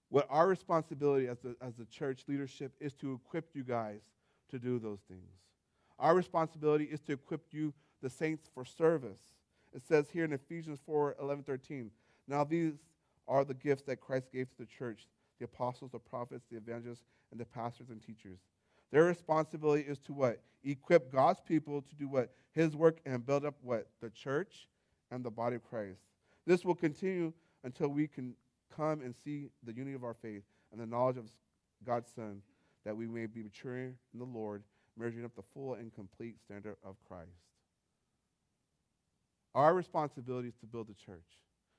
What 0.10 0.28
our 0.30 0.48
responsibility 0.48 1.28
as 1.28 1.40
the, 1.40 1.56
as 1.62 1.76
the 1.76 1.86
church 1.86 2.24
leadership 2.28 2.74
is 2.80 2.94
to 2.96 3.14
equip 3.14 3.50
you 3.54 3.64
guys 3.64 4.02
to 4.50 4.60
do 4.60 4.80
those 4.80 5.00
things. 5.08 5.30
Our 6.00 6.16
responsibility 6.16 6.86
is 6.86 7.00
to 7.02 7.14
equip 7.14 7.42
you, 7.52 7.74
the 8.02 8.10
saints, 8.10 8.50
for 8.54 8.66
service. 8.66 9.20
It 9.74 9.82
says 9.88 10.10
here 10.12 10.26
in 10.26 10.34
Ephesians 10.34 10.80
4 10.86 11.16
11, 11.20 11.44
13. 11.44 11.92
Now, 12.28 12.44
these 12.44 12.74
are 13.28 13.44
the 13.44 13.54
gifts 13.54 13.84
that 13.84 14.02
Christ 14.02 14.32
gave 14.32 14.50
to 14.50 14.58
the 14.60 14.66
church 14.66 15.08
the 15.40 15.46
apostles, 15.46 15.92
the 15.92 16.00
prophets, 16.00 16.46
the 16.50 16.58
evangelists, 16.58 17.04
and 17.32 17.40
the 17.40 17.46
pastors 17.46 17.90
and 17.90 18.02
teachers. 18.02 18.40
Their 18.92 19.04
responsibility 19.04 19.84
is 19.84 20.00
to 20.00 20.14
what? 20.14 20.42
Equip 20.64 21.12
God's 21.12 21.42
people 21.42 21.82
to 21.82 21.96
do 21.96 22.08
what? 22.08 22.32
His 22.52 22.76
work 22.76 23.00
and 23.06 23.26
build 23.26 23.46
up 23.46 23.56
what? 23.62 23.88
The 24.02 24.10
church 24.10 24.68
and 25.12 25.24
the 25.24 25.32
body 25.32 25.56
of 25.56 25.64
Christ. 25.64 26.00
This 26.46 26.64
will 26.64 26.76
continue 26.76 27.34
until 27.64 27.90
we 27.90 28.08
can 28.08 28.36
come 28.76 29.02
and 29.02 29.14
see 29.24 29.50
the 29.64 29.74
unity 29.74 29.96
of 29.96 30.04
our 30.04 30.14
faith 30.14 30.44
and 30.72 30.80
the 30.80 30.86
knowledge 30.86 31.18
of 31.18 31.30
God's 31.86 32.12
Son, 32.16 32.42
that 32.84 32.96
we 32.96 33.08
may 33.08 33.26
be 33.26 33.44
maturing 33.44 33.96
in 34.14 34.20
the 34.20 34.26
Lord, 34.26 34.64
measuring 34.98 35.26
up 35.26 35.36
the 35.36 35.44
full 35.54 35.74
and 35.74 35.94
complete 35.94 36.36
standard 36.40 36.76
of 36.84 36.96
Christ. 37.08 37.30
Our 39.54 39.74
responsibility 39.74 40.50
is 40.50 40.56
to 40.56 40.66
build 40.66 40.88
the 40.88 40.94
church, 40.94 41.26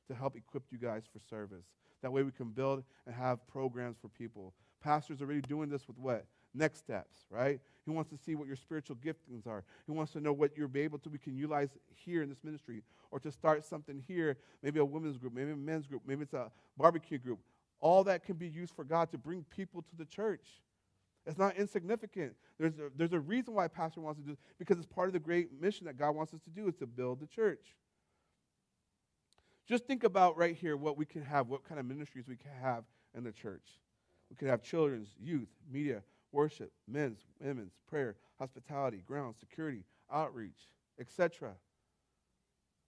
to 0.08 0.14
help 0.14 0.36
equip 0.36 0.64
you 0.70 0.78
guys 0.78 1.02
for 1.12 1.20
service. 1.28 1.66
That 2.02 2.12
way 2.12 2.22
we 2.22 2.30
can 2.30 2.50
build 2.50 2.84
and 3.06 3.14
have 3.14 3.46
programs 3.46 3.96
for 4.00 4.08
people. 4.08 4.54
Pastors 4.82 5.20
are 5.20 5.24
already 5.24 5.42
doing 5.42 5.68
this 5.68 5.86
with 5.86 5.98
what? 5.98 6.24
Next 6.56 6.78
steps, 6.78 7.18
right? 7.30 7.60
He 7.84 7.90
wants 7.90 8.10
to 8.10 8.16
see 8.16 8.34
what 8.34 8.46
your 8.46 8.56
spiritual 8.56 8.96
giftings 8.96 9.46
are. 9.46 9.62
He 9.86 9.92
wants 9.92 10.12
to 10.12 10.20
know 10.20 10.32
what 10.32 10.56
you're 10.56 10.70
able 10.74 10.98
to 11.00 11.10
we 11.10 11.18
can 11.18 11.36
utilize 11.36 11.76
here 11.94 12.22
in 12.22 12.30
this 12.30 12.42
ministry 12.42 12.82
or 13.10 13.20
to 13.20 13.30
start 13.30 13.64
something 13.64 14.02
here, 14.08 14.38
maybe 14.62 14.80
a 14.80 14.84
women's 14.84 15.18
group, 15.18 15.34
maybe 15.34 15.50
a 15.50 15.56
men's 15.56 15.86
group, 15.86 16.02
maybe 16.06 16.22
it's 16.22 16.32
a 16.32 16.50
barbecue 16.78 17.18
group. 17.18 17.40
All 17.80 18.02
that 18.04 18.24
can 18.24 18.36
be 18.36 18.48
used 18.48 18.74
for 18.74 18.84
God 18.84 19.10
to 19.10 19.18
bring 19.18 19.44
people 19.54 19.82
to 19.82 19.96
the 19.96 20.06
church. 20.06 20.46
It's 21.26 21.36
not 21.36 21.56
insignificant. 21.56 22.34
There's 22.58 22.78
a, 22.78 22.90
there's 22.96 23.12
a 23.12 23.20
reason 23.20 23.52
why 23.52 23.68
pastor 23.68 24.00
wants 24.00 24.18
to 24.20 24.24
do 24.24 24.32
this 24.32 24.40
because 24.58 24.78
it's 24.78 24.86
part 24.86 25.08
of 25.08 25.12
the 25.12 25.20
great 25.20 25.60
mission 25.60 25.86
that 25.86 25.98
God 25.98 26.12
wants 26.12 26.32
us 26.32 26.40
to 26.44 26.50
do 26.50 26.68
is 26.68 26.74
to 26.76 26.86
build 26.86 27.20
the 27.20 27.26
church. 27.26 27.76
Just 29.68 29.84
think 29.84 30.04
about 30.04 30.38
right 30.38 30.56
here 30.56 30.76
what 30.76 30.96
we 30.96 31.04
can 31.04 31.22
have, 31.22 31.48
what 31.48 31.64
kind 31.68 31.78
of 31.78 31.84
ministries 31.84 32.26
we 32.26 32.36
can 32.36 32.52
have 32.62 32.84
in 33.14 33.24
the 33.24 33.32
church. 33.32 33.68
We 34.30 34.36
could 34.36 34.48
have 34.48 34.62
children's, 34.62 35.08
youth, 35.20 35.48
media, 35.70 36.02
worship, 36.36 36.70
men's, 36.86 37.24
women's, 37.40 37.72
prayer, 37.88 38.14
hospitality, 38.38 39.02
ground, 39.06 39.34
security, 39.40 39.82
outreach, 40.12 40.68
etc. 41.00 41.54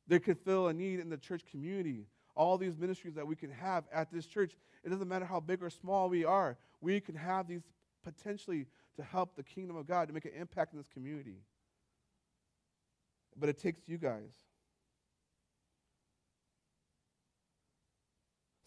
They 0.07 0.19
could 0.19 0.39
fill 0.39 0.69
a 0.69 0.75
need 0.75 1.01
in 1.01 1.09
the 1.09 1.17
church 1.17 1.43
community. 1.51 2.05
All 2.37 2.59
these 2.59 2.77
ministries 2.77 3.15
that 3.15 3.27
we 3.27 3.35
can 3.35 3.51
have 3.51 3.85
at 3.91 4.13
this 4.13 4.27
church, 4.27 4.53
it 4.85 4.91
doesn't 4.91 5.09
matter 5.09 5.25
how 5.25 5.41
big 5.41 5.63
or 5.63 5.71
small 5.71 6.11
we 6.11 6.25
are, 6.25 6.59
we 6.83 7.01
can 7.01 7.15
have 7.15 7.49
these 7.49 7.63
potentially 8.05 8.67
to 8.97 9.03
help 9.03 9.35
the 9.35 9.43
kingdom 9.43 9.77
of 9.77 9.87
God 9.87 10.09
to 10.09 10.15
make 10.15 10.27
an 10.27 10.33
impact 10.39 10.75
in 10.75 10.79
this 10.79 10.89
community. 10.89 11.39
But 13.35 13.49
it 13.49 13.59
takes 13.59 13.89
you 13.89 13.97
guys. 13.97 14.35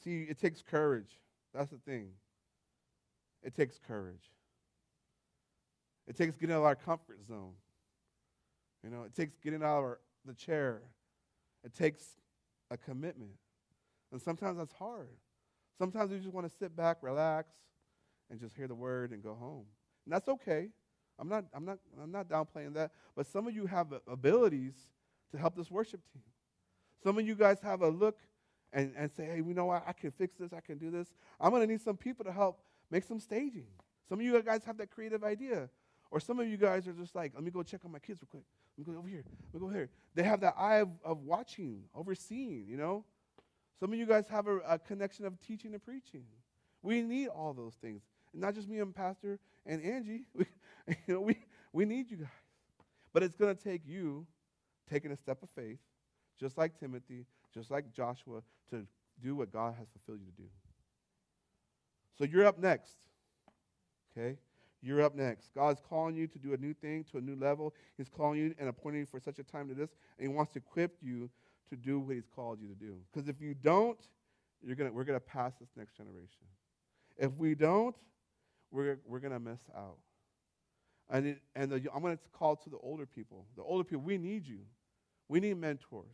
See, 0.03 0.23
it 0.23 0.39
takes 0.39 0.63
courage. 0.63 1.19
That's 1.53 1.69
the 1.69 1.77
thing. 1.77 2.07
It 3.43 3.55
takes 3.55 3.77
courage. 3.77 4.31
It 6.11 6.17
takes 6.17 6.35
getting 6.35 6.53
out 6.53 6.59
of 6.59 6.65
our 6.65 6.75
comfort 6.75 7.25
zone. 7.25 7.53
You 8.83 8.89
know, 8.89 9.03
it 9.03 9.15
takes 9.15 9.37
getting 9.41 9.63
out 9.63 9.77
of 9.77 9.83
our, 9.85 9.99
the 10.25 10.33
chair. 10.33 10.81
It 11.63 11.73
takes 11.73 12.03
a 12.69 12.75
commitment. 12.75 13.31
And 14.11 14.21
sometimes 14.21 14.57
that's 14.57 14.73
hard. 14.73 15.07
Sometimes 15.77 16.11
we 16.11 16.17
just 16.17 16.33
want 16.33 16.45
to 16.51 16.53
sit 16.59 16.75
back, 16.75 16.97
relax, 17.01 17.47
and 18.29 18.41
just 18.41 18.57
hear 18.57 18.67
the 18.67 18.75
word 18.75 19.11
and 19.11 19.23
go 19.23 19.35
home. 19.35 19.63
And 20.05 20.13
that's 20.13 20.27
okay. 20.27 20.67
I'm 21.17 21.29
not, 21.29 21.45
I'm 21.53 21.63
not, 21.63 21.77
I'm 22.03 22.11
not 22.11 22.27
downplaying 22.27 22.73
that. 22.73 22.91
But 23.15 23.25
some 23.25 23.47
of 23.47 23.55
you 23.55 23.65
have 23.67 23.93
abilities 24.05 24.73
to 25.31 25.37
help 25.37 25.55
this 25.55 25.71
worship 25.71 26.01
team. 26.11 26.23
Some 27.01 27.17
of 27.17 27.25
you 27.25 27.35
guys 27.35 27.61
have 27.63 27.83
a 27.83 27.89
look 27.89 28.17
and, 28.73 28.91
and 28.97 29.09
say, 29.15 29.27
hey, 29.27 29.37
you 29.37 29.53
know 29.53 29.67
what? 29.67 29.85
I 29.87 29.93
can 29.93 30.11
fix 30.11 30.35
this. 30.37 30.51
I 30.51 30.59
can 30.59 30.77
do 30.77 30.91
this. 30.91 31.07
I'm 31.39 31.51
going 31.51 31.61
to 31.61 31.67
need 31.71 31.79
some 31.79 31.95
people 31.95 32.25
to 32.25 32.33
help 32.33 32.59
make 32.89 33.05
some 33.05 33.21
staging. 33.21 33.67
Some 34.09 34.19
of 34.19 34.25
you 34.25 34.41
guys 34.41 34.65
have 34.65 34.77
that 34.79 34.91
creative 34.91 35.23
idea. 35.23 35.69
Or 36.11 36.19
some 36.19 36.39
of 36.39 36.47
you 36.47 36.57
guys 36.57 36.87
are 36.87 36.93
just 36.93 37.15
like, 37.15 37.31
let 37.33 37.43
me 37.43 37.51
go 37.51 37.63
check 37.63 37.81
on 37.85 37.91
my 37.91 37.99
kids 37.99 38.21
real 38.21 38.27
quick. 38.29 38.43
Let 38.77 38.85
me 38.85 38.93
go 38.93 38.99
over 38.99 39.07
here. 39.07 39.23
Let 39.53 39.61
me 39.61 39.67
go 39.67 39.73
here. 39.73 39.89
They 40.13 40.23
have 40.23 40.41
that 40.41 40.55
eye 40.57 40.77
of, 40.77 40.89
of 41.05 41.23
watching, 41.23 41.83
overseeing, 41.95 42.65
you 42.67 42.75
know? 42.75 43.05
Some 43.79 43.93
of 43.93 43.97
you 43.97 44.05
guys 44.05 44.27
have 44.27 44.47
a, 44.47 44.57
a 44.57 44.77
connection 44.77 45.25
of 45.25 45.39
teaching 45.39 45.73
and 45.73 45.81
preaching. 45.81 46.25
We 46.83 47.01
need 47.01 47.29
all 47.29 47.53
those 47.53 47.75
things. 47.75 48.01
Not 48.33 48.55
just 48.55 48.67
me 48.67 48.79
and 48.79 48.93
Pastor 48.93 49.39
and 49.65 49.83
Angie. 49.83 50.25
We, 50.87 50.95
you 51.07 51.13
know, 51.13 51.21
we, 51.21 51.37
we 51.71 51.85
need 51.85 52.09
you 52.09 52.17
guys. 52.17 52.27
But 53.13 53.21
it's 53.21 53.35
going 53.35 53.55
to 53.55 53.63
take 53.63 53.83
you 53.85 54.25
taking 54.89 55.11
a 55.11 55.15
step 55.15 55.43
of 55.43 55.49
faith, 55.51 55.77
just 56.39 56.57
like 56.57 56.79
Timothy, 56.79 57.25
just 57.53 57.69
like 57.69 57.93
Joshua, 57.93 58.41
to 58.71 58.87
do 59.23 59.35
what 59.35 59.53
God 59.53 59.75
has 59.77 59.87
fulfilled 59.89 60.21
you 60.25 60.31
to 60.31 60.41
do. 60.41 60.49
So 62.17 62.25
you're 62.25 62.47
up 62.47 62.57
next. 62.57 62.95
Okay? 64.17 64.37
You're 64.81 65.01
up 65.01 65.15
next. 65.15 65.53
God's 65.53 65.81
calling 65.87 66.15
you 66.15 66.27
to 66.27 66.39
do 66.39 66.53
a 66.53 66.57
new 66.57 66.73
thing, 66.73 67.05
to 67.11 67.17
a 67.17 67.21
new 67.21 67.35
level. 67.35 67.73
He's 67.97 68.09
calling 68.09 68.39
you 68.39 68.55
and 68.57 68.67
appointing 68.67 69.01
you 69.01 69.05
for 69.05 69.19
such 69.19 69.37
a 69.39 69.43
time 69.43 69.67
to 69.69 69.75
this, 69.75 69.91
and 70.17 70.27
He 70.27 70.33
wants 70.33 70.53
to 70.53 70.59
equip 70.59 70.97
you 71.01 71.29
to 71.69 71.75
do 71.75 71.99
what 71.99 72.15
He's 72.15 72.27
called 72.35 72.59
you 72.59 72.67
to 72.67 72.75
do. 72.75 72.97
Because 73.11 73.29
if 73.29 73.39
you 73.39 73.53
don't, 73.53 73.99
you're 74.63 74.75
gonna, 74.75 74.91
we're 74.91 75.03
going 75.03 75.19
to 75.19 75.25
pass 75.25 75.53
this 75.59 75.69
next 75.75 75.97
generation. 75.97 76.45
If 77.17 77.31
we 77.33 77.55
don't, 77.55 77.95
we're, 78.71 78.99
we're 79.05 79.19
going 79.19 79.33
to 79.33 79.39
miss 79.39 79.59
out. 79.75 79.97
And, 81.09 81.27
it, 81.27 81.41
and 81.55 81.71
the, 81.71 81.75
I'm 81.93 82.01
going 82.01 82.17
to 82.17 82.23
call 82.31 82.55
to 82.55 82.69
the 82.69 82.77
older 82.77 83.05
people. 83.05 83.45
The 83.55 83.63
older 83.63 83.83
people, 83.83 84.01
we 84.01 84.17
need 84.17 84.47
you. 84.47 84.59
We 85.27 85.39
need 85.39 85.57
mentors. 85.57 86.05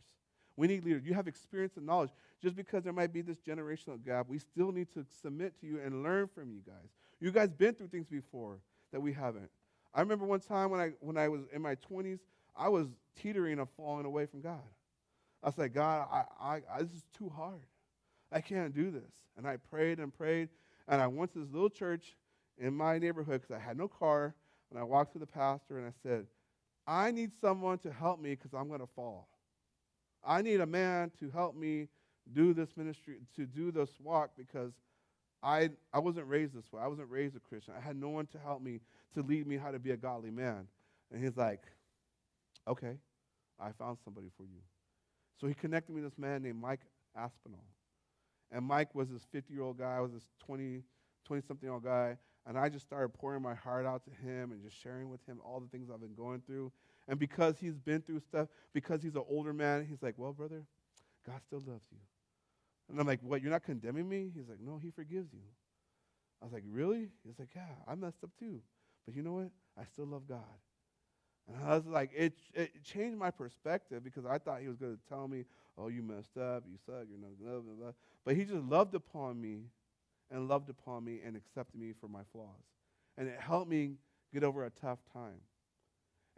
We 0.58 0.66
need 0.66 0.84
leaders. 0.84 1.04
You 1.04 1.14
have 1.14 1.28
experience 1.28 1.76
and 1.76 1.86
knowledge. 1.86 2.10
Just 2.42 2.56
because 2.56 2.82
there 2.82 2.92
might 2.92 3.12
be 3.12 3.22
this 3.22 3.38
generational 3.38 4.04
gap, 4.04 4.26
we 4.28 4.38
still 4.38 4.72
need 4.72 4.92
to 4.92 5.06
submit 5.22 5.58
to 5.60 5.66
you 5.68 5.78
and 5.78 6.02
learn 6.02 6.26
from 6.26 6.50
you 6.50 6.62
guys. 6.66 6.90
You 7.20 7.30
guys 7.30 7.52
been 7.52 7.74
through 7.74 7.86
things 7.88 8.08
before 8.08 8.58
that 8.92 9.00
we 9.00 9.12
haven't. 9.12 9.50
I 9.94 10.00
remember 10.00 10.24
one 10.24 10.40
time 10.40 10.70
when 10.70 10.80
I 10.80 10.90
when 10.98 11.16
I 11.16 11.28
was 11.28 11.42
in 11.52 11.62
my 11.62 11.76
20s, 11.76 12.18
I 12.56 12.68
was 12.68 12.88
teetering 13.14 13.60
of 13.60 13.68
falling 13.76 14.04
away 14.04 14.26
from 14.26 14.40
God. 14.40 14.58
I 15.44 15.52
said, 15.52 15.72
God, 15.72 16.08
I, 16.10 16.24
I, 16.40 16.54
I, 16.74 16.82
this 16.82 16.90
is 16.90 17.04
too 17.16 17.28
hard. 17.28 17.62
I 18.32 18.40
can't 18.40 18.74
do 18.74 18.90
this. 18.90 19.12
And 19.36 19.46
I 19.46 19.58
prayed 19.58 20.00
and 20.00 20.12
prayed, 20.12 20.48
and 20.88 21.00
I 21.00 21.06
went 21.06 21.32
to 21.34 21.38
this 21.38 21.52
little 21.52 21.70
church 21.70 22.16
in 22.58 22.74
my 22.74 22.98
neighborhood 22.98 23.42
because 23.42 23.54
I 23.54 23.64
had 23.64 23.78
no 23.78 23.86
car. 23.86 24.34
And 24.70 24.78
I 24.78 24.82
walked 24.82 25.12
to 25.12 25.20
the 25.20 25.26
pastor 25.26 25.78
and 25.78 25.86
I 25.86 25.92
said, 26.02 26.26
I 26.84 27.12
need 27.12 27.30
someone 27.40 27.78
to 27.78 27.92
help 27.92 28.20
me 28.20 28.30
because 28.30 28.52
I'm 28.52 28.66
going 28.66 28.80
to 28.80 28.88
fall. 28.96 29.28
I 30.24 30.42
need 30.42 30.60
a 30.60 30.66
man 30.66 31.10
to 31.20 31.30
help 31.30 31.54
me 31.54 31.88
do 32.32 32.52
this 32.52 32.76
ministry, 32.76 33.16
to 33.36 33.46
do 33.46 33.70
this 33.70 33.90
walk 34.02 34.30
because 34.36 34.72
I, 35.42 35.70
I 35.92 35.98
wasn't 36.00 36.26
raised 36.26 36.54
this 36.54 36.72
way. 36.72 36.82
I 36.82 36.88
wasn't 36.88 37.10
raised 37.10 37.36
a 37.36 37.40
Christian. 37.40 37.74
I 37.76 37.80
had 37.80 37.96
no 37.96 38.08
one 38.08 38.26
to 38.28 38.38
help 38.38 38.60
me, 38.60 38.80
to 39.14 39.22
lead 39.22 39.46
me 39.46 39.56
how 39.56 39.70
to 39.70 39.78
be 39.78 39.92
a 39.92 39.96
godly 39.96 40.30
man. 40.30 40.66
And 41.12 41.22
he's 41.22 41.36
like, 41.36 41.62
okay, 42.66 42.96
I 43.58 43.72
found 43.72 43.98
somebody 44.04 44.28
for 44.36 44.42
you. 44.42 44.60
So 45.40 45.46
he 45.46 45.54
connected 45.54 45.94
me 45.94 46.02
to 46.02 46.08
this 46.08 46.18
man 46.18 46.42
named 46.42 46.60
Mike 46.60 46.80
Aspinall. 47.16 47.64
And 48.50 48.64
Mike 48.64 48.94
was 48.94 49.08
this 49.08 49.22
50 49.30 49.52
year 49.52 49.62
old 49.62 49.78
guy, 49.78 49.96
I 49.96 50.00
was 50.00 50.12
this 50.12 50.28
20, 50.44 50.82
20 51.24 51.42
something 51.46 51.66
year 51.66 51.74
old 51.74 51.84
guy. 51.84 52.16
And 52.46 52.58
I 52.58 52.68
just 52.68 52.86
started 52.86 53.10
pouring 53.10 53.42
my 53.42 53.54
heart 53.54 53.84
out 53.84 54.02
to 54.04 54.10
him 54.10 54.52
and 54.52 54.62
just 54.62 54.80
sharing 54.82 55.10
with 55.10 55.24
him 55.26 55.38
all 55.44 55.60
the 55.60 55.68
things 55.68 55.90
I've 55.92 56.00
been 56.00 56.14
going 56.14 56.40
through. 56.46 56.72
And 57.08 57.18
because 57.18 57.58
he's 57.58 57.78
been 57.78 58.02
through 58.02 58.20
stuff, 58.20 58.48
because 58.74 59.02
he's 59.02 59.14
an 59.14 59.24
older 59.28 59.54
man, 59.54 59.86
he's 59.88 60.02
like, 60.02 60.14
well, 60.18 60.32
brother, 60.32 60.62
God 61.26 61.40
still 61.46 61.62
loves 61.66 61.86
you. 61.90 61.98
And 62.90 63.00
I'm 63.00 63.06
like, 63.06 63.20
what, 63.22 63.42
you're 63.42 63.50
not 63.50 63.64
condemning 63.64 64.08
me? 64.08 64.30
He's 64.34 64.48
like, 64.48 64.60
no, 64.60 64.78
he 64.78 64.90
forgives 64.90 65.32
you. 65.32 65.40
I 66.40 66.44
was 66.44 66.52
like, 66.52 66.64
really? 66.70 67.08
He's 67.26 67.38
like, 67.38 67.48
yeah, 67.54 67.62
I 67.86 67.94
messed 67.94 68.22
up 68.22 68.30
too. 68.38 68.60
But 69.04 69.16
you 69.16 69.22
know 69.22 69.32
what? 69.32 69.50
I 69.78 69.84
still 69.84 70.06
love 70.06 70.28
God. 70.28 70.38
And 71.48 71.64
I 71.64 71.74
was 71.74 71.86
like, 71.86 72.10
it, 72.14 72.34
it 72.54 72.84
changed 72.84 73.18
my 73.18 73.30
perspective 73.30 74.04
because 74.04 74.26
I 74.26 74.38
thought 74.38 74.60
he 74.60 74.68
was 74.68 74.76
going 74.76 74.94
to 74.94 75.00
tell 75.08 75.26
me, 75.28 75.44
oh, 75.78 75.88
you 75.88 76.02
messed 76.02 76.36
up, 76.36 76.64
you 76.70 76.76
suck, 76.84 77.06
you're 77.08 77.18
not 77.18 77.38
blah, 77.40 77.60
blah, 77.60 77.74
blah. 77.74 77.92
But 78.24 78.36
he 78.36 78.44
just 78.44 78.62
loved 78.64 78.94
upon 78.94 79.40
me 79.40 79.62
and 80.30 80.46
loved 80.46 80.68
upon 80.68 81.04
me 81.04 81.20
and 81.24 81.36
accepted 81.36 81.80
me 81.80 81.92
for 81.98 82.08
my 82.08 82.20
flaws. 82.32 82.46
And 83.16 83.28
it 83.28 83.40
helped 83.40 83.70
me 83.70 83.92
get 84.32 84.44
over 84.44 84.66
a 84.66 84.70
tough 84.70 84.98
time. 85.12 85.40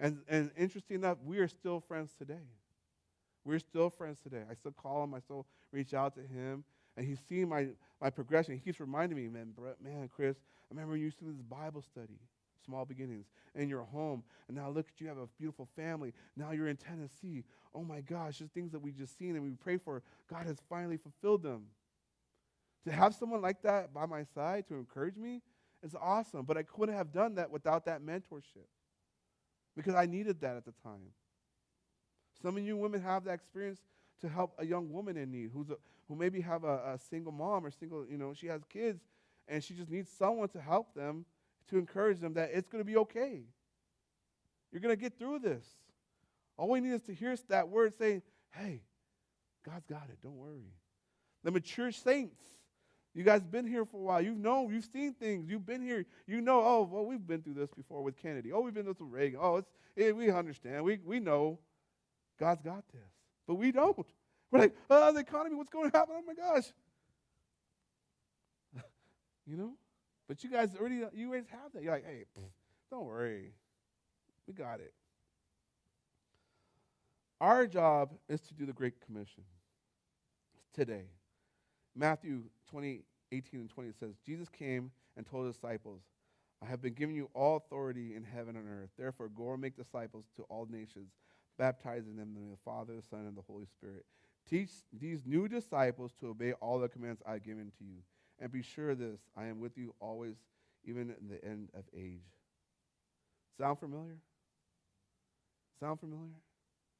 And, 0.00 0.22
and 0.28 0.50
interesting 0.56 0.96
enough, 0.96 1.18
we 1.22 1.38
are 1.38 1.48
still 1.48 1.78
friends 1.78 2.14
today. 2.18 2.48
We're 3.44 3.58
still 3.58 3.90
friends 3.90 4.18
today. 4.20 4.42
I 4.50 4.54
still 4.54 4.72
call 4.72 5.04
him, 5.04 5.14
I 5.14 5.20
still 5.20 5.46
reach 5.72 5.92
out 5.92 6.14
to 6.14 6.22
him, 6.22 6.64
and 6.96 7.06
he's 7.06 7.20
seen 7.20 7.48
my, 7.48 7.68
my 8.00 8.08
progression. 8.10 8.54
He 8.54 8.60
keeps 8.60 8.80
reminding 8.80 9.16
me, 9.16 9.28
man, 9.28 9.52
man, 9.82 10.08
Kris, 10.08 10.36
I 10.36 10.74
remember 10.74 10.96
you 10.96 11.04
used 11.04 11.18
to 11.18 11.26
do 11.26 11.32
this 11.32 11.42
Bible 11.42 11.82
study, 11.82 12.18
small 12.64 12.84
beginnings, 12.86 13.26
in 13.54 13.68
your 13.68 13.82
home, 13.84 14.22
and 14.48 14.56
now 14.56 14.70
look 14.70 14.86
at 14.88 15.00
you, 15.00 15.08
have 15.08 15.18
a 15.18 15.26
beautiful 15.38 15.68
family. 15.76 16.12
Now 16.36 16.52
you're 16.52 16.68
in 16.68 16.76
Tennessee. 16.76 17.44
Oh 17.74 17.82
my 17.82 18.00
gosh, 18.00 18.38
just 18.38 18.52
things 18.52 18.72
that 18.72 18.80
we 18.80 18.92
just 18.92 19.18
seen 19.18 19.36
and 19.36 19.44
we 19.44 19.50
pray 19.50 19.76
for. 19.76 20.02
God 20.30 20.46
has 20.46 20.58
finally 20.68 20.96
fulfilled 20.96 21.42
them. 21.42 21.66
To 22.86 22.92
have 22.92 23.14
someone 23.14 23.42
like 23.42 23.60
that 23.62 23.92
by 23.92 24.06
my 24.06 24.24
side 24.34 24.66
to 24.68 24.74
encourage 24.74 25.16
me 25.16 25.42
is 25.82 25.94
awesome, 26.00 26.44
but 26.46 26.56
I 26.56 26.62
couldn't 26.62 26.94
have 26.94 27.12
done 27.12 27.34
that 27.34 27.50
without 27.50 27.84
that 27.84 28.02
mentorship 28.02 28.68
because 29.80 29.94
I 29.94 30.06
needed 30.06 30.40
that 30.40 30.56
at 30.56 30.64
the 30.64 30.72
time. 30.82 31.12
Some 32.42 32.56
of 32.56 32.62
you 32.62 32.76
women 32.76 33.02
have 33.02 33.24
that 33.24 33.34
experience 33.34 33.80
to 34.20 34.28
help 34.28 34.54
a 34.58 34.66
young 34.66 34.92
woman 34.92 35.16
in 35.16 35.30
need 35.30 35.50
who's 35.52 35.70
a, 35.70 35.76
who 36.08 36.16
maybe 36.16 36.40
have 36.40 36.64
a, 36.64 36.94
a 36.94 36.98
single 36.98 37.32
mom 37.32 37.64
or 37.64 37.70
single, 37.70 38.06
you 38.06 38.18
know, 38.18 38.34
she 38.34 38.46
has 38.46 38.62
kids 38.68 39.00
and 39.48 39.62
she 39.64 39.74
just 39.74 39.90
needs 39.90 40.10
someone 40.18 40.48
to 40.50 40.60
help 40.60 40.94
them, 40.94 41.24
to 41.68 41.78
encourage 41.78 42.20
them 42.20 42.34
that 42.34 42.50
it's 42.52 42.68
going 42.68 42.82
to 42.82 42.86
be 42.86 42.96
okay. 42.96 43.42
You're 44.70 44.80
going 44.80 44.94
to 44.94 45.00
get 45.00 45.18
through 45.18 45.40
this. 45.40 45.64
All 46.56 46.68
we 46.68 46.80
need 46.80 46.92
is 46.92 47.02
to 47.02 47.14
hear 47.14 47.34
that 47.48 47.68
word 47.68 47.94
saying, 47.98 48.22
hey, 48.50 48.82
God's 49.64 49.86
got 49.86 50.04
it. 50.10 50.18
Don't 50.22 50.36
worry. 50.36 50.72
The 51.42 51.50
mature 51.50 51.90
saints, 51.90 52.38
you 53.14 53.24
guys 53.24 53.42
been 53.42 53.66
here 53.66 53.84
for 53.84 53.96
a 53.96 54.00
while. 54.00 54.20
You've 54.20 54.38
known, 54.38 54.72
you've 54.72 54.88
seen 54.92 55.14
things. 55.14 55.48
You've 55.48 55.66
been 55.66 55.82
here. 55.82 56.06
You 56.26 56.40
know, 56.40 56.60
oh, 56.62 56.88
well, 56.90 57.04
we've 57.04 57.26
been 57.26 57.42
through 57.42 57.54
this 57.54 57.70
before 57.70 58.02
with 58.02 58.16
Kennedy. 58.16 58.52
Oh, 58.52 58.60
we've 58.60 58.72
been 58.72 58.84
through 58.84 58.94
this 58.94 59.00
with 59.00 59.12
Reagan. 59.12 59.40
Oh, 59.42 59.56
it's, 59.56 59.70
it, 59.96 60.16
we 60.16 60.30
understand. 60.30 60.84
We, 60.84 61.00
we 61.04 61.18
know 61.18 61.58
God's 62.38 62.62
got 62.62 62.84
this. 62.92 63.02
But 63.46 63.56
we 63.56 63.72
don't. 63.72 64.06
We're 64.50 64.60
like, 64.60 64.76
oh, 64.88 65.12
the 65.12 65.20
economy, 65.20 65.56
what's 65.56 65.70
going 65.70 65.90
to 65.90 65.96
happen? 65.96 66.14
Oh 66.18 66.22
my 66.26 66.34
gosh. 66.34 66.64
you 69.46 69.56
know? 69.56 69.72
But 70.28 70.44
you 70.44 70.50
guys 70.50 70.70
already, 70.78 71.02
you 71.12 71.32
guys 71.32 71.44
have 71.50 71.72
that. 71.74 71.82
You're 71.82 71.92
like, 71.92 72.06
hey, 72.06 72.24
don't 72.90 73.06
worry. 73.06 73.52
We 74.46 74.54
got 74.54 74.80
it. 74.80 74.92
Our 77.40 77.66
job 77.66 78.12
is 78.28 78.40
to 78.42 78.54
do 78.54 78.66
the 78.66 78.72
Great 78.72 79.00
Commission 79.04 79.44
today. 80.74 81.06
Matthew 81.96 82.44
20, 82.70 83.02
18 83.32 83.60
and 83.60 83.70
20 83.70 83.90
says, 83.98 84.14
Jesus 84.24 84.48
came 84.48 84.90
and 85.16 85.26
told 85.26 85.46
his 85.46 85.56
disciples, 85.56 86.02
I 86.62 86.66
have 86.66 86.82
been 86.82 86.94
giving 86.94 87.16
you 87.16 87.30
all 87.34 87.56
authority 87.56 88.14
in 88.14 88.22
heaven 88.22 88.56
and 88.56 88.68
earth. 88.68 88.90
Therefore, 88.98 89.28
go 89.28 89.52
and 89.52 89.62
make 89.62 89.76
disciples 89.76 90.26
to 90.36 90.42
all 90.44 90.66
nations, 90.70 91.10
baptizing 91.58 92.16
them 92.16 92.28
in 92.28 92.34
the 92.34 92.40
name 92.40 92.52
of 92.52 92.58
the 92.58 92.64
Father, 92.64 92.96
the 92.96 93.02
Son, 93.02 93.26
and 93.26 93.36
the 93.36 93.42
Holy 93.42 93.66
Spirit. 93.66 94.04
Teach 94.48 94.70
these 94.92 95.22
new 95.24 95.48
disciples 95.48 96.12
to 96.20 96.28
obey 96.28 96.52
all 96.54 96.78
the 96.78 96.88
commands 96.88 97.22
I've 97.26 97.44
given 97.44 97.72
to 97.78 97.84
you. 97.84 97.98
And 98.38 98.50
be 98.50 98.62
sure 98.62 98.90
of 98.90 98.98
this 98.98 99.20
I 99.36 99.46
am 99.46 99.60
with 99.60 99.76
you 99.76 99.94
always, 100.00 100.36
even 100.84 101.14
in 101.20 101.28
the 101.28 101.42
end 101.44 101.68
of 101.74 101.84
age. 101.96 102.24
Sound 103.58 103.78
familiar? 103.78 104.16
Sound 105.78 106.00
familiar? 106.00 106.34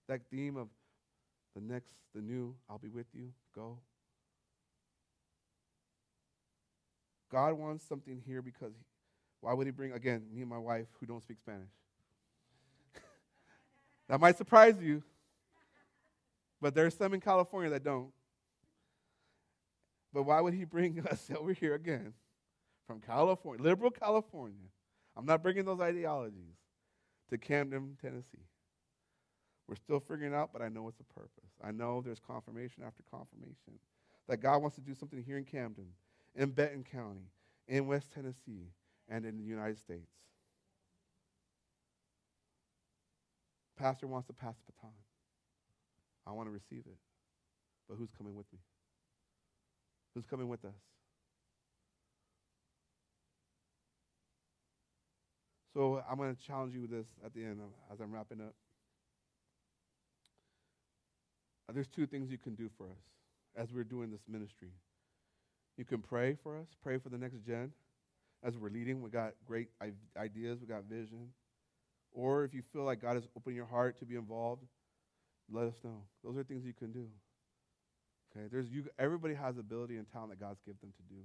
That 0.09 0.21
theme 0.31 0.57
of 0.57 0.69
the 1.55 1.61
next, 1.61 1.93
the 2.15 2.21
new, 2.21 2.55
I'll 2.69 2.79
be 2.79 2.89
with 2.89 3.07
you, 3.13 3.33
go. 3.55 3.79
God 7.31 7.55
wants 7.55 7.87
something 7.87 8.21
here 8.27 8.43
because 8.43 8.73
he, 8.77 8.85
why 9.41 9.55
would 9.55 9.67
he 9.67 9.71
bring, 9.71 9.93
again, 9.93 10.23
me 10.33 10.41
and 10.41 10.51
my 10.51 10.59
wife 10.59 10.87
who 10.99 11.07
don't 11.07 11.23
speak 11.23 11.39
Spanish? 11.39 11.71
that 14.09 14.21
might 14.21 14.37
surprise 14.37 14.75
you, 14.81 15.03
but 16.61 16.75
there's 16.75 16.95
some 16.95 17.15
in 17.15 17.21
California 17.21 17.71
that 17.71 17.85
don't. 17.85 18.11
But 20.13 20.25
why 20.25 20.41
would 20.41 20.55
he 20.55 20.65
bring 20.65 21.07
us 21.11 21.31
over 21.35 21.53
here 21.53 21.75
again 21.75 22.13
from 22.87 23.01
California, 23.01 23.63
liberal 23.63 23.91
California? 23.91 24.69
I'm 25.17 25.27
not 25.27 25.43
bringing 25.43 25.65
those 25.65 25.81
ideologies 25.81 26.57
to 27.31 27.39
Camden, 27.39 27.97
Tennessee. 28.01 28.47
We're 29.69 29.77
still 29.77 30.01
figuring 30.01 30.35
out, 30.35 30.51
but 30.53 30.63
I 30.63 30.69
know 30.69 30.89
it's 30.89 30.99
a 30.99 31.15
purpose. 31.15 31.51
I 31.63 31.71
know 31.71 32.03
there's 32.05 32.19
confirmation 32.19 32.83
after 32.85 33.05
confirmation 33.09 33.79
that 34.29 34.39
God 34.39 34.59
wants 34.63 34.77
to 34.77 34.83
do 34.83 34.95
something 34.95 35.23
here 35.23 35.39
in 35.39 35.45
Camden, 35.45 35.87
in 36.35 36.51
Benton 36.51 36.85
County, 36.91 37.29
in 37.69 37.87
West 37.87 38.13
Tennessee, 38.13 38.73
and 39.09 39.25
in 39.25 39.37
the 39.37 39.45
United 39.45 39.79
States. 39.79 40.11
Pastor 43.77 44.07
wants 44.07 44.27
to 44.27 44.33
pass 44.33 44.55
the 44.67 44.73
baton. 44.73 44.95
I 46.27 46.33
want 46.33 46.49
to 46.49 46.53
receive 46.53 46.85
it. 46.87 46.99
But 47.89 47.97
who's 47.97 48.11
coming 48.17 48.37
with 48.37 48.47
me? 48.53 48.59
Who's 50.15 50.27
coming 50.27 50.49
with 50.49 50.65
us? 50.65 50.75
So 55.73 56.03
I'm 56.09 56.17
going 56.17 56.35
to 56.35 56.43
challenge 56.43 56.75
you 56.75 56.83
with 56.83 56.91
this 56.91 57.07
at 57.25 57.33
the 57.33 57.45
end 57.45 57.61
uh, 57.61 57.93
as 57.93 58.01
I'm 58.01 58.13
wrapping 58.13 58.41
up. 58.41 58.55
Uh, 61.69 61.73
there's 61.73 61.87
two 61.87 62.07
things 62.07 62.31
you 62.31 62.39
can 62.39 62.55
do 62.55 62.69
for 62.77 62.87
us 62.87 62.99
as 63.57 63.73
we're 63.73 63.85
doing 63.85 64.11
this 64.11 64.23
ministry. 64.29 64.73
You 65.81 65.87
can 65.87 66.03
pray 66.03 66.37
for 66.43 66.59
us, 66.59 66.67
pray 66.83 66.99
for 66.99 67.09
the 67.09 67.17
next 67.17 67.39
gen. 67.47 67.73
As 68.45 68.59
we're 68.59 68.69
leading, 68.69 69.01
we 69.01 69.09
got 69.09 69.33
great 69.47 69.69
ideas, 70.15 70.59
we 70.61 70.67
got 70.67 70.85
vision. 70.85 71.29
Or 72.13 72.45
if 72.45 72.53
you 72.53 72.61
feel 72.71 72.83
like 72.83 73.01
God 73.01 73.15
has 73.15 73.27
opened 73.35 73.57
your 73.57 73.65
heart 73.65 73.99
to 74.01 74.05
be 74.05 74.17
involved, 74.17 74.63
let 75.51 75.65
us 75.65 75.77
know. 75.83 76.03
Those 76.23 76.37
are 76.37 76.43
things 76.43 76.67
you 76.67 76.75
can 76.75 76.93
do. 76.93 77.07
Okay, 78.31 78.47
there's 78.53 78.69
you. 78.69 78.85
Everybody 78.99 79.33
has 79.33 79.57
ability 79.57 79.97
and 79.97 80.07
talent 80.13 80.33
that 80.33 80.39
God's 80.39 80.61
given 80.67 80.77
them 80.83 80.93
to 80.99 81.15
do. 81.15 81.23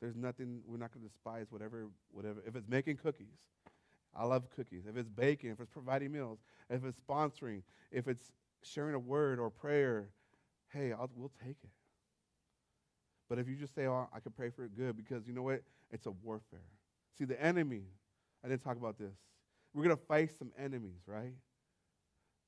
There's 0.00 0.16
nothing 0.16 0.60
we're 0.66 0.76
not 0.76 0.92
going 0.92 1.06
to 1.06 1.08
despise. 1.08 1.46
Whatever, 1.50 1.86
whatever. 2.10 2.42
If 2.44 2.56
it's 2.56 2.68
making 2.68 2.96
cookies, 2.96 3.38
I 4.16 4.24
love 4.24 4.50
cookies. 4.50 4.82
If 4.88 4.96
it's 4.96 5.08
baking, 5.08 5.50
if 5.50 5.60
it's 5.60 5.70
providing 5.70 6.10
meals, 6.10 6.40
if 6.70 6.84
it's 6.84 6.98
sponsoring, 7.00 7.62
if 7.92 8.08
it's 8.08 8.32
sharing 8.64 8.96
a 8.96 8.98
word 8.98 9.38
or 9.38 9.48
prayer, 9.48 10.08
hey, 10.72 10.90
I'll, 10.90 11.08
we'll 11.14 11.30
take 11.40 11.58
it. 11.62 11.70
But 13.28 13.38
if 13.38 13.48
you 13.48 13.56
just 13.56 13.74
say, 13.74 13.86
"Oh, 13.86 14.08
I 14.12 14.20
can 14.20 14.32
pray 14.32 14.50
for 14.50 14.64
it," 14.64 14.76
good, 14.76 14.96
because 14.96 15.26
you 15.26 15.32
know 15.32 15.42
what? 15.42 15.62
It's 15.90 16.06
a 16.06 16.10
warfare. 16.10 16.60
See, 17.16 17.24
the 17.24 17.40
enemy. 17.42 17.84
I 18.44 18.48
didn't 18.48 18.62
talk 18.62 18.76
about 18.76 18.98
this. 18.98 19.14
We're 19.74 19.84
going 19.84 19.96
to 19.96 20.02
face 20.04 20.32
some 20.38 20.52
enemies, 20.56 21.02
right? 21.06 21.34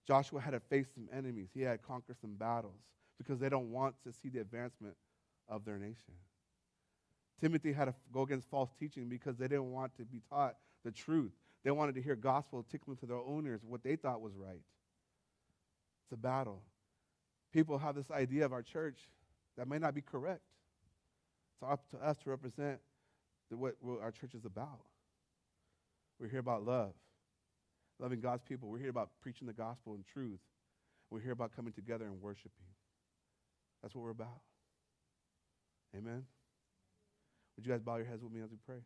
Joshua 0.07 0.41
had 0.41 0.53
to 0.53 0.61
face 0.61 0.87
some 0.95 1.09
enemies. 1.13 1.49
He 1.53 1.63
had 1.63 1.73
to 1.73 1.79
conquer 1.79 2.15
some 2.21 2.35
battles 2.35 2.81
because 3.19 3.39
they 3.39 3.49
don't 3.49 3.71
want 3.71 3.95
to 4.05 4.13
see 4.13 4.29
the 4.29 4.41
advancement 4.41 4.95
of 5.49 5.65
their 5.65 5.79
nation. 5.79 6.15
Timothy 7.41 7.73
had 7.73 7.87
to 7.87 7.95
go 8.13 8.23
against 8.23 8.49
false 8.49 8.71
teaching 8.79 9.09
because 9.09 9.37
they 9.37 9.49
didn't 9.49 9.73
want 9.73 9.97
to 9.97 10.05
be 10.05 10.21
taught 10.31 10.57
the 10.85 10.91
truth. 10.91 11.33
They 11.65 11.71
wanted 11.71 11.95
to 11.97 12.03
hear 12.03 12.17
gospel 12.17 12.65
tickling 12.71 12.97
to 12.99 13.07
their 13.07 13.19
own 13.19 13.47
ears, 13.47 13.61
what 13.67 13.83
they 13.83 13.97
thought 13.97 14.21
was 14.21 14.33
right. 14.37 14.63
It's 16.05 16.13
a 16.13 16.17
battle. 16.17 16.63
People 17.53 17.79
have 17.79 17.95
this 17.95 18.11
idea 18.11 18.45
of 18.45 18.53
our 18.53 18.63
church 18.63 18.99
that 19.57 19.69
may 19.69 19.79
not 19.79 19.95
be 19.95 20.01
correct. 20.01 20.43
It's 21.61 21.71
up 21.71 21.91
to 21.91 21.99
us 21.99 22.17
to 22.25 22.31
represent 22.31 22.79
the, 23.51 23.57
what, 23.57 23.75
what 23.81 24.01
our 24.01 24.11
church 24.11 24.35
is 24.35 24.45
about. 24.45 24.81
We're 26.19 26.29
here 26.29 26.41
about 26.41 26.65
love, 26.65 26.93
loving 27.99 28.21
God's 28.21 28.43
people. 28.43 28.69
We're 28.69 28.79
here 28.79 28.91
about 28.91 29.11
preaching 29.21 29.47
the 29.47 29.53
gospel 29.53 29.95
and 29.95 30.05
truth. 30.07 30.41
We're 31.11 31.21
here 31.21 31.33
about 31.33 31.55
coming 31.55 31.73
together 31.73 32.05
and 32.07 32.21
worshiping. 32.21 32.51
That's 33.83 33.95
what 33.95 34.05
we're 34.05 34.11
about. 34.11 34.41
Amen. 35.97 36.25
Would 37.57 37.67
you 37.67 37.73
guys 37.73 37.83
bow 37.83 37.97
your 37.97 38.07
heads 38.07 38.23
with 38.23 38.33
me 38.33 38.41
as 38.41 38.51
we 38.51 38.57
pray? 38.65 38.81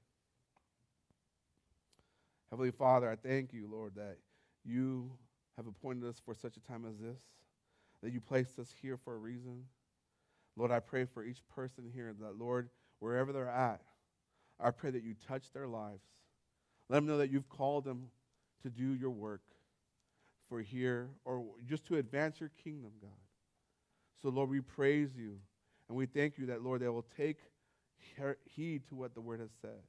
Heavenly 2.50 2.70
Father, 2.70 3.10
I 3.10 3.16
thank 3.16 3.52
you, 3.52 3.68
Lord, 3.70 3.92
that 3.96 4.16
you 4.64 5.10
have 5.56 5.66
appointed 5.66 6.08
us 6.08 6.20
for 6.24 6.34
such 6.34 6.56
a 6.56 6.60
time 6.60 6.84
as 6.88 6.98
this, 6.98 7.20
that 8.02 8.12
you 8.12 8.20
placed 8.20 8.58
us 8.58 8.72
here 8.80 8.96
for 8.96 9.14
a 9.14 9.18
reason. 9.18 9.64
Lord, 10.56 10.70
I 10.70 10.80
pray 10.80 11.04
for 11.04 11.24
each 11.24 11.40
person 11.54 11.84
here 11.92 12.14
that, 12.20 12.38
Lord, 12.38 12.68
wherever 13.00 13.32
they're 13.32 13.48
at, 13.48 13.80
I 14.60 14.70
pray 14.70 14.90
that 14.90 15.02
you 15.02 15.14
touch 15.26 15.52
their 15.52 15.66
lives. 15.66 16.04
Let 16.88 16.98
them 16.98 17.06
know 17.06 17.18
that 17.18 17.30
you've 17.30 17.48
called 17.48 17.84
them 17.84 18.08
to 18.62 18.70
do 18.70 18.94
your 18.94 19.10
work 19.10 19.42
for 20.48 20.60
here 20.60 21.08
or 21.24 21.44
just 21.66 21.86
to 21.86 21.96
advance 21.96 22.38
your 22.40 22.50
kingdom, 22.62 22.92
God. 23.00 23.10
So, 24.22 24.28
Lord, 24.28 24.48
we 24.48 24.60
praise 24.60 25.10
you 25.16 25.38
and 25.88 25.96
we 25.96 26.06
thank 26.06 26.38
you 26.38 26.46
that, 26.46 26.62
Lord, 26.62 26.82
they 26.82 26.88
will 26.88 27.06
take 27.16 27.38
heed 28.44 28.86
to 28.88 28.94
what 28.94 29.14
the 29.14 29.20
word 29.20 29.40
has 29.40 29.50
said. 29.60 29.82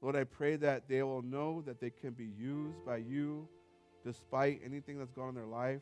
Lord, 0.00 0.16
I 0.16 0.24
pray 0.24 0.56
that 0.56 0.88
they 0.88 1.02
will 1.02 1.22
know 1.22 1.62
that 1.62 1.80
they 1.80 1.90
can 1.90 2.12
be 2.12 2.30
used 2.38 2.84
by 2.84 2.98
you 2.98 3.48
despite 4.04 4.60
anything 4.64 4.98
that's 4.98 5.10
gone 5.10 5.30
in 5.30 5.34
their 5.34 5.46
life. 5.46 5.80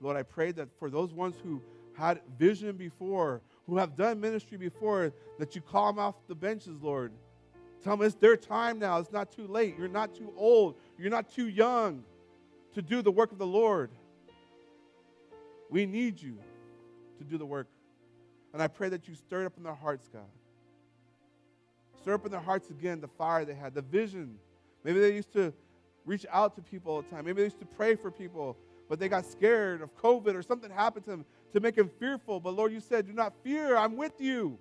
Lord, 0.00 0.16
I 0.16 0.22
pray 0.22 0.52
that 0.52 0.68
for 0.78 0.90
those 0.90 1.12
ones 1.12 1.36
who 1.42 1.60
had 1.98 2.20
vision 2.38 2.76
before, 2.76 3.42
who 3.66 3.76
have 3.76 3.96
done 3.96 4.20
ministry 4.20 4.56
before, 4.56 5.12
that 5.38 5.54
you 5.54 5.60
call 5.60 5.92
them 5.92 5.98
off 5.98 6.14
the 6.28 6.34
benches, 6.34 6.80
Lord. 6.80 7.12
Tell 7.82 7.96
them 7.96 8.06
it's 8.06 8.14
their 8.14 8.36
time 8.36 8.78
now. 8.78 8.98
It's 8.98 9.12
not 9.12 9.30
too 9.30 9.46
late. 9.46 9.74
You're 9.78 9.88
not 9.88 10.14
too 10.14 10.32
old. 10.36 10.76
You're 10.98 11.10
not 11.10 11.28
too 11.28 11.48
young 11.48 12.04
to 12.74 12.82
do 12.82 13.02
the 13.02 13.10
work 13.10 13.32
of 13.32 13.38
the 13.38 13.46
Lord. 13.46 13.90
We 15.70 15.86
need 15.86 16.20
you 16.20 16.38
to 17.18 17.24
do 17.24 17.36
the 17.36 17.46
work. 17.46 17.66
And 18.52 18.62
I 18.62 18.68
pray 18.68 18.88
that 18.88 19.06
you 19.08 19.14
stir 19.14 19.42
it 19.42 19.46
up 19.46 19.56
in 19.56 19.62
their 19.62 19.74
hearts, 19.74 20.08
God. 20.12 20.22
Stir 22.00 22.14
up 22.14 22.24
in 22.24 22.30
their 22.30 22.40
hearts 22.40 22.70
again 22.70 23.00
the 23.00 23.08
fire 23.08 23.44
they 23.44 23.54
had, 23.54 23.74
the 23.74 23.82
vision. 23.82 24.36
Maybe 24.84 25.00
they 25.00 25.14
used 25.14 25.32
to 25.32 25.52
reach 26.06 26.24
out 26.32 26.54
to 26.56 26.62
people 26.62 26.94
all 26.94 27.02
the 27.02 27.08
time. 27.08 27.24
Maybe 27.24 27.38
they 27.38 27.44
used 27.44 27.58
to 27.58 27.66
pray 27.66 27.96
for 27.96 28.10
people, 28.10 28.56
but 28.88 28.98
they 28.98 29.08
got 29.08 29.26
scared 29.26 29.82
of 29.82 29.94
COVID 29.96 30.34
or 30.34 30.42
something 30.42 30.70
happened 30.70 31.04
to 31.04 31.10
them 31.10 31.24
to 31.52 31.60
make 31.60 31.76
them 31.76 31.90
fearful. 31.98 32.40
But 32.40 32.54
Lord, 32.54 32.72
you 32.72 32.80
said, 32.80 33.06
Do 33.06 33.12
not 33.12 33.32
fear, 33.42 33.76
I'm 33.76 33.96
with 33.96 34.20
you. 34.20 34.58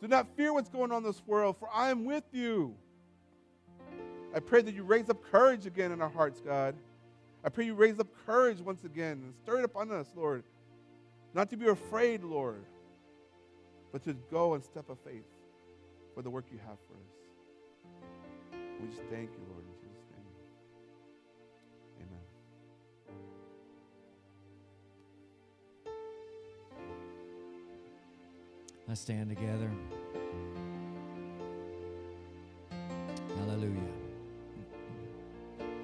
Do 0.00 0.08
not 0.08 0.26
fear 0.36 0.52
what's 0.52 0.70
going 0.70 0.92
on 0.92 0.98
in 0.98 1.04
this 1.04 1.22
world, 1.26 1.56
for 1.58 1.68
I 1.72 1.90
am 1.90 2.04
with 2.04 2.24
you. 2.32 2.74
I 4.34 4.40
pray 4.40 4.62
that 4.62 4.74
you 4.74 4.82
raise 4.82 5.10
up 5.10 5.22
courage 5.30 5.66
again 5.66 5.92
in 5.92 6.00
our 6.00 6.08
hearts, 6.08 6.40
God. 6.40 6.74
I 7.44 7.48
pray 7.48 7.66
you 7.66 7.74
raise 7.74 7.98
up 7.98 8.06
courage 8.26 8.60
once 8.60 8.84
again 8.84 9.22
and 9.24 9.34
stir 9.42 9.58
it 9.58 9.64
up 9.64 9.76
on 9.76 9.90
us, 9.90 10.08
Lord. 10.14 10.44
Not 11.34 11.50
to 11.50 11.56
be 11.56 11.68
afraid, 11.68 12.22
Lord, 12.22 12.64
but 13.92 14.02
to 14.04 14.14
go 14.30 14.54
and 14.54 14.64
step 14.64 14.88
of 14.88 14.98
faith 15.00 15.26
for 16.14 16.22
the 16.22 16.30
work 16.30 16.46
you 16.50 16.58
have 16.58 16.78
for 16.86 16.94
us. 16.94 18.60
We 18.80 18.88
just 18.88 19.02
thank 19.10 19.30
you, 19.30 19.40
Lord. 19.48 19.59
Let's 28.90 29.02
stand 29.02 29.28
together. 29.28 29.70
Hallelujah. 33.38 33.70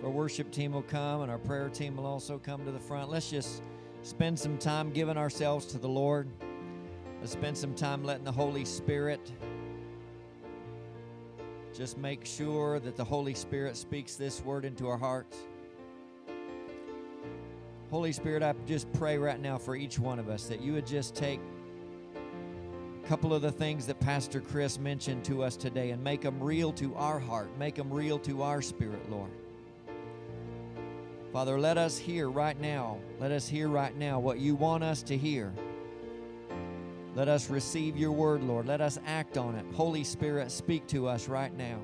Our 0.02 0.10
worship 0.10 0.50
team 0.50 0.72
will 0.72 0.82
come 0.82 1.20
and 1.20 1.30
our 1.30 1.38
prayer 1.38 1.68
team 1.68 1.98
will 1.98 2.06
also 2.06 2.36
come 2.40 2.64
to 2.64 2.72
the 2.72 2.80
front. 2.80 3.08
Let's 3.08 3.30
just 3.30 3.62
spend 4.02 4.36
some 4.36 4.58
time 4.58 4.90
giving 4.90 5.16
ourselves 5.16 5.66
to 5.66 5.78
the 5.78 5.88
Lord. 5.88 6.26
Let's 7.20 7.30
spend 7.30 7.56
some 7.56 7.76
time 7.76 8.02
letting 8.02 8.24
the 8.24 8.32
Holy 8.32 8.64
Spirit 8.64 9.20
just 11.72 11.98
make 11.98 12.26
sure 12.26 12.80
that 12.80 12.96
the 12.96 13.04
Holy 13.04 13.34
Spirit 13.34 13.76
speaks 13.76 14.16
this 14.16 14.42
word 14.42 14.64
into 14.64 14.88
our 14.88 14.98
hearts. 14.98 15.36
Holy 17.88 18.10
Spirit, 18.10 18.42
I 18.42 18.52
just 18.66 18.92
pray 18.94 19.16
right 19.16 19.40
now 19.40 19.58
for 19.58 19.76
each 19.76 19.96
one 19.96 20.18
of 20.18 20.28
us 20.28 20.46
that 20.46 20.60
you 20.60 20.72
would 20.72 20.88
just 20.88 21.14
take 21.14 21.38
couple 23.08 23.32
of 23.32 23.40
the 23.40 23.52
things 23.52 23.86
that 23.86 24.00
Pastor 24.00 24.40
Kris 24.40 24.80
mentioned 24.80 25.24
to 25.26 25.44
us 25.44 25.56
today 25.56 25.90
and 25.90 26.02
make 26.02 26.22
them 26.22 26.42
real 26.42 26.72
to 26.72 26.92
our 26.96 27.20
heart, 27.20 27.48
make 27.56 27.76
them 27.76 27.92
real 27.92 28.18
to 28.20 28.42
our 28.42 28.60
spirit, 28.60 29.08
Lord. 29.08 29.30
Father, 31.32 31.60
let 31.60 31.78
us 31.78 31.96
hear 31.96 32.28
right 32.28 32.58
now, 32.60 32.98
let 33.20 33.30
us 33.30 33.46
hear 33.46 33.68
right 33.68 33.96
now 33.96 34.18
what 34.18 34.38
you 34.38 34.56
want 34.56 34.82
us 34.82 35.02
to 35.04 35.16
hear. 35.16 35.52
Let 37.14 37.28
us 37.28 37.48
receive 37.48 37.96
your 37.96 38.12
word, 38.12 38.42
Lord. 38.42 38.66
Let 38.66 38.80
us 38.80 38.98
act 39.06 39.38
on 39.38 39.54
it. 39.54 39.64
Holy 39.74 40.02
Spirit, 40.02 40.50
speak 40.50 40.86
to 40.88 41.06
us 41.06 41.28
right 41.28 41.56
now. 41.56 41.78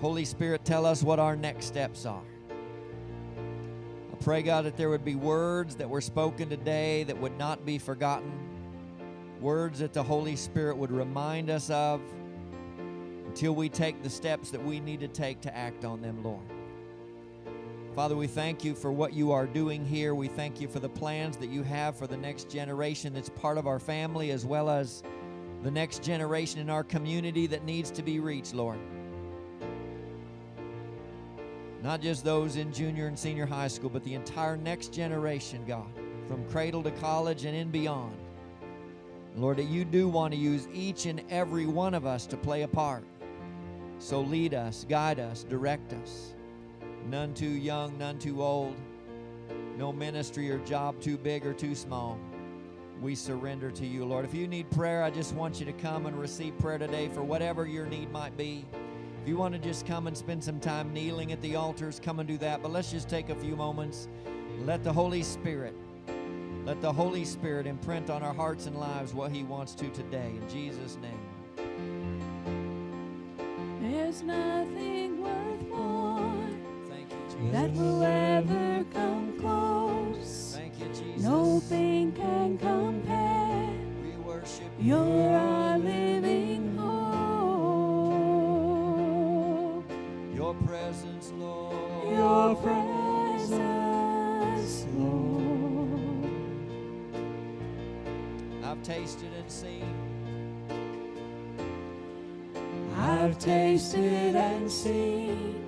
Holy 0.00 0.24
Spirit, 0.24 0.64
tell 0.64 0.84
us 0.84 1.02
what 1.02 1.18
our 1.18 1.36
next 1.36 1.66
steps 1.66 2.06
are. 2.06 2.24
I 3.30 4.16
pray, 4.22 4.42
God, 4.42 4.64
that 4.64 4.76
there 4.76 4.90
would 4.90 5.04
be 5.04 5.14
words 5.14 5.76
that 5.76 5.88
were 5.88 6.00
spoken 6.00 6.48
today 6.48 7.04
that 7.04 7.18
would 7.18 7.38
not 7.38 7.64
be 7.64 7.78
forgotten, 7.78 8.39
words 9.40 9.78
that 9.78 9.92
the 9.92 10.02
Holy 10.02 10.36
Spirit 10.36 10.76
would 10.76 10.90
remind 10.90 11.50
us 11.50 11.70
of 11.70 12.00
until 13.26 13.54
we 13.54 13.68
take 13.68 14.02
the 14.02 14.10
steps 14.10 14.50
that 14.50 14.64
we 14.64 14.80
need 14.80 15.00
to 15.00 15.08
take 15.08 15.40
to 15.40 15.56
act 15.56 15.84
on 15.84 16.02
them, 16.02 16.22
Lord. 16.22 16.42
Father, 17.94 18.16
we 18.16 18.26
thank 18.26 18.64
you 18.64 18.74
for 18.74 18.92
what 18.92 19.12
you 19.12 19.32
are 19.32 19.46
doing 19.46 19.84
here. 19.84 20.14
We 20.14 20.28
thank 20.28 20.60
you 20.60 20.68
for 20.68 20.78
the 20.78 20.88
plans 20.88 21.36
that 21.38 21.48
you 21.48 21.62
have 21.62 21.96
for 21.96 22.06
the 22.06 22.16
next 22.16 22.48
generation 22.48 23.12
that's 23.12 23.28
part 23.30 23.58
of 23.58 23.66
our 23.66 23.80
family, 23.80 24.30
as 24.30 24.46
well 24.46 24.70
as 24.70 25.02
the 25.62 25.70
next 25.70 26.02
generation 26.02 26.60
in 26.60 26.70
our 26.70 26.84
community 26.84 27.46
that 27.48 27.64
needs 27.64 27.90
to 27.92 28.02
be 28.02 28.20
reached, 28.20 28.54
Lord. 28.54 28.78
Not 31.82 32.00
just 32.00 32.24
those 32.24 32.56
in 32.56 32.72
junior 32.72 33.06
and 33.06 33.18
senior 33.18 33.46
high 33.46 33.68
school, 33.68 33.90
but 33.90 34.04
the 34.04 34.14
entire 34.14 34.56
next 34.56 34.92
generation, 34.92 35.64
God, 35.66 35.88
from 36.28 36.44
cradle 36.48 36.82
to 36.82 36.90
college 36.92 37.44
and 37.44 37.56
in 37.56 37.70
beyond. 37.70 38.19
Lord, 39.36 39.58
that 39.58 39.68
you 39.68 39.84
do 39.84 40.08
want 40.08 40.32
to 40.34 40.38
use 40.38 40.68
each 40.72 41.06
and 41.06 41.22
every 41.30 41.66
one 41.66 41.94
of 41.94 42.04
us 42.04 42.26
to 42.26 42.36
play 42.36 42.62
a 42.62 42.68
part. 42.68 43.04
So 43.98 44.20
lead 44.20 44.54
us, 44.54 44.86
guide 44.88 45.20
us, 45.20 45.44
direct 45.44 45.92
us. 45.92 46.34
None 47.08 47.34
too 47.34 47.50
young, 47.50 47.96
none 47.98 48.18
too 48.18 48.42
old. 48.42 48.74
No 49.76 49.92
ministry 49.92 50.50
or 50.50 50.58
job 50.58 51.00
too 51.00 51.16
big 51.16 51.46
or 51.46 51.52
too 51.52 51.74
small. 51.74 52.18
We 53.00 53.14
surrender 53.14 53.70
to 53.70 53.86
you, 53.86 54.04
Lord. 54.04 54.24
If 54.24 54.34
you 54.34 54.46
need 54.46 54.70
prayer, 54.70 55.02
I 55.02 55.10
just 55.10 55.34
want 55.34 55.58
you 55.58 55.66
to 55.66 55.72
come 55.72 56.06
and 56.06 56.18
receive 56.18 56.58
prayer 56.58 56.76
today 56.76 57.08
for 57.08 57.22
whatever 57.22 57.66
your 57.66 57.86
need 57.86 58.10
might 58.10 58.36
be. 58.36 58.66
If 59.22 59.28
you 59.28 59.36
want 59.36 59.54
to 59.54 59.60
just 59.60 59.86
come 59.86 60.06
and 60.06 60.16
spend 60.16 60.42
some 60.42 60.60
time 60.60 60.92
kneeling 60.92 61.32
at 61.32 61.40
the 61.40 61.56
altars, 61.56 62.00
come 62.02 62.20
and 62.20 62.28
do 62.28 62.36
that. 62.38 62.62
But 62.62 62.72
let's 62.72 62.90
just 62.90 63.08
take 63.08 63.30
a 63.30 63.34
few 63.34 63.56
moments. 63.56 64.08
Let 64.64 64.84
the 64.84 64.92
Holy 64.92 65.22
Spirit, 65.22 65.74
let 66.64 66.80
the 66.80 66.92
Holy 66.92 67.24
Spirit 67.24 67.66
imprint 67.66 68.10
on 68.10 68.22
our 68.22 68.34
hearts 68.34 68.66
and 68.66 68.76
lives 68.78 69.12
what 69.14 69.32
He 69.32 69.42
wants 69.44 69.74
to 69.76 69.88
today. 69.90 70.30
In 70.36 70.48
Jesus' 70.48 70.96
name. 71.00 71.18
There's 73.80 74.22
nothing 74.22 75.22
worth 75.22 75.68
more 75.68 76.32
Thank 76.88 77.10
you, 77.10 77.18
Jesus. 77.28 77.52
that 77.52 77.72
will 77.72 78.02
ever 78.02 78.84
come 78.92 79.38
close. 79.40 80.54
Thank 80.56 80.78
you, 80.78 80.86
Jesus. 80.88 81.22
Nothing 81.22 82.12
can 82.12 82.58
compare. 82.58 83.70
We 84.04 84.10
worship 84.22 84.70
You're 84.78 85.34
our 85.36 85.78
living 85.78 86.76
hope. 86.76 86.90
your 90.34 90.54
presence, 90.66 91.32
Lord. 91.36 92.14
Your 92.14 92.54
presence, 92.56 92.89
I've 98.80 98.86
tasted 98.86 99.30
and 99.38 99.50
seen. 99.50 99.94
I've 102.96 103.38
tasted 103.38 104.34
and 104.34 104.70
seen 104.72 105.62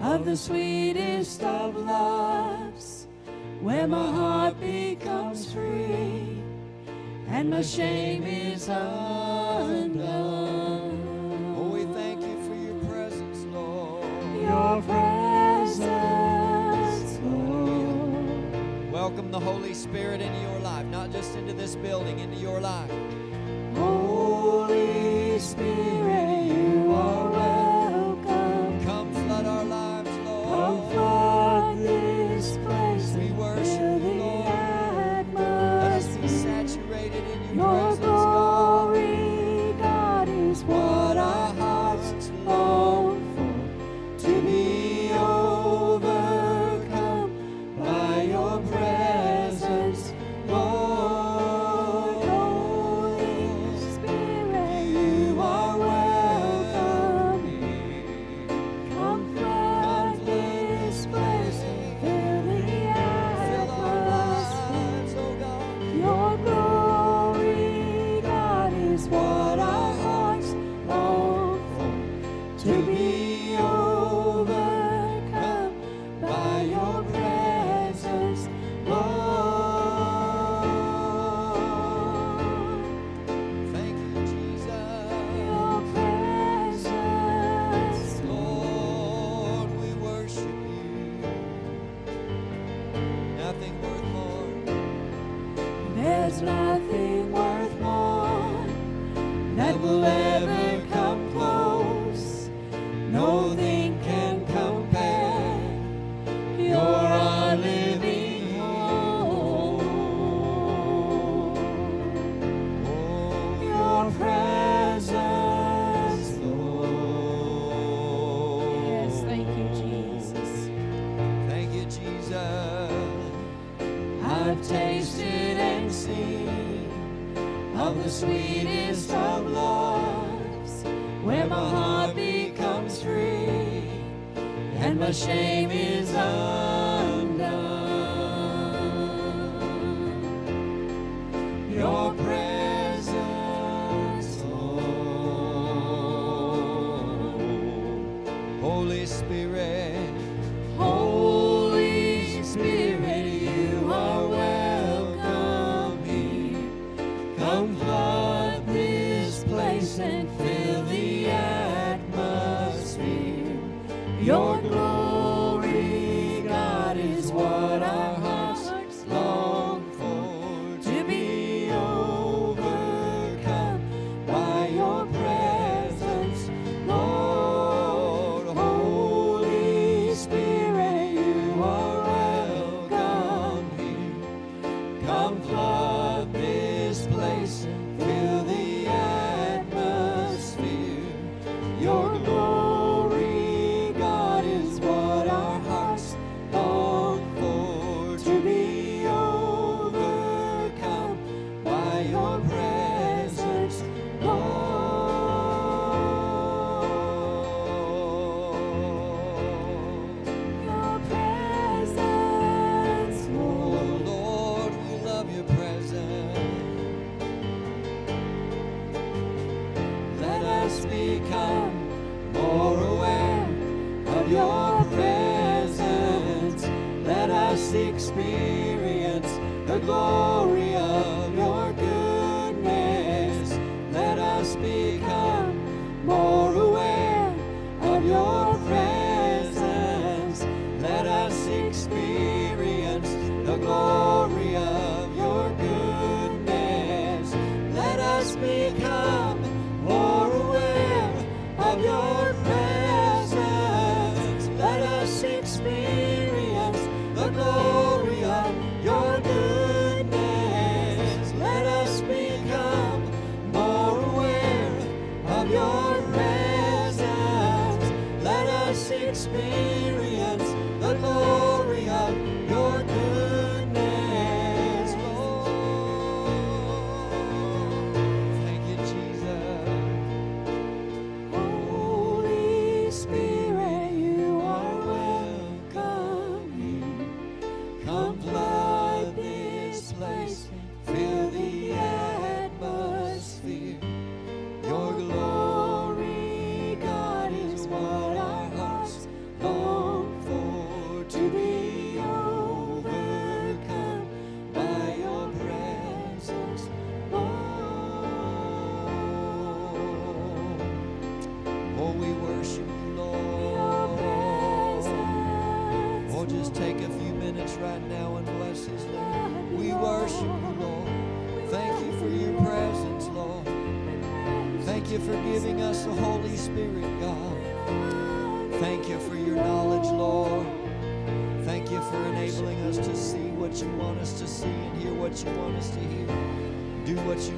of 0.00 0.24
the 0.24 0.36
sweetest 0.36 1.44
of 1.44 1.76
loves, 1.76 3.06
where 3.60 3.86
my 3.86 4.10
heart 4.10 4.58
becomes 4.58 5.52
free 5.52 6.42
and 7.28 7.50
my 7.50 7.62
shame 7.62 8.24
is 8.24 8.66
undone. 8.68 10.08
Oh, 11.56 11.68
we 11.68 11.84
thank 11.94 12.20
you 12.20 12.36
for 12.48 12.56
your 12.56 12.74
presence, 12.86 13.44
Lord. 13.52 14.04
Your 14.42 14.82
presence, 14.82 15.17
the 19.38 19.44
Holy 19.44 19.72
Spirit 19.72 20.20
into 20.20 20.40
your 20.40 20.58
life, 20.60 20.84
not 20.86 21.12
just 21.12 21.36
into 21.36 21.52
this 21.52 21.76
building, 21.76 22.18
into 22.18 22.36
your 22.36 22.60
life. 22.60 22.90
Holy 23.76 25.38
Spirit, 25.38 26.07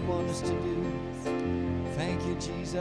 want 0.06 0.28
us 0.28 0.40
to 0.42 0.48
do. 0.48 0.84
Thank 1.94 2.24
you, 2.26 2.34
Jesus. 2.36 2.74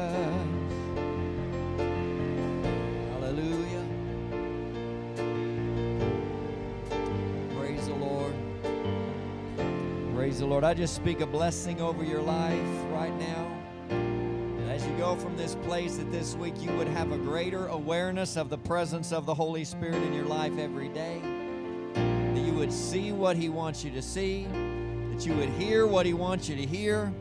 Hallelujah. 3.13 3.85
Praise 7.57 7.87
the 7.87 7.95
Lord. 7.95 8.33
Praise 10.15 10.39
the 10.39 10.45
Lord. 10.45 10.63
I 10.63 10.73
just 10.73 10.95
speak 10.95 11.21
a 11.21 11.27
blessing 11.27 11.81
over 11.81 12.03
your 12.03 12.21
life 12.21 12.83
right 12.91 13.13
now. 13.19 13.55
As 14.69 14.85
you 14.87 14.95
go 14.97 15.15
from 15.17 15.35
this 15.35 15.55
place, 15.55 15.97
that 15.97 16.09
this 16.09 16.35
week 16.35 16.53
you 16.61 16.71
would 16.73 16.87
have 16.87 17.11
a 17.11 17.17
greater 17.17 17.67
awareness 17.67 18.37
of 18.37 18.49
the 18.49 18.57
presence 18.57 19.11
of 19.11 19.25
the 19.25 19.33
Holy 19.33 19.65
Spirit 19.65 20.01
in 20.03 20.13
your 20.13 20.25
life 20.25 20.57
every 20.57 20.87
day. 20.87 21.21
That 21.93 22.39
you 22.39 22.53
would 22.53 22.71
see 22.71 23.11
what 23.11 23.35
He 23.35 23.49
wants 23.49 23.83
you 23.83 23.91
to 23.91 24.01
see. 24.01 24.47
That 25.19 25.25
you 25.25 25.33
would 25.33 25.49
hear 25.49 25.85
what 25.85 26.05
He 26.05 26.13
wants 26.13 26.47
you 26.47 26.55
to 26.55 26.65
hear. 26.65 27.11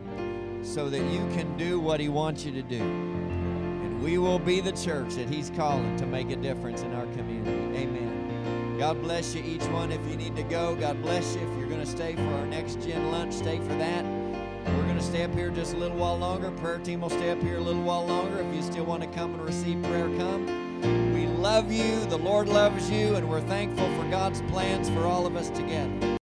So 0.63 0.89
that 0.89 1.03
you 1.11 1.19
can 1.35 1.57
do 1.57 1.81
what 1.81 1.99
He 1.99 2.09
wants 2.09 2.45
you 2.45 2.53
to 2.53 2.63
do. 2.63 2.81
And 2.81 4.01
we 4.01 4.19
will 4.19 4.39
be 4.39 4.61
the 4.61 4.71
church 4.71 5.17
that 5.17 5.29
He's 5.29 5.51
calling 5.57 5.97
to 5.97 6.07
make 6.07 6.31
a 6.31 6.37
difference 6.37 6.83
in 6.83 6.95
our 6.95 7.07
community. 7.07 7.77
Amen. 7.77 8.77
God 8.79 9.03
bless 9.03 9.35
you, 9.35 9.43
each 9.43 9.65
one. 9.71 9.91
If 9.91 10.01
you 10.09 10.15
need 10.17 10.37
to 10.37 10.45
go, 10.45 10.77
God 10.77 11.03
bless 11.03 11.35
you. 11.35 11.41
If 11.41 11.59
you're 11.59 11.67
going 11.67 11.81
to 11.81 11.91
stay 11.91 12.15
for 12.15 12.23
our 12.35 12.47
next 12.47 12.81
gen 12.83 13.11
lunch, 13.11 13.35
stay 13.35 13.59
for 13.59 13.75
that. 13.75 14.05
We're 14.05 14.85
going 14.85 14.99
to 14.99 15.03
stay 15.03 15.25
up 15.25 15.35
here 15.35 15.51
just 15.51 15.75
a 15.75 15.77
little 15.77 15.97
while 15.97 16.19
longer. 16.19 16.53
Prayer 16.53 16.79
team 16.79 17.01
will 17.01 17.11
stay 17.11 17.31
up 17.31 17.43
here 17.43 17.57
a 17.57 17.61
little 17.61 17.83
while 17.83 18.07
longer. 18.07 18.39
If 18.43 18.55
you 18.55 18.63
still 18.63 18.85
want 18.85 19.03
to 19.03 19.09
come 19.09 19.35
and 19.35 19.43
receive 19.43 19.83
prayer, 19.83 20.07
come. 20.17 21.13
We 21.15 21.27
love 21.27 21.73
you. 21.73 21.99
The 22.05 22.19
Lord 22.19 22.49
loves 22.49 22.89
you, 22.93 23.17
and 23.17 23.29
we're 23.29 23.41
thankful 23.41 23.93
for 23.97 24.09
God's 24.09 24.41
plans 24.43 24.89
for 24.89 25.01
all 25.01 25.27
of 25.27 25.35
us 25.35 25.51
together. 25.51 26.09